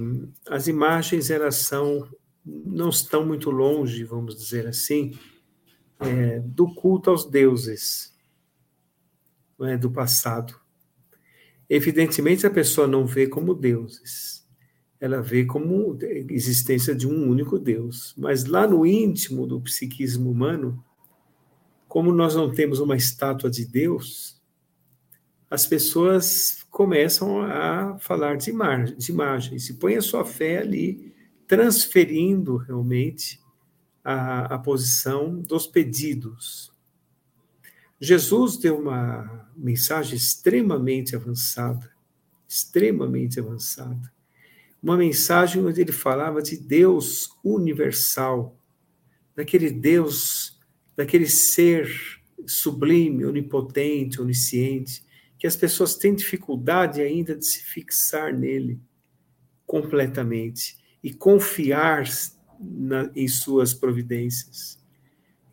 as 0.49 0.67
imagens 0.67 1.31
elas 1.31 1.57
são 1.57 2.09
não 2.47 2.91
estão 2.91 3.27
muito 3.27 3.51
longe, 3.51 4.05
vamos 4.05 4.37
dizer 4.37 4.69
assim, 4.69 5.19
é, 5.99 6.39
do 6.39 6.73
culto 6.73 7.11
aos 7.11 7.25
deuses 7.25 8.15
é, 9.63 9.77
do 9.77 9.91
passado. 9.91 10.55
Evidentemente 11.69 12.47
a 12.47 12.51
pessoa 12.51 12.87
não 12.87 13.05
vê 13.05 13.27
como 13.27 13.53
deuses, 13.53 14.47
ela 15.01 15.21
vê 15.21 15.45
como 15.45 15.99
existência 16.31 16.95
de 16.95 17.09
um 17.09 17.29
único 17.29 17.59
Deus. 17.59 18.15
Mas 18.17 18.45
lá 18.45 18.67
no 18.67 18.87
íntimo 18.87 19.47
do 19.47 19.61
psiquismo 19.61 20.31
humano, 20.31 20.83
como 21.89 22.13
nós 22.13 22.35
não 22.37 22.53
temos 22.53 22.79
uma 22.79 22.97
estátua 22.97 23.51
de 23.51 23.65
Deus, 23.65 24.41
as 25.51 25.67
pessoas 25.67 26.65
começam 26.71 27.43
a 27.43 27.99
falar 27.99 28.37
de, 28.37 28.51
imagens, 28.51 28.97
de 28.97 29.11
imagens 29.13 29.69
e 29.69 29.75
põe 29.75 29.97
a 29.97 30.03
sua 30.03 30.25
fé 30.25 30.59
ali, 30.59 31.15
transferindo 31.47 32.57
realmente 32.57 33.41
a, 34.03 34.55
a 34.55 34.59
posição 34.59 35.41
dos 35.41 35.67
pedidos. 35.67 36.73
Jesus 38.01 38.57
deu 38.57 38.79
uma 38.79 39.49
mensagem 39.57 40.17
extremamente 40.17 41.17
avançada, 41.17 41.91
extremamente 42.49 43.41
avançada 43.41 44.15
uma 44.87 44.97
mensagem 44.97 45.67
onde 45.67 45.81
ele 45.81 45.91
falava 45.91 46.41
de 46.41 46.57
Deus 46.57 47.31
universal, 47.43 48.57
daquele 49.35 49.69
Deus, 49.69 50.61
daquele 50.95 51.27
ser 51.27 51.91
sublime, 52.47 53.25
onipotente, 53.25 54.21
onisciente, 54.21 55.05
que 55.41 55.47
as 55.47 55.57
pessoas 55.57 55.97
têm 55.97 56.15
dificuldade 56.15 57.01
ainda 57.01 57.35
de 57.35 57.45
se 57.45 57.65
fixar 57.65 58.33
nele 58.33 58.81
completamente 59.67 60.77
e 61.07 61.15
confiar 61.15 62.03
na, 62.59 63.09
em 63.15 63.29
suas 63.29 63.73
providências. 63.73 64.77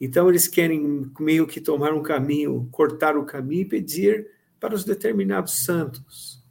Então, 0.01 0.27
eles 0.27 0.47
querem 0.47 1.11
meio 1.19 1.45
que 1.45 1.61
tomar 1.61 1.93
um 1.93 2.01
caminho, 2.01 2.67
cortar 2.71 3.15
o 3.15 3.23
caminho 3.23 3.61
e 3.61 3.65
pedir 3.69 4.31
para 4.59 4.73
os 4.73 4.83
determinados 4.83 5.63
santos. 5.63 6.43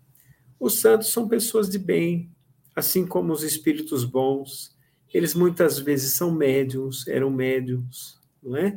Os 0.56 0.80
santos 0.80 1.10
são 1.10 1.26
pessoas 1.26 1.68
de 1.68 1.80
bem, 1.80 2.30
assim 2.76 3.04
como 3.04 3.32
os 3.32 3.42
espíritos 3.42 4.04
bons. 4.04 4.72
Eles 5.12 5.34
muitas 5.34 5.80
vezes 5.80 6.12
são 6.12 6.30
médiums, 6.30 7.04
eram 7.08 7.28
médiums, 7.28 8.20
não 8.40 8.56
é? 8.56 8.76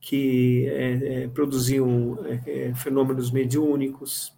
Que 0.00 0.66
é, 0.70 1.22
é, 1.22 1.28
produziam 1.28 2.18
é, 2.26 2.70
é 2.70 2.74
fenômenos 2.74 3.30
mediúnicos 3.30 4.36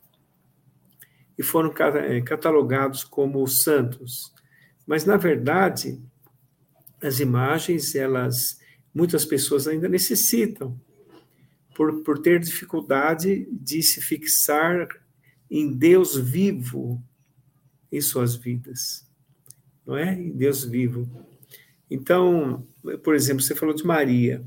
e 1.39 1.43
foram 1.43 1.73
é, 1.97 2.21
catalogados 2.21 3.05
como 3.05 3.49
santos. 3.49 4.34
Mas, 4.87 5.05
na 5.05 5.17
verdade, 5.17 6.01
as 7.03 7.21
imagens, 7.21 7.95
elas 7.95 8.59
muitas 8.95 9.25
pessoas 9.25 9.67
ainda 9.67 9.89
necessitam, 9.89 10.81
por, 11.75 12.03
por 12.03 12.19
ter 12.21 12.39
dificuldade 12.39 13.49
de 13.51 13.83
se 13.83 14.01
fixar 14.01 14.89
em 15.51 15.73
Deus 15.73 16.17
vivo 16.17 17.03
em 17.91 18.01
suas 18.01 18.37
vidas, 18.37 19.07
não 19.85 19.97
é? 19.97 20.15
Em 20.15 20.31
Deus 20.31 20.65
vivo. 20.65 21.09
Então, 21.91 22.67
por 23.03 23.15
exemplo, 23.15 23.43
você 23.43 23.55
falou 23.55 23.75
de 23.75 23.85
Maria. 23.85 24.45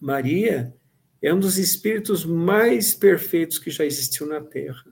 Maria 0.00 0.74
é 1.20 1.32
um 1.32 1.38
dos 1.38 1.58
espíritos 1.58 2.24
mais 2.24 2.94
perfeitos 2.94 3.58
que 3.58 3.70
já 3.70 3.84
existiu 3.84 4.26
na 4.26 4.40
Terra. 4.40 4.91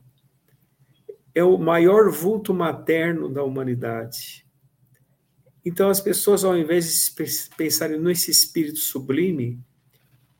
É 1.34 1.44
o 1.44 1.56
maior 1.58 2.10
vulto 2.10 2.52
materno 2.52 3.28
da 3.28 3.42
humanidade. 3.42 4.44
Então, 5.64 5.90
as 5.90 6.00
pessoas, 6.00 6.44
ao 6.44 6.56
invés 6.56 7.14
de 7.16 7.50
pensarem 7.56 8.00
nesse 8.00 8.30
espírito 8.30 8.78
sublime, 8.78 9.60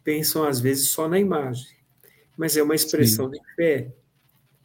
pensam 0.03 0.45
às 0.45 0.61
vezes 0.61 0.91
só 0.91 1.09
na 1.09 1.18
imagem. 1.18 1.68
Mas 2.36 2.57
é 2.57 2.62
uma 2.62 2.74
expressão 2.74 3.26
Sim. 3.26 3.32
de 3.32 3.55
fé 3.55 3.93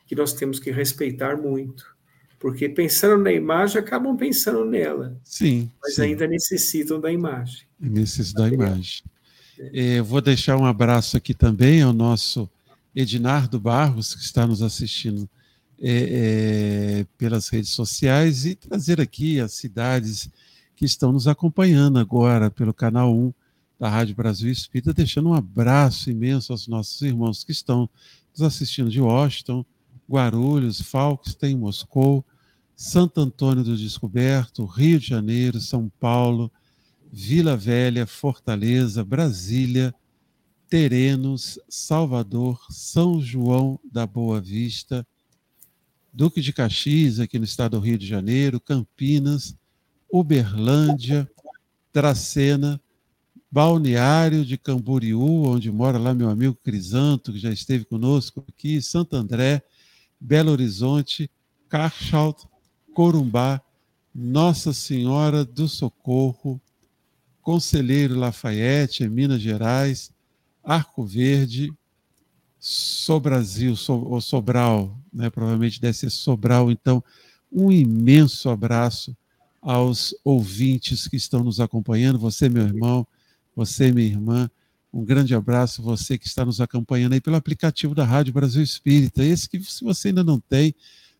que 0.07 0.15
nós 0.15 0.33
temos 0.33 0.59
que 0.59 0.71
respeitar 0.71 1.35
muito. 1.37 1.95
Porque 2.39 2.69
pensando 2.69 3.23
na 3.23 3.31
imagem, 3.31 3.79
acabam 3.79 4.15
pensando 4.15 4.63
nela. 4.65 5.19
Sim. 5.23 5.69
Mas 5.81 5.95
sim. 5.95 6.03
ainda 6.03 6.27
necessitam 6.27 6.99
da 6.99 7.11
imagem. 7.11 7.65
Necessitam 7.79 8.49
da 8.49 8.53
imagem. 8.53 9.03
É. 9.73 10.01
vou 10.01 10.21
deixar 10.21 10.57
um 10.57 10.65
abraço 10.65 11.15
aqui 11.17 11.33
também 11.33 11.81
ao 11.81 11.93
nosso 11.93 12.49
Ednardo 12.95 13.59
Barros, 13.59 14.13
que 14.13 14.21
está 14.21 14.45
nos 14.45 14.61
assistindo 14.61 15.29
é, 15.79 16.99
é, 17.01 17.05
pelas 17.17 17.49
redes 17.49 17.71
sociais, 17.71 18.45
e 18.45 18.55
trazer 18.55 19.01
aqui 19.01 19.39
as 19.39 19.53
cidades 19.53 20.29
que 20.75 20.85
estão 20.85 21.11
nos 21.11 21.27
acompanhando 21.27 21.99
agora 21.99 22.51
pelo 22.51 22.73
canal 22.73 23.15
1 23.15 23.33
da 23.79 23.89
Rádio 23.89 24.15
Brasil 24.15 24.51
Espírita, 24.51 24.93
deixando 24.93 25.29
um 25.29 25.33
abraço 25.33 26.09
imenso 26.09 26.51
aos 26.51 26.67
nossos 26.67 27.01
irmãos 27.01 27.43
que 27.43 27.51
estão 27.51 27.89
nos 28.33 28.41
assistindo 28.41 28.89
de 28.89 29.01
Washington, 29.01 29.65
Guarulhos, 30.09 30.81
Falkstein, 30.81 31.57
Moscou, 31.57 32.23
Santo 32.75 33.21
Antônio 33.21 33.63
do 33.63 33.77
Descoberto, 33.77 34.65
Rio 34.65 34.99
de 34.99 35.07
Janeiro, 35.07 35.61
São 35.61 35.89
Paulo, 35.99 36.51
Vila 37.11 37.55
Velha, 37.55 38.05
Fortaleza, 38.05 39.03
Brasília, 39.03 39.95
Terenos, 40.69 41.57
Salvador, 41.69 42.59
São 42.69 43.21
João 43.21 43.79
da 43.89 44.05
Boa 44.05 44.41
Vista, 44.41 45.07
Duque 46.17 46.39
de 46.39 46.53
Caxias, 46.53 47.19
aqui 47.19 47.37
no 47.37 47.43
estado 47.43 47.77
do 47.77 47.85
Rio 47.85 47.97
de 47.97 48.07
Janeiro, 48.07 48.57
Campinas, 48.57 49.53
Uberlândia, 50.09 51.29
Dracena, 51.93 52.79
Balneário 53.51 54.45
de 54.45 54.57
Camboriú, 54.57 55.43
onde 55.43 55.69
mora 55.69 55.97
lá 55.97 56.13
meu 56.13 56.29
amigo 56.29 56.57
Crisanto, 56.63 57.33
que 57.33 57.39
já 57.39 57.51
esteve 57.51 57.83
conosco 57.83 58.45
aqui, 58.47 58.81
Santo 58.81 59.17
André, 59.17 59.61
Belo 60.17 60.51
Horizonte, 60.51 61.29
Carchaut, 61.67 62.47
Corumbá, 62.93 63.61
Nossa 64.13 64.71
Senhora 64.71 65.43
do 65.43 65.67
Socorro, 65.67 66.61
Conselheiro 67.41 68.17
Lafayette, 68.17 69.03
em 69.03 69.09
Minas 69.09 69.41
Gerais, 69.41 70.13
Arco 70.63 71.05
Verde, 71.05 71.73
Sobrasil, 72.57 73.75
so, 73.75 73.95
ou 73.95 74.21
Sobral, 74.21 74.97
né? 75.15 75.29
provavelmente 75.29 75.79
deve 75.79 75.97
ser 75.97 76.09
Sobral. 76.09 76.69
Então, 76.69 77.03
um 77.51 77.71
imenso 77.71 78.49
abraço 78.49 79.15
aos 79.61 80.13
ouvintes 80.23 81.07
que 81.07 81.15
estão 81.15 81.43
nos 81.43 81.59
acompanhando, 81.59 82.19
você, 82.19 82.49
meu 82.49 82.63
irmão, 82.63 83.07
você, 83.55 83.91
minha 83.91 84.07
irmã, 84.07 84.51
um 84.93 85.03
grande 85.03 85.33
abraço, 85.33 85.81
você 85.81 86.17
que 86.17 86.27
está 86.27 86.45
nos 86.45 86.61
acompanhando 86.61 87.13
aí 87.13 87.21
pelo 87.21 87.35
aplicativo 87.35 87.95
da 87.95 88.03
Rádio 88.03 88.33
Brasil 88.33 88.61
Espírita. 88.61 89.23
Esse 89.23 89.49
que, 89.49 89.59
se 89.63 89.83
você 89.83 90.09
ainda 90.09 90.23
não 90.23 90.39
tem, 90.39 90.75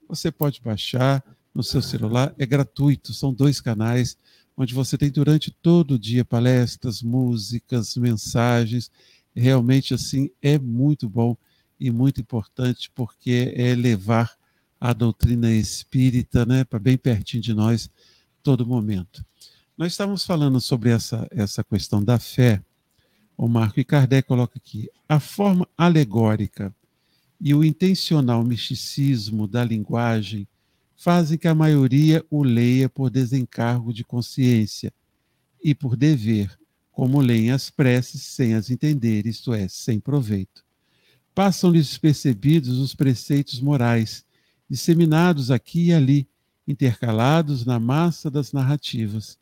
você 0.07 0.31
pode 0.31 0.61
baixar 0.61 1.23
no 1.53 1.63
seu 1.63 1.81
celular, 1.81 2.35
é 2.37 2.45
gratuito, 2.45 3.13
são 3.13 3.33
dois 3.33 3.59
canais, 3.59 4.17
onde 4.57 4.73
você 4.73 4.97
tem 4.97 5.09
durante 5.09 5.51
todo 5.51 5.95
o 5.95 5.99
dia 5.99 6.23
palestras, 6.23 7.01
músicas, 7.01 7.95
mensagens. 7.95 8.91
Realmente, 9.33 9.93
assim, 9.93 10.29
é 10.41 10.59
muito 10.59 11.09
bom 11.09 11.35
e 11.79 11.91
muito 11.91 12.21
importante, 12.21 12.91
porque 12.93 13.53
é 13.55 13.75
levar 13.75 14.35
a 14.79 14.93
doutrina 14.93 15.51
espírita 15.51 16.45
né, 16.45 16.63
para 16.63 16.79
bem 16.79 16.97
pertinho 16.97 17.41
de 17.41 17.53
nós 17.53 17.89
todo 18.43 18.65
momento. 18.65 19.25
Nós 19.77 19.91
estávamos 19.91 20.25
falando 20.25 20.61
sobre 20.61 20.89
essa, 20.89 21.27
essa 21.31 21.63
questão 21.63 22.03
da 22.03 22.19
fé, 22.19 22.61
o 23.37 23.47
Marco, 23.47 23.79
e 23.79 23.83
Kardec 23.83 24.27
coloca 24.27 24.57
aqui: 24.57 24.89
a 25.07 25.19
forma 25.19 25.67
alegórica 25.77 26.73
e 27.39 27.53
o 27.53 27.63
intencional 27.63 28.43
misticismo 28.43 29.47
da 29.47 29.63
linguagem 29.63 30.47
fazem 30.95 31.37
que 31.37 31.47
a 31.47 31.53
maioria 31.53 32.25
o 32.29 32.43
leia 32.43 32.89
por 32.89 33.09
desencargo 33.09 33.93
de 33.93 34.03
consciência 34.03 34.93
e 35.61 35.75
por 35.75 35.95
dever, 35.95 36.57
como 36.91 37.21
leem 37.21 37.51
as 37.51 37.69
preces 37.69 38.21
sem 38.23 38.53
as 38.53 38.69
entender, 38.69 39.27
isto 39.27 39.53
é, 39.53 39.67
sem 39.67 39.99
proveito. 39.99 40.64
Passam-lhes 41.35 41.87
despercebidos 41.87 42.79
os 42.79 42.95
preceitos 42.95 43.59
morais, 43.59 44.25
disseminados 44.69 45.51
aqui 45.51 45.87
e 45.87 45.93
ali, 45.93 46.27
intercalados 46.67 47.65
na 47.65 47.79
massa 47.79 48.31
das 48.31 48.53
narrativas. 48.53 49.37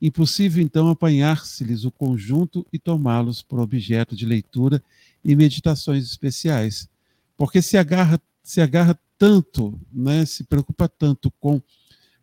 Impossível, 0.00 0.62
então, 0.62 0.88
apanhar-se-lhes 0.88 1.84
o 1.84 1.90
conjunto 1.90 2.66
e 2.72 2.78
tomá-los 2.78 3.42
por 3.42 3.60
objeto 3.60 4.16
de 4.16 4.26
leitura 4.26 4.82
e 5.24 5.36
meditações 5.36 6.04
especiais. 6.04 6.88
Porque 7.36 7.62
se 7.62 7.76
agarra, 7.76 8.20
se 8.42 8.60
agarra 8.60 8.98
tanto, 9.18 9.78
né, 9.92 10.24
se 10.24 10.44
preocupa 10.44 10.88
tanto 10.88 11.30
com 11.38 11.62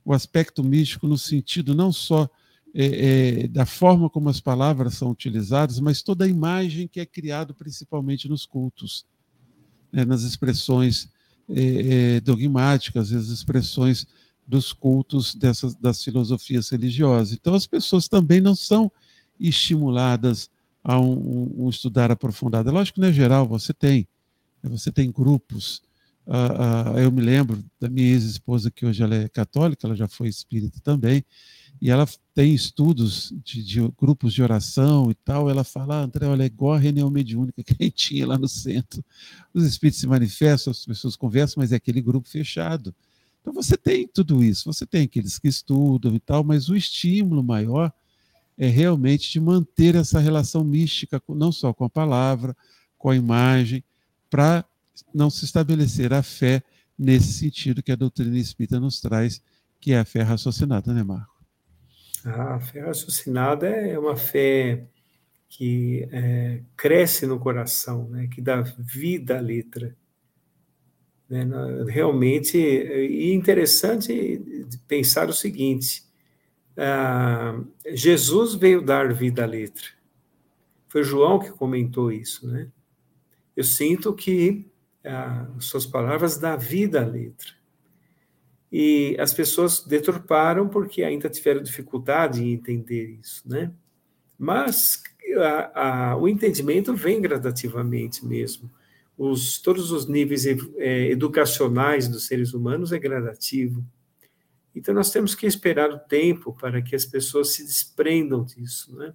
o 0.04 0.14
aspecto 0.14 0.64
místico 0.64 1.08
no 1.08 1.18
sentido 1.18 1.76
não 1.76 1.94
só 1.94 2.30
é, 2.74 3.44
é, 3.44 3.48
da 3.48 3.66
forma 3.66 4.10
como 4.10 4.30
as 4.30 4.40
palavras 4.40 4.96
são 4.96 5.12
utilizadas, 5.12 5.80
mas 5.80 6.02
toda 6.02 6.26
a 6.26 6.28
imagem 6.28 6.88
que 6.88 7.00
é 7.00 7.06
criada 7.06 7.54
principalmente 7.54 8.30
nos 8.30 8.46
cultos, 8.46 9.06
né, 9.92 10.06
nas 10.06 10.24
expressões 10.24 11.10
é, 11.50 12.16
é 12.16 12.20
dogmáticas, 12.20 13.12
as 13.12 13.28
expressões 13.28 14.06
dos 14.48 14.74
cultos 14.74 15.36
dessas, 15.36 15.76
das 15.76 16.04
filosofias 16.04 16.70
religiosas. 16.70 17.34
Então, 17.34 17.54
as 17.54 17.68
pessoas 17.68 18.08
também 18.08 18.42
não 18.42 18.56
são 18.56 18.92
estimuladas 19.40 20.50
a 20.84 21.00
um, 21.00 21.66
um 21.66 21.70
estudar 21.70 22.12
aprofundado. 22.12 22.70
É 22.70 22.72
lógico 22.72 23.00
que, 23.00 23.06
é 23.06 23.14
geral, 23.14 23.48
você 23.48 23.74
tem. 23.74 24.08
Né, 24.62 24.70
você 24.70 24.92
tem 24.92 25.12
grupos. 25.12 25.82
Uh, 26.26 26.94
uh, 26.96 27.00
eu 27.00 27.12
me 27.12 27.22
lembro 27.22 27.64
da 27.80 27.90
minha 27.90 28.08
ex-esposa, 28.08 28.70
que 28.70 28.86
hoje 28.86 29.02
ela 29.02 29.16
é 29.16 29.28
católica, 29.28 29.88
ela 29.88 29.96
já 29.96 30.08
foi 30.08 30.28
espírita 30.28 30.80
também, 30.84 31.24
e 31.82 31.90
ela 31.90 32.08
tem 32.36 32.54
estudos 32.54 33.34
de, 33.44 33.64
de 33.64 33.82
grupos 34.00 34.36
de 34.36 34.44
oração 34.44 35.10
e 35.10 35.16
tal. 35.16 35.50
Ela 35.50 35.64
fala, 35.64 35.96
ah, 35.96 36.04
André, 36.04 36.28
olha, 36.28 36.44
é 36.44 36.46
igual 36.46 36.76
a 36.76 36.78
reunião 36.78 37.10
mediúnica 37.10 37.64
que 37.64 37.74
a 37.74 37.84
gente 37.84 37.96
tinha 37.96 38.28
lá 38.28 38.38
no 38.38 38.48
centro. 38.48 39.04
Os 39.52 39.66
espíritos 39.66 40.00
se 40.00 40.06
manifestam, 40.06 40.70
as 40.70 40.86
pessoas 40.86 41.16
conversam, 41.16 41.60
mas 41.60 41.72
é 41.72 41.78
aquele 41.78 42.00
grupo 42.00 42.30
fechado. 42.30 42.94
Então 43.42 43.52
você 43.52 43.76
tem 43.76 44.08
tudo 44.08 44.44
isso, 44.44 44.72
você 44.72 44.86
tem 44.86 45.06
aqueles 45.06 45.40
que 45.40 45.48
estudam 45.48 46.14
e 46.14 46.20
tal, 46.20 46.44
mas 46.44 46.70
o 46.70 46.76
estímulo 46.76 47.44
maior 47.44 47.92
é 48.56 48.68
realmente 48.68 49.32
de 49.32 49.40
manter 49.40 49.96
essa 49.96 50.20
relação 50.20 50.64
mística, 50.64 51.20
não 51.30 51.52
só 51.52 51.74
com 51.74 51.84
a 51.84 51.90
palavra, 51.90 52.56
com 52.96 53.10
a 53.10 53.16
imagem, 53.16 53.84
para 54.30 54.64
não 55.12 55.32
se 55.32 55.46
estabelecer 55.46 56.14
a 56.14 56.22
fé 56.22 56.62
nesse 56.96 57.34
sentido 57.34 57.82
que 57.82 57.92
a 57.92 57.96
doutrina 57.96 58.38
espírita 58.38 58.80
nos 58.80 59.02
traz, 59.02 59.42
que 59.80 59.94
é 59.94 60.00
a 60.00 60.06
fé 60.06 60.22
raciocinada, 60.22 60.94
né, 60.94 61.02
Marco? 61.02 61.31
A 62.26 62.60
fé 62.60 62.82
raciocinada 62.82 63.68
é 63.68 63.98
uma 63.98 64.16
fé 64.16 64.86
que 65.50 66.08
é, 66.12 66.62
cresce 66.78 67.26
no 67.26 67.40
coração, 67.40 68.08
né, 68.10 68.28
que 68.28 68.42
dá 68.42 68.62
vida 68.62 69.38
à 69.38 69.42
letra. 69.42 69.96
Né? 71.30 71.46
Realmente, 71.88 72.58
e 72.58 73.34
interessante 73.34 74.42
pensar 74.88 75.30
o 75.30 75.34
seguinte: 75.34 76.04
ah, 76.78 77.60
Jesus 77.88 78.56
veio 78.56 78.82
dar 78.82 79.14
vida 79.14 79.44
à 79.44 79.46
letra. 79.46 79.88
Foi 80.88 81.04
João 81.04 81.40
que 81.40 81.50
comentou 81.52 82.12
isso, 82.12 82.48
né? 82.48 82.68
Eu 83.56 83.64
sinto 83.64 84.14
que 84.14 84.70
ah, 85.04 85.48
suas 85.60 85.86
palavras 85.86 86.38
dão 86.38 86.58
vida 86.58 87.02
à 87.02 87.06
letra. 87.06 87.61
E 88.72 89.18
as 89.20 89.34
pessoas 89.34 89.84
deturparam 89.84 90.70
porque 90.70 91.04
ainda 91.04 91.30
tiveram 91.30 91.62
dificuldade 91.62 92.42
em 92.42 92.54
entender 92.54 93.18
isso, 93.20 93.44
né? 93.46 93.72
Mas 94.40 95.04
a, 95.38 96.12
a, 96.12 96.18
o 96.18 96.28
entendimento 96.28 96.96
vem 96.96 97.22
gradativamente 97.22 98.26
mesmo. 98.26 98.72
Os, 99.18 99.60
todos 99.62 99.92
os 99.92 100.08
níveis 100.08 100.46
é, 100.46 101.12
educacionais 101.12 102.08
dos 102.08 102.26
seres 102.26 102.54
humanos 102.54 102.92
é 102.92 102.98
gradativo. 102.98 103.86
Então, 104.74 104.96
nós 104.96 105.12
temos 105.12 105.36
que 105.36 105.46
esperar 105.46 105.92
o 105.92 106.00
tempo 106.00 106.54
para 106.54 106.82
que 106.82 106.96
as 106.96 107.06
pessoas 107.06 107.54
se 107.54 107.66
desprendam 107.66 108.44
disso, 108.44 108.96
né? 108.96 109.14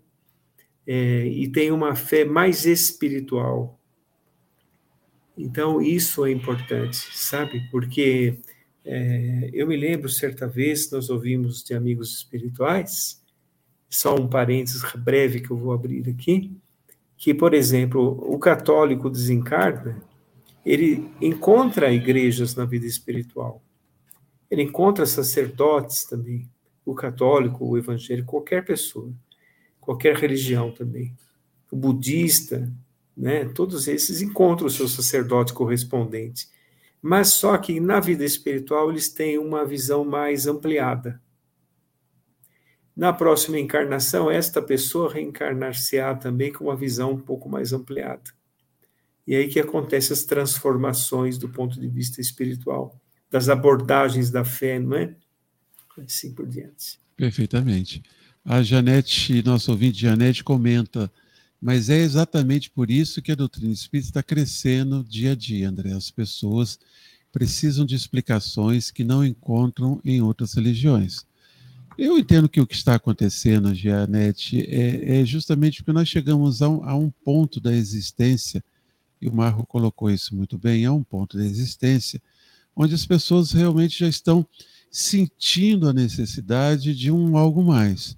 É, 0.86 1.26
e 1.26 1.48
tenham 1.48 1.74
uma 1.74 1.96
fé 1.96 2.24
mais 2.24 2.66
espiritual. 2.66 3.80
Então, 5.36 5.82
isso 5.82 6.24
é 6.24 6.30
importante, 6.30 6.96
sabe? 7.12 7.68
Porque 7.70 8.38
é, 8.88 9.50
eu 9.52 9.66
me 9.66 9.76
lembro, 9.76 10.08
certa 10.08 10.46
vez, 10.46 10.88
nós 10.92 11.10
ouvimos 11.10 11.64
de 11.64 11.74
amigos 11.74 12.14
espirituais, 12.14 13.20
só 13.90 14.14
um 14.14 14.28
parênteses 14.28 14.82
breve 14.94 15.40
que 15.40 15.50
eu 15.50 15.56
vou 15.56 15.72
abrir 15.72 16.08
aqui, 16.08 16.56
que, 17.16 17.34
por 17.34 17.52
exemplo, 17.52 18.24
o 18.32 18.38
católico 18.38 19.10
desencarna, 19.10 20.00
ele 20.64 21.10
encontra 21.20 21.92
igrejas 21.92 22.54
na 22.54 22.64
vida 22.64 22.86
espiritual, 22.86 23.60
ele 24.48 24.62
encontra 24.62 25.04
sacerdotes 25.04 26.04
também, 26.04 26.48
o 26.84 26.94
católico, 26.94 27.64
o 27.66 27.76
evangélico, 27.76 28.30
qualquer 28.30 28.64
pessoa, 28.64 29.12
qualquer 29.80 30.14
religião 30.14 30.70
também, 30.70 31.12
o 31.72 31.76
budista, 31.76 32.72
né, 33.16 33.46
todos 33.46 33.88
esses 33.88 34.22
encontram 34.22 34.68
o 34.68 34.70
seu 34.70 34.86
sacerdote 34.86 35.52
correspondente. 35.52 36.48
Mas 37.08 37.28
só 37.28 37.56
que 37.56 37.78
na 37.78 38.00
vida 38.00 38.24
espiritual 38.24 38.90
eles 38.90 39.08
têm 39.08 39.38
uma 39.38 39.64
visão 39.64 40.04
mais 40.04 40.48
ampliada. 40.48 41.22
Na 42.96 43.12
próxima 43.12 43.60
encarnação, 43.60 44.28
esta 44.28 44.60
pessoa 44.60 45.12
reencarnar-se-á 45.12 46.16
também 46.16 46.52
com 46.52 46.64
uma 46.64 46.74
visão 46.74 47.12
um 47.12 47.20
pouco 47.20 47.48
mais 47.48 47.72
ampliada. 47.72 48.32
E 49.24 49.36
aí 49.36 49.46
que 49.46 49.60
acontecem 49.60 50.14
as 50.14 50.24
transformações 50.24 51.38
do 51.38 51.48
ponto 51.48 51.78
de 51.78 51.86
vista 51.86 52.20
espiritual 52.20 53.00
das 53.30 53.48
abordagens 53.48 54.28
da 54.28 54.44
fé, 54.44 54.80
não 54.80 54.96
é? 54.96 55.14
Assim 56.04 56.34
por 56.34 56.44
diante. 56.44 56.98
Perfeitamente. 57.16 58.02
A 58.44 58.64
Janete, 58.64 59.44
nosso 59.44 59.70
ouvinte 59.70 60.00
Janete, 60.00 60.42
comenta, 60.42 61.08
mas 61.60 61.88
é 61.88 61.98
exatamente 61.98 62.70
por 62.70 62.90
isso 62.90 63.22
que 63.22 63.32
a 63.32 63.36
doutrina 63.36 63.72
espírita 63.72 64.08
está 64.08 64.22
crescendo 64.22 65.04
dia 65.04 65.32
a 65.32 65.34
dia, 65.34 65.68
André. 65.68 65.92
As 65.92 66.10
pessoas 66.10 66.78
precisam 67.32 67.84
de 67.84 67.94
explicações 67.94 68.90
que 68.90 69.04
não 69.04 69.24
encontram 69.24 70.00
em 70.04 70.20
outras 70.20 70.54
religiões. 70.54 71.24
Eu 71.98 72.18
entendo 72.18 72.48
que 72.48 72.60
o 72.60 72.66
que 72.66 72.74
está 72.74 72.94
acontecendo, 72.94 73.74
Janete, 73.74 74.60
é, 74.68 75.20
é 75.20 75.24
justamente 75.24 75.78
porque 75.78 75.92
nós 75.92 76.08
chegamos 76.08 76.60
a 76.60 76.68
um, 76.68 76.84
a 76.84 76.94
um 76.94 77.10
ponto 77.10 77.58
da 77.58 77.74
existência, 77.74 78.62
e 79.20 79.28
o 79.28 79.34
Marco 79.34 79.66
colocou 79.66 80.10
isso 80.10 80.36
muito 80.36 80.58
bem, 80.58 80.84
a 80.84 80.92
um 80.92 81.02
ponto 81.02 81.38
da 81.38 81.44
existência 81.44 82.20
onde 82.76 82.94
as 82.94 83.06
pessoas 83.06 83.52
realmente 83.52 83.98
já 83.98 84.06
estão 84.06 84.46
sentindo 84.90 85.88
a 85.88 85.92
necessidade 85.94 86.94
de 86.94 87.10
um 87.10 87.36
algo 87.36 87.64
mais, 87.64 88.16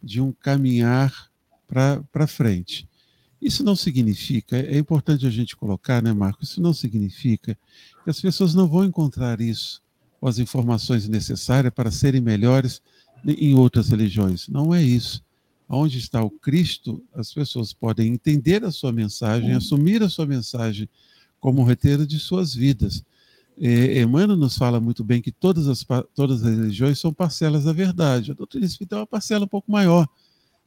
de 0.00 0.20
um 0.20 0.32
caminhar 0.32 1.25
para 1.66 2.26
frente. 2.26 2.88
Isso 3.40 3.62
não 3.62 3.76
significa, 3.76 4.56
é 4.56 4.78
importante 4.78 5.26
a 5.26 5.30
gente 5.30 5.56
colocar, 5.56 6.02
né, 6.02 6.12
Marcos? 6.12 6.50
Isso 6.50 6.60
não 6.60 6.72
significa 6.72 7.56
que 8.02 8.10
as 8.10 8.20
pessoas 8.20 8.54
não 8.54 8.66
vão 8.66 8.84
encontrar 8.84 9.40
isso, 9.40 9.82
com 10.18 10.26
as 10.26 10.38
informações 10.38 11.06
necessárias 11.06 11.72
para 11.72 11.90
serem 11.90 12.20
melhores 12.20 12.80
em 13.24 13.54
outras 13.54 13.90
religiões. 13.90 14.48
Não 14.48 14.74
é 14.74 14.82
isso. 14.82 15.22
Onde 15.68 15.98
está 15.98 16.22
o 16.22 16.30
Cristo, 16.30 17.02
as 17.14 17.32
pessoas 17.34 17.72
podem 17.72 18.12
entender 18.12 18.64
a 18.64 18.70
sua 18.70 18.92
mensagem, 18.92 19.52
assumir 19.52 20.02
a 20.02 20.08
sua 20.08 20.24
mensagem 20.24 20.88
como 21.40 21.62
roteiro 21.62 22.06
de 22.06 22.18
suas 22.18 22.54
vidas. 22.54 23.04
É, 23.58 24.00
Emmanuel 24.00 24.36
nos 24.36 24.56
fala 24.56 24.80
muito 24.80 25.04
bem 25.04 25.20
que 25.20 25.32
todas 25.32 25.66
as, 25.66 25.84
todas 26.14 26.44
as 26.44 26.56
religiões 26.56 26.98
são 26.98 27.12
parcelas 27.12 27.64
da 27.64 27.72
verdade. 27.72 28.30
A 28.30 28.34
doutrina 28.34 28.64
espírita 28.64 28.96
é 28.96 28.98
uma 29.00 29.06
parcela 29.06 29.44
um 29.44 29.48
pouco 29.48 29.70
maior 29.70 30.08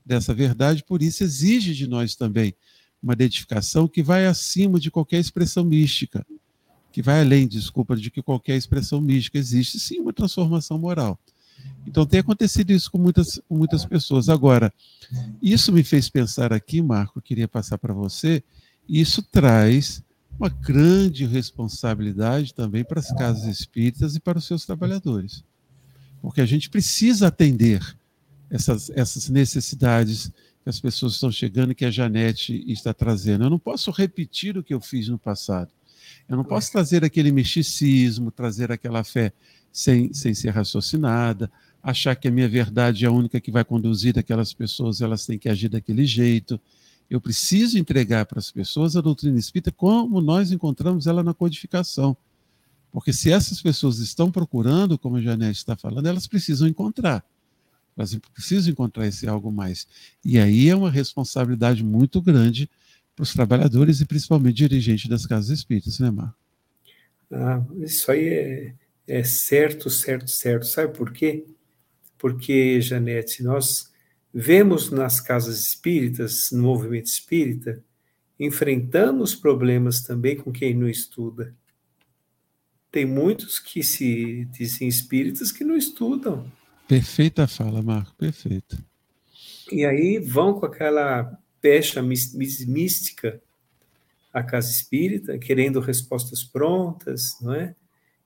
dessa 0.09 0.33
verdade, 0.33 0.83
por 0.83 1.03
isso 1.03 1.23
exige 1.23 1.75
de 1.75 1.87
nós 1.87 2.15
também 2.15 2.55
uma 3.01 3.13
identificação 3.13 3.87
que 3.87 4.01
vai 4.01 4.25
acima 4.25 4.79
de 4.79 4.89
qualquer 4.89 5.19
expressão 5.19 5.63
mística, 5.63 6.25
que 6.91 7.01
vai 7.01 7.21
além, 7.21 7.47
desculpa, 7.47 7.95
de 7.95 8.09
que 8.09 8.21
qualquer 8.21 8.57
expressão 8.57 8.99
mística. 8.99 9.37
Existe 9.37 9.79
sim 9.79 9.99
uma 9.99 10.11
transformação 10.11 10.79
moral. 10.79 11.17
Então 11.85 12.07
tem 12.07 12.21
acontecido 12.21 12.71
isso 12.71 12.89
com 12.89 12.97
muitas, 12.97 13.39
com 13.47 13.55
muitas 13.55 13.85
pessoas. 13.85 14.29
Agora, 14.29 14.73
isso 15.41 15.71
me 15.71 15.83
fez 15.83 16.09
pensar 16.09 16.51
aqui, 16.51 16.81
Marco, 16.81 17.21
queria 17.21 17.47
passar 17.47 17.77
para 17.77 17.93
você, 17.93 18.43
isso 18.87 19.21
traz 19.21 20.03
uma 20.39 20.49
grande 20.49 21.25
responsabilidade 21.25 22.53
também 22.55 22.83
para 22.83 22.99
as 22.99 23.11
casas 23.11 23.45
espíritas 23.45 24.15
e 24.15 24.19
para 24.19 24.39
os 24.39 24.45
seus 24.45 24.65
trabalhadores. 24.65 25.43
Porque 26.19 26.41
a 26.41 26.45
gente 26.45 26.69
precisa 26.69 27.27
atender 27.27 27.98
essas, 28.49 28.89
essas 28.91 29.29
necessidades 29.29 30.31
que 30.63 30.69
as 30.69 30.79
pessoas 30.79 31.13
estão 31.13 31.31
chegando 31.31 31.71
e 31.71 31.75
que 31.75 31.85
a 31.85 31.91
Janete 31.91 32.63
está 32.71 32.93
trazendo. 32.93 33.45
Eu 33.45 33.49
não 33.49 33.59
posso 33.59 33.91
repetir 33.91 34.57
o 34.57 34.63
que 34.63 34.73
eu 34.73 34.81
fiz 34.81 35.07
no 35.07 35.17
passado. 35.17 35.71
Eu 36.27 36.37
não 36.37 36.43
posso 36.43 36.71
trazer 36.71 37.03
aquele 37.03 37.31
misticismo, 37.31 38.31
trazer 38.31 38.71
aquela 38.71 39.03
fé 39.03 39.33
sem, 39.71 40.13
sem 40.13 40.33
ser 40.33 40.49
raciocinada, 40.49 41.51
achar 41.81 42.15
que 42.15 42.27
a 42.27 42.31
minha 42.31 42.47
verdade 42.47 43.05
é 43.05 43.07
a 43.07 43.11
única 43.11 43.39
que 43.39 43.51
vai 43.51 43.63
conduzir 43.63 44.17
aquelas 44.17 44.53
pessoas, 44.53 45.01
elas 45.01 45.25
têm 45.25 45.37
que 45.37 45.49
agir 45.49 45.69
daquele 45.69 46.05
jeito. 46.05 46.59
Eu 47.09 47.19
preciso 47.19 47.77
entregar 47.77 48.25
para 48.25 48.39
as 48.39 48.51
pessoas 48.51 48.95
a 48.95 49.01
doutrina 49.01 49.39
espírita 49.39 49.71
como 49.71 50.21
nós 50.21 50.51
encontramos 50.51 51.07
ela 51.07 51.23
na 51.23 51.33
codificação. 51.33 52.15
Porque 52.91 53.13
se 53.13 53.31
essas 53.31 53.61
pessoas 53.61 53.99
estão 53.99 54.31
procurando, 54.31 54.97
como 54.97 55.17
a 55.17 55.21
Janete 55.21 55.57
está 55.57 55.75
falando, 55.75 56.07
elas 56.07 56.27
precisam 56.27 56.67
encontrar. 56.67 57.23
Elas 57.99 58.15
precisam 58.33 58.71
encontrar 58.71 59.05
esse 59.05 59.27
algo 59.27 59.51
mais. 59.51 59.85
E 60.23 60.39
aí 60.39 60.69
é 60.69 60.75
uma 60.75 60.89
responsabilidade 60.89 61.83
muito 61.83 62.21
grande 62.21 62.69
para 63.13 63.23
os 63.23 63.33
trabalhadores 63.33 63.99
e 63.99 64.05
principalmente 64.05 64.55
dirigentes 64.55 65.09
das 65.09 65.25
casas 65.25 65.49
espíritas, 65.49 65.99
né, 65.99 66.09
Mar? 66.09 66.33
Ah, 67.29 67.61
isso 67.77 68.09
aí 68.09 68.27
é, 68.27 68.75
é 69.05 69.23
certo, 69.23 69.89
certo, 69.89 70.29
certo. 70.29 70.65
Sabe 70.65 70.97
por 70.97 71.11
quê? 71.11 71.45
Porque, 72.17 72.79
Janete, 72.79 73.43
nós 73.43 73.91
vemos 74.33 74.89
nas 74.89 75.19
casas 75.19 75.59
espíritas, 75.59 76.49
no 76.53 76.63
movimento 76.63 77.07
espírita, 77.07 77.83
enfrentamos 78.39 79.35
problemas 79.35 80.01
também 80.01 80.37
com 80.37 80.51
quem 80.51 80.73
não 80.73 80.87
estuda. 80.87 81.53
Tem 82.89 83.05
muitos 83.05 83.59
que 83.59 83.83
se 83.83 84.45
dizem 84.45 84.87
espíritas 84.87 85.51
que 85.51 85.65
não 85.65 85.75
estudam. 85.75 86.49
Perfeita 86.89 87.47
fala, 87.47 87.83
Marco, 87.83 88.15
perfeita. 88.15 88.75
E 89.71 89.85
aí 89.85 90.17
vão 90.17 90.59
com 90.59 90.65
aquela 90.65 91.39
pecha 91.61 92.01
mística 92.01 93.39
à 94.33 94.41
casa 94.41 94.71
espírita, 94.71 95.37
querendo 95.37 95.79
respostas 95.79 96.43
prontas, 96.43 97.37
não 97.39 97.53
é? 97.53 97.75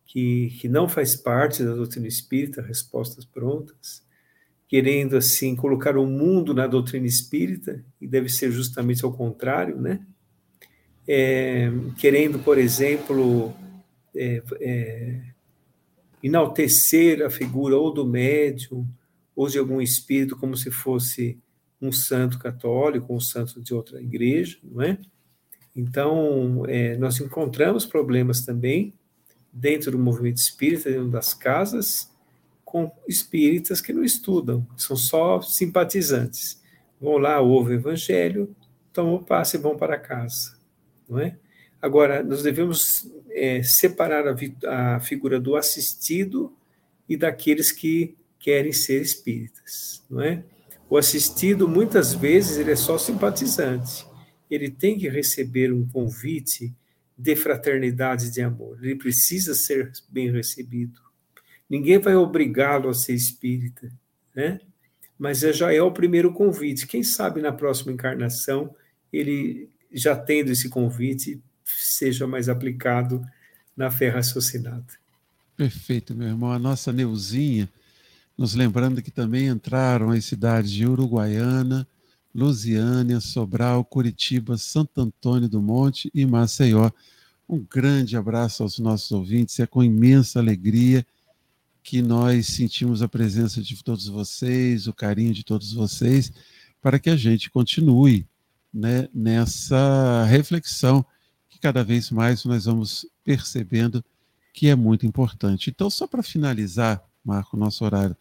Que, 0.05 0.55
que 0.61 0.69
não 0.69 0.87
faz 0.87 1.13
parte 1.13 1.61
da 1.61 1.75
doutrina 1.75 2.07
espírita, 2.07 2.61
respostas 2.61 3.25
prontas 3.25 4.01
querendo 4.73 5.17
assim 5.17 5.55
colocar 5.55 5.97
o 5.97 6.07
mundo 6.07 6.53
na 6.53 6.65
doutrina 6.65 7.05
espírita, 7.05 7.83
e 8.01 8.07
deve 8.07 8.29
ser 8.29 8.49
justamente 8.49 9.03
ao 9.03 9.11
contrário, 9.11 9.79
né? 9.79 9.99
É, 11.05 11.69
querendo, 11.99 12.39
por 12.39 12.57
exemplo, 12.57 13.53
é, 14.15 14.41
é, 14.61 15.32
enaltecer 16.23 17.21
a 17.21 17.29
figura 17.29 17.77
ou 17.77 17.93
do 17.93 18.05
médium 18.05 18.87
ou 19.35 19.49
de 19.49 19.59
algum 19.59 19.81
espírito 19.81 20.37
como 20.37 20.55
se 20.55 20.71
fosse 20.71 21.37
um 21.81 21.91
santo 21.91 22.39
católico, 22.39 23.13
um 23.13 23.19
santo 23.19 23.61
de 23.61 23.73
outra 23.73 24.01
igreja, 24.01 24.57
não 24.63 24.81
é? 24.81 24.97
Então, 25.75 26.65
é, 26.67 26.95
nós 26.97 27.19
encontramos 27.19 27.85
problemas 27.85 28.45
também 28.45 28.93
dentro 29.51 29.91
do 29.91 29.99
movimento 29.99 30.37
espírita, 30.37 30.89
dentro 30.89 31.09
das 31.09 31.33
casas, 31.33 32.09
com 32.63 32.91
espíritas 33.07 33.81
que 33.81 33.91
não 33.91 34.03
estudam, 34.03 34.65
são 34.77 34.95
só 34.95 35.41
simpatizantes. 35.41 36.61
Vão 37.01 37.17
lá, 37.17 37.39
ouvem 37.41 37.75
o 37.75 37.79
evangelho, 37.79 38.55
tomam 38.93 39.15
o 39.15 39.23
passe 39.23 39.57
e 39.57 39.59
vão 39.59 39.75
para 39.75 39.99
casa. 39.99 40.57
Não 41.07 41.19
é? 41.19 41.37
Agora, 41.83 42.23
nós 42.23 42.41
devemos 42.41 43.11
é, 43.29 43.61
separar 43.61 44.25
a, 44.25 44.95
a 44.95 44.99
figura 45.01 45.37
do 45.37 45.57
assistido 45.57 46.55
e 47.09 47.17
daqueles 47.17 47.73
que 47.73 48.15
querem 48.39 48.71
ser 48.71 49.01
espíritas, 49.01 50.01
não 50.09 50.21
é? 50.21 50.45
O 50.89 50.95
assistido, 50.95 51.67
muitas 51.67 52.13
vezes, 52.13 52.57
ele 52.57 52.71
é 52.71 52.75
só 52.77 52.97
simpatizante. 52.97 54.07
Ele 54.49 54.71
tem 54.71 54.97
que 54.97 55.09
receber 55.09 55.73
um 55.73 55.85
convite 55.85 56.73
de 57.17 57.35
fraternidade 57.35 58.31
de 58.31 58.41
amor. 58.41 58.79
Ele 58.81 58.95
precisa 58.95 59.53
ser 59.53 59.91
bem 60.09 60.31
recebido. 60.31 61.01
Ninguém 61.69 61.99
vai 61.99 62.15
obrigá-lo 62.15 62.87
a 62.87 62.93
ser 62.93 63.13
espírita, 63.13 63.91
né? 64.33 64.61
Mas 65.19 65.41
já 65.41 65.73
é 65.73 65.81
o 65.81 65.91
primeiro 65.91 66.31
convite. 66.31 66.87
Quem 66.87 67.03
sabe 67.03 67.41
na 67.41 67.51
próxima 67.51 67.91
encarnação 67.91 68.73
ele 69.11 69.69
já 69.91 70.15
tendo 70.15 70.49
esse 70.49 70.69
convite 70.69 71.41
seja 71.65 72.27
mais 72.27 72.49
aplicado 72.49 73.25
na 73.75 73.89
fé 73.89 74.09
raciocinada. 74.09 74.85
Perfeito, 75.55 76.15
meu 76.15 76.27
irmão. 76.27 76.51
A 76.51 76.59
nossa 76.59 76.91
Neuzinha, 76.91 77.69
nos 78.37 78.55
lembrando 78.55 79.01
que 79.01 79.11
também 79.11 79.47
entraram 79.47 80.09
as 80.11 80.25
cidades 80.25 80.71
de 80.71 80.85
Uruguaiana, 80.85 81.87
Lusiânia, 82.33 83.19
Sobral, 83.19 83.85
Curitiba, 83.85 84.57
Santo 84.57 85.01
Antônio 85.01 85.47
do 85.47 85.61
Monte 85.61 86.09
e 86.13 86.25
Maceió. 86.25 86.89
Um 87.47 87.59
grande 87.59 88.17
abraço 88.17 88.63
aos 88.63 88.79
nossos 88.79 89.11
ouvintes. 89.11 89.59
É 89.59 89.67
com 89.67 89.83
imensa 89.83 90.39
alegria 90.39 91.05
que 91.83 92.01
nós 92.01 92.47
sentimos 92.47 93.01
a 93.01 93.07
presença 93.07 93.61
de 93.61 93.83
todos 93.83 94.07
vocês, 94.07 94.87
o 94.87 94.93
carinho 94.93 95.33
de 95.33 95.43
todos 95.43 95.73
vocês, 95.73 96.31
para 96.81 96.97
que 96.97 97.09
a 97.09 97.15
gente 97.15 97.51
continue 97.51 98.25
né, 98.73 99.07
nessa 99.13 100.25
reflexão 100.25 101.05
cada 101.63 101.81
vez 101.81 102.11
mais 102.11 102.43
nós 102.43 102.65
vamos 102.65 103.05
percebendo 103.23 104.03
que 104.53 104.67
é 104.67 104.75
muito 104.75 105.05
importante. 105.05 105.69
Então, 105.69 105.89
só 105.89 106.05
para 106.05 106.21
finalizar, 106.21 107.01
Marco, 107.23 107.55
nosso 107.55 107.85
horário 107.85 108.17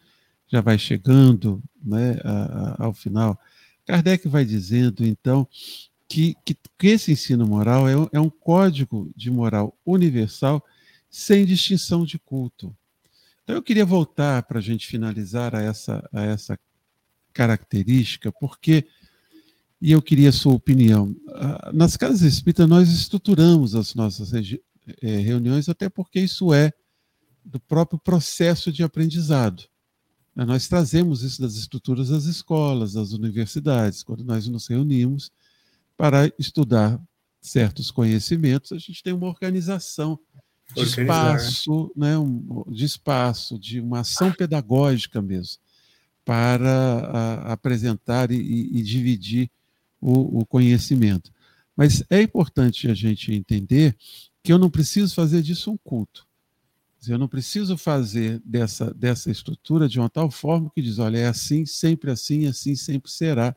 já 0.47 0.61
vai 0.61 0.79
chegando 0.79 1.61
né, 1.85 2.21
a, 2.23 2.31
a, 2.31 2.85
ao 2.85 2.95
final. 2.95 3.37
Kardec 3.85 4.29
vai 4.29 4.45
dizendo, 4.45 5.05
então, 5.05 5.45
que, 6.09 6.37
que, 6.45 6.57
que 6.79 6.87
esse 6.87 7.11
ensino 7.11 7.45
moral 7.45 7.89
é, 7.89 7.95
é 8.13 8.21
um 8.21 8.31
código 8.31 9.11
de 9.17 9.29
moral 9.29 9.77
universal 9.85 10.65
sem 11.11 11.45
distinção 11.45 12.05
de 12.05 12.21
culto. 12.21 12.73
Então, 13.43 13.57
eu 13.57 13.63
queria 13.63 13.85
voltar 13.85 14.45
para 14.45 14.61
a 14.61 14.63
gente 14.63 14.87
finalizar 14.87 15.53
a 15.57 15.61
essa, 15.61 16.09
a 16.13 16.23
essa 16.23 16.57
característica, 17.33 18.31
porque, 18.31 18.87
e 19.83 19.91
eu 19.91 20.01
queria 20.01 20.29
a 20.29 20.33
sua 20.33 20.55
opinião, 20.55 21.13
nas 21.75 21.97
casas 21.97 22.23
espíritas 22.23 22.69
nós 22.69 22.89
estruturamos 22.89 23.75
as 23.75 23.97
nossas 23.97 24.33
é, 24.33 25.17
reuniões, 25.17 25.69
até 25.69 25.89
porque 25.89 26.21
isso 26.21 26.55
é 26.55 26.73
do 27.45 27.59
próprio 27.59 27.99
processo 27.99 28.71
de 28.71 28.85
aprendizado. 28.85 29.65
Né, 30.37 30.45
nós 30.45 30.69
trazemos 30.69 31.25
isso 31.25 31.43
das 31.43 31.57
estruturas 31.57 32.11
das 32.11 32.27
escolas, 32.27 32.93
das 32.93 33.11
universidades, 33.13 34.05
quando 34.05 34.23
nós 34.23 34.47
nos 34.47 34.69
reunimos 34.69 35.33
para 35.97 36.33
estudar 36.39 37.01
certos 37.41 37.91
conhecimentos, 37.91 38.71
a 38.71 38.79
gente 38.79 39.03
tem 39.03 39.13
uma 39.13 39.27
organização 39.27 40.17
de 40.77 40.83
espaço, 40.83 41.93
né, 41.97 42.17
um, 42.17 42.65
de 42.69 42.85
espaço, 42.85 43.59
de 43.59 43.81
uma 43.81 44.01
ação 44.01 44.33
pedagógica 44.33 45.21
mesmo, 45.21 45.61
para 46.25 46.71
a, 46.71 47.53
apresentar 47.53 48.31
e, 48.31 48.37
e, 48.37 48.81
dividir 48.85 49.51
o, 50.03 50.41
o 50.41 50.47
conhecimento. 50.47 51.33
Mas 51.77 52.03
é 52.11 52.21
importante 52.21 52.89
a 52.89 52.95
gente 52.95 53.33
entender 53.33 53.97
que 54.43 54.53
eu 54.53 54.59
não 54.59 54.69
preciso 54.69 55.15
fazer 55.15 55.41
disso 55.41 55.71
um 55.71 55.77
culto. 55.77 56.27
Eu 57.09 57.19
não 57.19 57.27
preciso 57.27 57.77
fazer 57.77 58.41
dessa, 58.45 58.93
dessa 58.95 59.31
estrutura 59.31 59.89
de 59.89 59.99
uma 59.99 60.11
tal 60.11 60.31
forma 60.31 60.71
que 60.75 60.83
diz, 60.83 60.99
olha, 60.99 61.19
é 61.19 61.27
assim, 61.27 61.65
sempre 61.65 62.11
assim, 62.11 62.47
assim 62.47 62.77
sempre 62.77 63.11
será, 63.11 63.57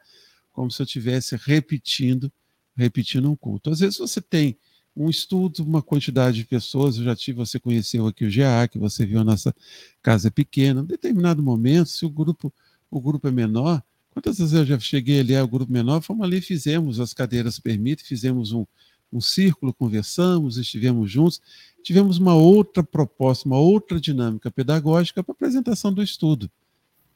como 0.52 0.72
se 0.72 0.82
eu 0.82 0.86
estivesse 0.86 1.36
repetindo, 1.36 2.32
repetindo 2.76 3.30
um 3.30 3.36
culto. 3.36 3.70
Às 3.70 3.80
vezes 3.80 3.98
você 3.98 4.22
tem 4.22 4.58
um 4.96 5.10
estudo, 5.10 5.64
uma 5.64 5.82
quantidade 5.82 6.38
de 6.38 6.46
pessoas, 6.46 6.98
eu 6.98 7.04
já 7.04 7.16
tive, 7.16 7.38
você 7.38 7.60
conheceu 7.60 8.08
aqui 8.08 8.26
o 8.26 8.32
GA, 8.32 8.68
que 8.68 8.80
você 8.80 9.06
viu 9.06 9.20
a 9.20 9.24
nossa 9.24 9.54
casa 10.02 10.32
pequena, 10.32 10.82
em 10.82 10.86
determinado 10.86 11.44
momento, 11.44 11.90
se 11.90 12.06
o 12.06 12.10
grupo, 12.10 12.52
o 12.90 13.02
grupo 13.02 13.28
é 13.28 13.32
menor, 13.32 13.84
quantas 14.16 14.40
vezes 14.40 14.54
eu 14.54 14.66
já 14.66 14.80
cheguei 14.80 15.20
ali 15.20 15.36
ao 15.36 15.46
grupo 15.46 15.70
menor, 15.70 16.02
fomos 16.02 16.26
ali, 16.26 16.40
fizemos, 16.40 17.02
as 17.02 17.14
cadeiras 17.14 17.60
permitem, 17.60 18.06
fizemos 18.06 18.54
um, 18.54 18.66
um 19.12 19.20
círculo, 19.20 19.74
conversamos, 19.74 20.56
estivemos 20.56 21.12
juntos, 21.12 21.42
tivemos 21.84 22.18
uma 22.18 22.34
outra 22.34 22.82
proposta, 22.82 23.46
uma 23.46 23.60
outra 23.60 24.00
dinâmica 24.00 24.50
pedagógica 24.50 25.22
para 25.22 25.34
a 25.34 25.36
apresentação 25.36 25.92
do 25.92 26.02
estudo. 26.02 26.50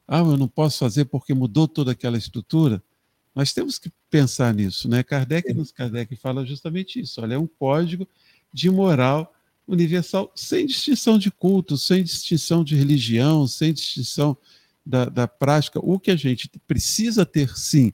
Ah, 0.06 0.20
eu 0.20 0.36
não 0.36 0.48
posso 0.50 0.80
fazer 0.80 1.06
porque 1.06 1.34
mudou 1.34 1.70
toda 1.70 1.94
aquela 1.94 2.18
estrutura. 2.18 2.84
Nós 3.34 3.54
temos 3.54 3.80
que 3.80 3.90
pensar 4.10 4.54
nisso, 4.54 4.90
né? 4.90 5.02
Kardec, 5.02 5.54
nos 5.54 5.72
Kardec 5.72 6.14
fala 6.18 6.46
justamente 6.46 7.00
isso. 7.00 7.22
Olha, 7.22 7.36
é 7.36 7.38
um 7.38 7.48
código 7.48 8.06
de 8.52 8.70
moral 8.70 9.34
universal 9.66 10.34
sem 10.36 10.66
distinção 10.66 11.18
de 11.18 11.32
culto, 11.32 11.78
sem 11.78 12.04
distinção 12.04 12.62
de 12.62 12.76
religião, 12.76 13.48
sem 13.48 13.72
distinção 13.72 14.36
da, 14.90 15.06
da 15.06 15.28
prática. 15.28 15.80
O 15.80 16.00
que 16.00 16.10
a 16.10 16.16
gente 16.16 16.50
precisa 16.68 17.24
ter, 17.24 17.56
sim, 17.56 17.94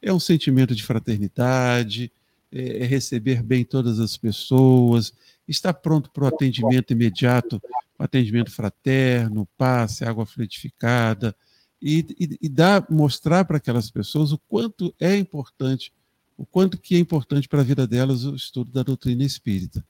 é 0.00 0.12
um 0.12 0.18
sentimento 0.18 0.74
de 0.74 0.82
fraternidade, 0.82 2.10
é, 2.50 2.82
é 2.82 2.84
receber 2.84 3.42
bem 3.44 3.64
todas 3.64 4.00
as 4.00 4.16
pessoas, 4.16 5.14
estar 5.46 5.72
pronto 5.72 6.10
para 6.10 6.24
o 6.24 6.26
atendimento 6.26 6.92
imediato, 6.92 7.62
atendimento 7.96 8.50
fraterno, 8.50 9.48
passe, 9.56 10.04
água 10.04 10.26
frutificada, 10.26 11.34
e, 11.80 12.04
e, 12.18 12.38
e 12.42 12.48
dar, 12.48 12.84
mostrar 12.90 13.44
para 13.44 13.58
aquelas 13.58 13.90
pessoas 13.90 14.32
o 14.32 14.38
quanto 14.38 14.92
é 14.98 15.16
importante, 15.16 15.92
o 16.36 16.44
quanto 16.44 16.76
que 16.76 16.96
é 16.96 16.98
importante 16.98 17.48
para 17.48 17.60
a 17.60 17.64
vida 17.64 17.86
delas 17.86 18.24
o 18.24 18.34
estudo 18.34 18.72
da 18.72 18.82
doutrina 18.82 19.22
espírita. 19.22 19.84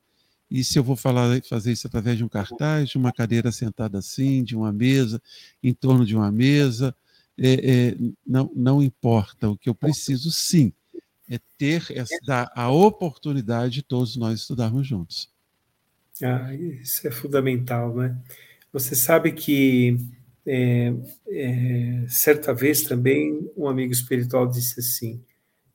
E 0.53 0.62
se 0.62 0.78
eu 0.78 0.84
vou 0.84 0.96
falar, 0.96 1.40
fazer 1.44 1.72
isso 1.72 1.86
através 1.86 2.18
de 2.18 2.22
um 2.22 2.28
cartaz, 2.28 2.90
de 2.90 2.98
uma 2.98 3.11
cadeira 3.11 3.50
sentada 3.50 3.98
assim, 3.98 4.44
de 4.44 4.55
uma 4.55 4.70
mesa, 4.70 5.20
em 5.62 5.72
torno 5.72 6.05
de 6.05 6.14
uma 6.14 6.30
mesa, 6.30 6.94
é, 7.38 7.53
é, 7.53 7.96
não, 8.26 8.53
não 8.55 8.82
importa. 8.82 9.48
O 9.48 9.57
que 9.57 9.70
eu 9.70 9.74
preciso, 9.74 10.30
sim, 10.30 10.70
é 11.26 11.40
ter 11.57 11.86
essa, 11.90 12.14
dar 12.26 12.53
a 12.55 12.70
oportunidade 12.70 13.76
de 13.76 13.82
todos 13.82 14.14
nós 14.14 14.40
estudarmos 14.40 14.86
juntos. 14.86 15.30
Ah, 16.22 16.55
isso 16.55 17.09
é 17.09 17.11
fundamental, 17.11 17.96
né? 17.96 18.14
Você 18.74 18.94
sabe 18.94 19.32
que 19.32 19.96
é, 20.44 20.92
é, 21.28 22.05
certa 22.09 22.53
vez 22.53 22.82
também 22.82 23.50
um 23.57 23.66
amigo 23.66 23.90
espiritual 23.90 24.46
disse 24.46 24.80
assim: 24.80 25.24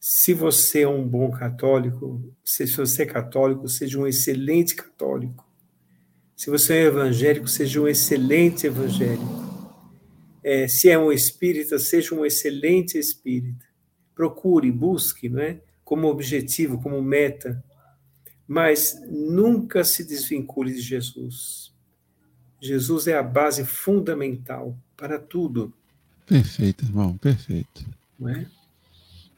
se 0.09 0.33
você 0.33 0.83
é 0.83 0.87
um 0.87 1.05
bom 1.05 1.29
católico, 1.29 2.33
se 2.41 2.65
você 2.65 3.03
é 3.03 3.05
católico, 3.05 3.67
seja 3.67 3.99
um 3.99 4.07
excelente 4.07 4.73
católico. 4.73 5.45
Se 6.33 6.49
você 6.49 6.75
é 6.75 6.83
evangélico, 6.83 7.45
seja 7.45 7.81
um 7.81 7.89
excelente 7.89 8.65
evangélico. 8.65 9.75
É, 10.41 10.65
se 10.65 10.89
é 10.89 10.97
um 10.97 11.11
espírita, 11.11 11.77
seja 11.77 12.15
um 12.15 12.25
excelente 12.25 12.97
espírita. 12.97 13.65
Procure, 14.15 14.71
busque, 14.71 15.27
não 15.27 15.41
é? 15.41 15.59
Como 15.83 16.07
objetivo, 16.07 16.81
como 16.81 17.01
meta, 17.01 17.61
mas 18.47 18.97
nunca 19.09 19.83
se 19.83 20.05
desvincule 20.05 20.73
de 20.73 20.79
Jesus. 20.79 21.75
Jesus 22.61 23.07
é 23.07 23.17
a 23.17 23.23
base 23.23 23.65
fundamental 23.65 24.73
para 24.95 25.19
tudo. 25.19 25.73
Perfeito, 26.25 26.85
irmão, 26.85 27.17
perfeito. 27.17 27.85
Não 28.17 28.29
é? 28.29 28.47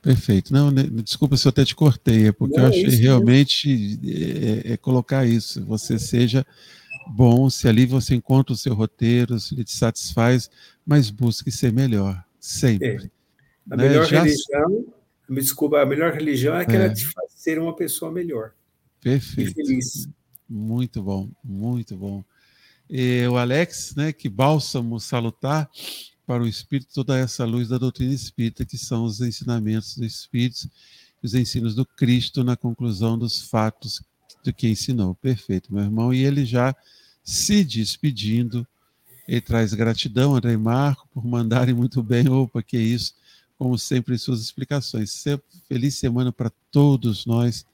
Perfeito. 0.01 0.53
Não, 0.53 0.71
né, 0.71 0.83
desculpa 1.03 1.35
se 1.35 1.47
eu 1.47 1.49
até 1.49 1.65
te 1.65 1.75
cortei, 1.75 2.27
é 2.27 2.31
porque 2.31 2.57
Não, 2.57 2.63
eu 2.63 2.69
achei 2.69 2.85
isso, 2.85 3.01
realmente 3.01 3.99
é, 4.05 4.73
é, 4.73 4.77
colocar 4.77 5.25
isso. 5.25 5.63
Você 5.65 5.99
seja 5.99 6.45
bom, 7.07 7.49
se 7.49 7.67
ali 7.67 7.85
você 7.85 8.15
encontra 8.15 8.53
o 8.53 8.57
seu 8.57 8.73
roteiro, 8.73 9.39
se 9.39 9.55
ele 9.55 9.63
te 9.63 9.73
satisfaz, 9.73 10.49
mas 10.85 11.09
busque 11.09 11.51
ser 11.51 11.73
melhor, 11.73 12.23
sempre. 12.39 12.87
É. 12.87 13.09
A 13.71 13.75
né? 13.75 13.89
melhor 13.89 14.05
Já... 14.05 14.23
religião, 14.23 14.85
me 15.27 15.41
desculpa, 15.41 15.81
a 15.81 15.85
melhor 15.85 16.13
religião 16.13 16.55
é 16.55 16.61
aquela 16.61 16.85
é. 16.85 16.95
faz 16.95 17.31
ser 17.35 17.59
uma 17.59 17.75
pessoa 17.75 18.11
melhor. 18.11 18.51
Perfeito. 19.01 19.51
E 19.51 19.53
feliz. 19.53 20.07
Muito 20.49 21.03
bom, 21.03 21.29
muito 21.43 21.95
bom 21.95 22.23
e 22.89 23.27
o 23.27 23.37
Alex, 23.37 23.93
né, 23.95 24.11
que 24.11 24.27
bálsamo 24.27 24.99
salutar 24.99 25.69
para 26.29 26.43
o 26.43 26.47
espírito 26.47 26.93
toda 26.93 27.17
essa 27.17 27.43
luz 27.43 27.69
da 27.69 27.79
doutrina 27.79 28.13
espírita, 28.13 28.63
que 28.63 28.77
são 28.77 29.03
os 29.03 29.19
ensinamentos 29.19 29.97
do 29.97 30.05
espírito, 30.05 30.69
os 31.23 31.33
ensinos 31.33 31.73
do 31.73 31.83
Cristo 31.83 32.43
na 32.43 32.55
conclusão 32.55 33.17
dos 33.17 33.41
fatos 33.41 34.03
do 34.43 34.53
que 34.53 34.69
ensinou. 34.69 35.15
Perfeito, 35.15 35.73
meu 35.73 35.83
irmão. 35.83 36.13
E 36.13 36.23
ele 36.23 36.45
já 36.45 36.75
se 37.23 37.63
despedindo, 37.63 38.67
ele 39.27 39.41
traz 39.41 39.73
gratidão, 39.73 40.35
André 40.35 40.53
e 40.53 40.57
Marco, 40.57 41.09
por 41.11 41.25
mandarem 41.25 41.73
muito 41.73 42.03
bem. 42.03 42.29
Opa, 42.29 42.61
que 42.61 42.77
isso, 42.77 43.15
como 43.57 43.75
sempre, 43.75 44.13
em 44.13 44.19
suas 44.19 44.39
explicações. 44.39 45.23
Feliz 45.67 45.95
semana 45.95 46.31
para 46.31 46.51
todos 46.69 47.25
nós. 47.25 47.65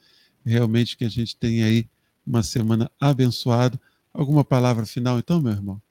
Realmente 0.45 0.95
que 0.95 1.03
a 1.03 1.09
gente 1.09 1.35
tenha 1.35 1.65
aí 1.65 1.89
uma 2.25 2.41
semana 2.41 2.89
abençoada 3.01 3.77
Alguma 4.13 4.45
palavra 4.45 4.85
final, 4.85 5.19
então, 5.19 5.41
meu 5.41 5.51
irmão? 5.51 5.81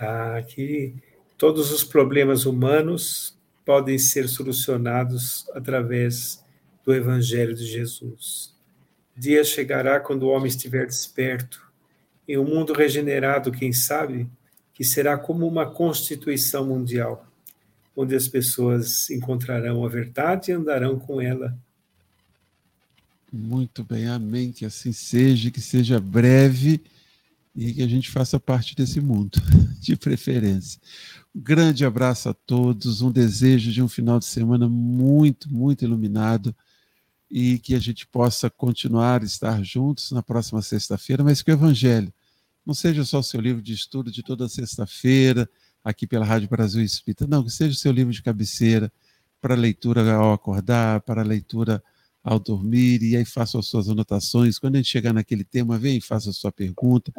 Ah, 0.00 0.42
que 0.42 1.13
todos 1.36 1.70
os 1.72 1.84
problemas 1.84 2.46
humanos 2.46 3.36
podem 3.64 3.98
ser 3.98 4.28
solucionados 4.28 5.48
através 5.54 6.44
do 6.84 6.94
Evangelho 6.94 7.54
de 7.54 7.66
Jesus. 7.66 8.54
Dia 9.16 9.44
chegará 9.44 10.00
quando 10.00 10.24
o 10.24 10.28
homem 10.28 10.48
estiver 10.48 10.86
desperto, 10.86 11.62
em 12.28 12.38
um 12.38 12.44
mundo 12.44 12.72
regenerado, 12.72 13.52
quem 13.52 13.72
sabe, 13.72 14.28
que 14.72 14.82
será 14.82 15.16
como 15.16 15.46
uma 15.46 15.70
constituição 15.70 16.66
mundial, 16.66 17.26
onde 17.96 18.14
as 18.14 18.26
pessoas 18.26 19.08
encontrarão 19.10 19.84
a 19.84 19.88
verdade 19.88 20.50
e 20.50 20.54
andarão 20.54 20.98
com 20.98 21.20
ela. 21.20 21.56
Muito 23.32 23.84
bem, 23.84 24.06
amém. 24.06 24.52
Que 24.52 24.64
assim 24.64 24.92
seja, 24.92 25.50
que 25.50 25.60
seja 25.60 26.00
breve 26.00 26.80
e 27.54 27.72
que 27.72 27.82
a 27.82 27.88
gente 27.88 28.10
faça 28.10 28.38
parte 28.40 28.74
desse 28.74 29.00
mundo, 29.00 29.40
de 29.80 29.96
preferência. 29.96 30.80
Grande 31.36 31.84
abraço 31.84 32.28
a 32.28 32.34
todos, 32.34 33.02
um 33.02 33.10
desejo 33.10 33.72
de 33.72 33.82
um 33.82 33.88
final 33.88 34.20
de 34.20 34.24
semana 34.24 34.68
muito, 34.68 35.52
muito 35.52 35.84
iluminado 35.84 36.54
e 37.28 37.58
que 37.58 37.74
a 37.74 37.80
gente 37.80 38.06
possa 38.06 38.48
continuar 38.48 39.20
a 39.20 39.24
estar 39.24 39.60
juntos 39.64 40.12
na 40.12 40.22
próxima 40.22 40.62
sexta-feira, 40.62 41.24
mas 41.24 41.42
que 41.42 41.50
o 41.50 41.54
Evangelho 41.54 42.14
não 42.64 42.72
seja 42.72 43.04
só 43.04 43.18
o 43.18 43.22
seu 43.22 43.40
livro 43.40 43.60
de 43.60 43.72
estudo 43.72 44.12
de 44.12 44.22
toda 44.22 44.48
sexta-feira, 44.48 45.50
aqui 45.82 46.06
pela 46.06 46.24
Rádio 46.24 46.48
Brasil 46.48 46.82
Espírita, 46.84 47.26
não, 47.26 47.42
que 47.42 47.50
seja 47.50 47.72
o 47.72 47.78
seu 47.78 47.90
livro 47.90 48.12
de 48.12 48.22
cabeceira 48.22 48.92
para 49.40 49.56
leitura 49.56 50.14
ao 50.14 50.32
acordar, 50.32 51.00
para 51.00 51.22
leitura 51.24 51.82
ao 52.22 52.38
dormir, 52.38 53.02
e 53.02 53.16
aí 53.16 53.24
faça 53.24 53.58
as 53.58 53.66
suas 53.66 53.88
anotações. 53.88 54.56
Quando 54.58 54.76
a 54.76 54.78
gente 54.78 54.88
chegar 54.88 55.12
naquele 55.12 55.42
tema, 55.42 55.76
vem 55.78 55.96
e 55.98 56.00
faça 56.00 56.30
a 56.30 56.32
sua 56.32 56.52
pergunta, 56.52 57.12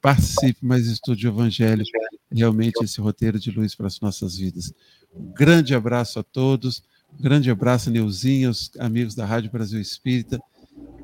participe, 0.00 0.58
mas 0.62 0.86
estude 0.86 1.28
o 1.28 1.30
Evangelho, 1.30 1.84
realmente 2.30 2.82
esse 2.82 3.00
roteiro 3.00 3.38
de 3.38 3.50
luz 3.50 3.74
para 3.74 3.86
as 3.86 4.00
nossas 4.00 4.36
vidas. 4.36 4.72
Um 5.14 5.32
grande 5.32 5.74
abraço 5.74 6.18
a 6.18 6.22
todos, 6.22 6.82
um 7.18 7.22
grande 7.22 7.50
abraço, 7.50 7.90
Neuzinha, 7.90 8.50
os 8.50 8.70
amigos 8.78 9.14
da 9.14 9.24
Rádio 9.24 9.50
Brasil 9.50 9.80
Espírita, 9.80 10.38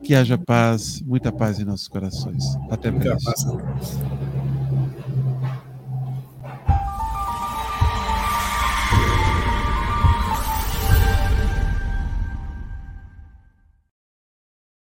que 0.03 0.15
haja 0.15 0.37
paz, 0.37 1.01
muita 1.01 1.33
paz 1.33 1.59
em 1.59 1.65
nossos 1.65 1.89
corações. 1.89 2.45
Até 2.71 2.91
mais. 2.91 3.25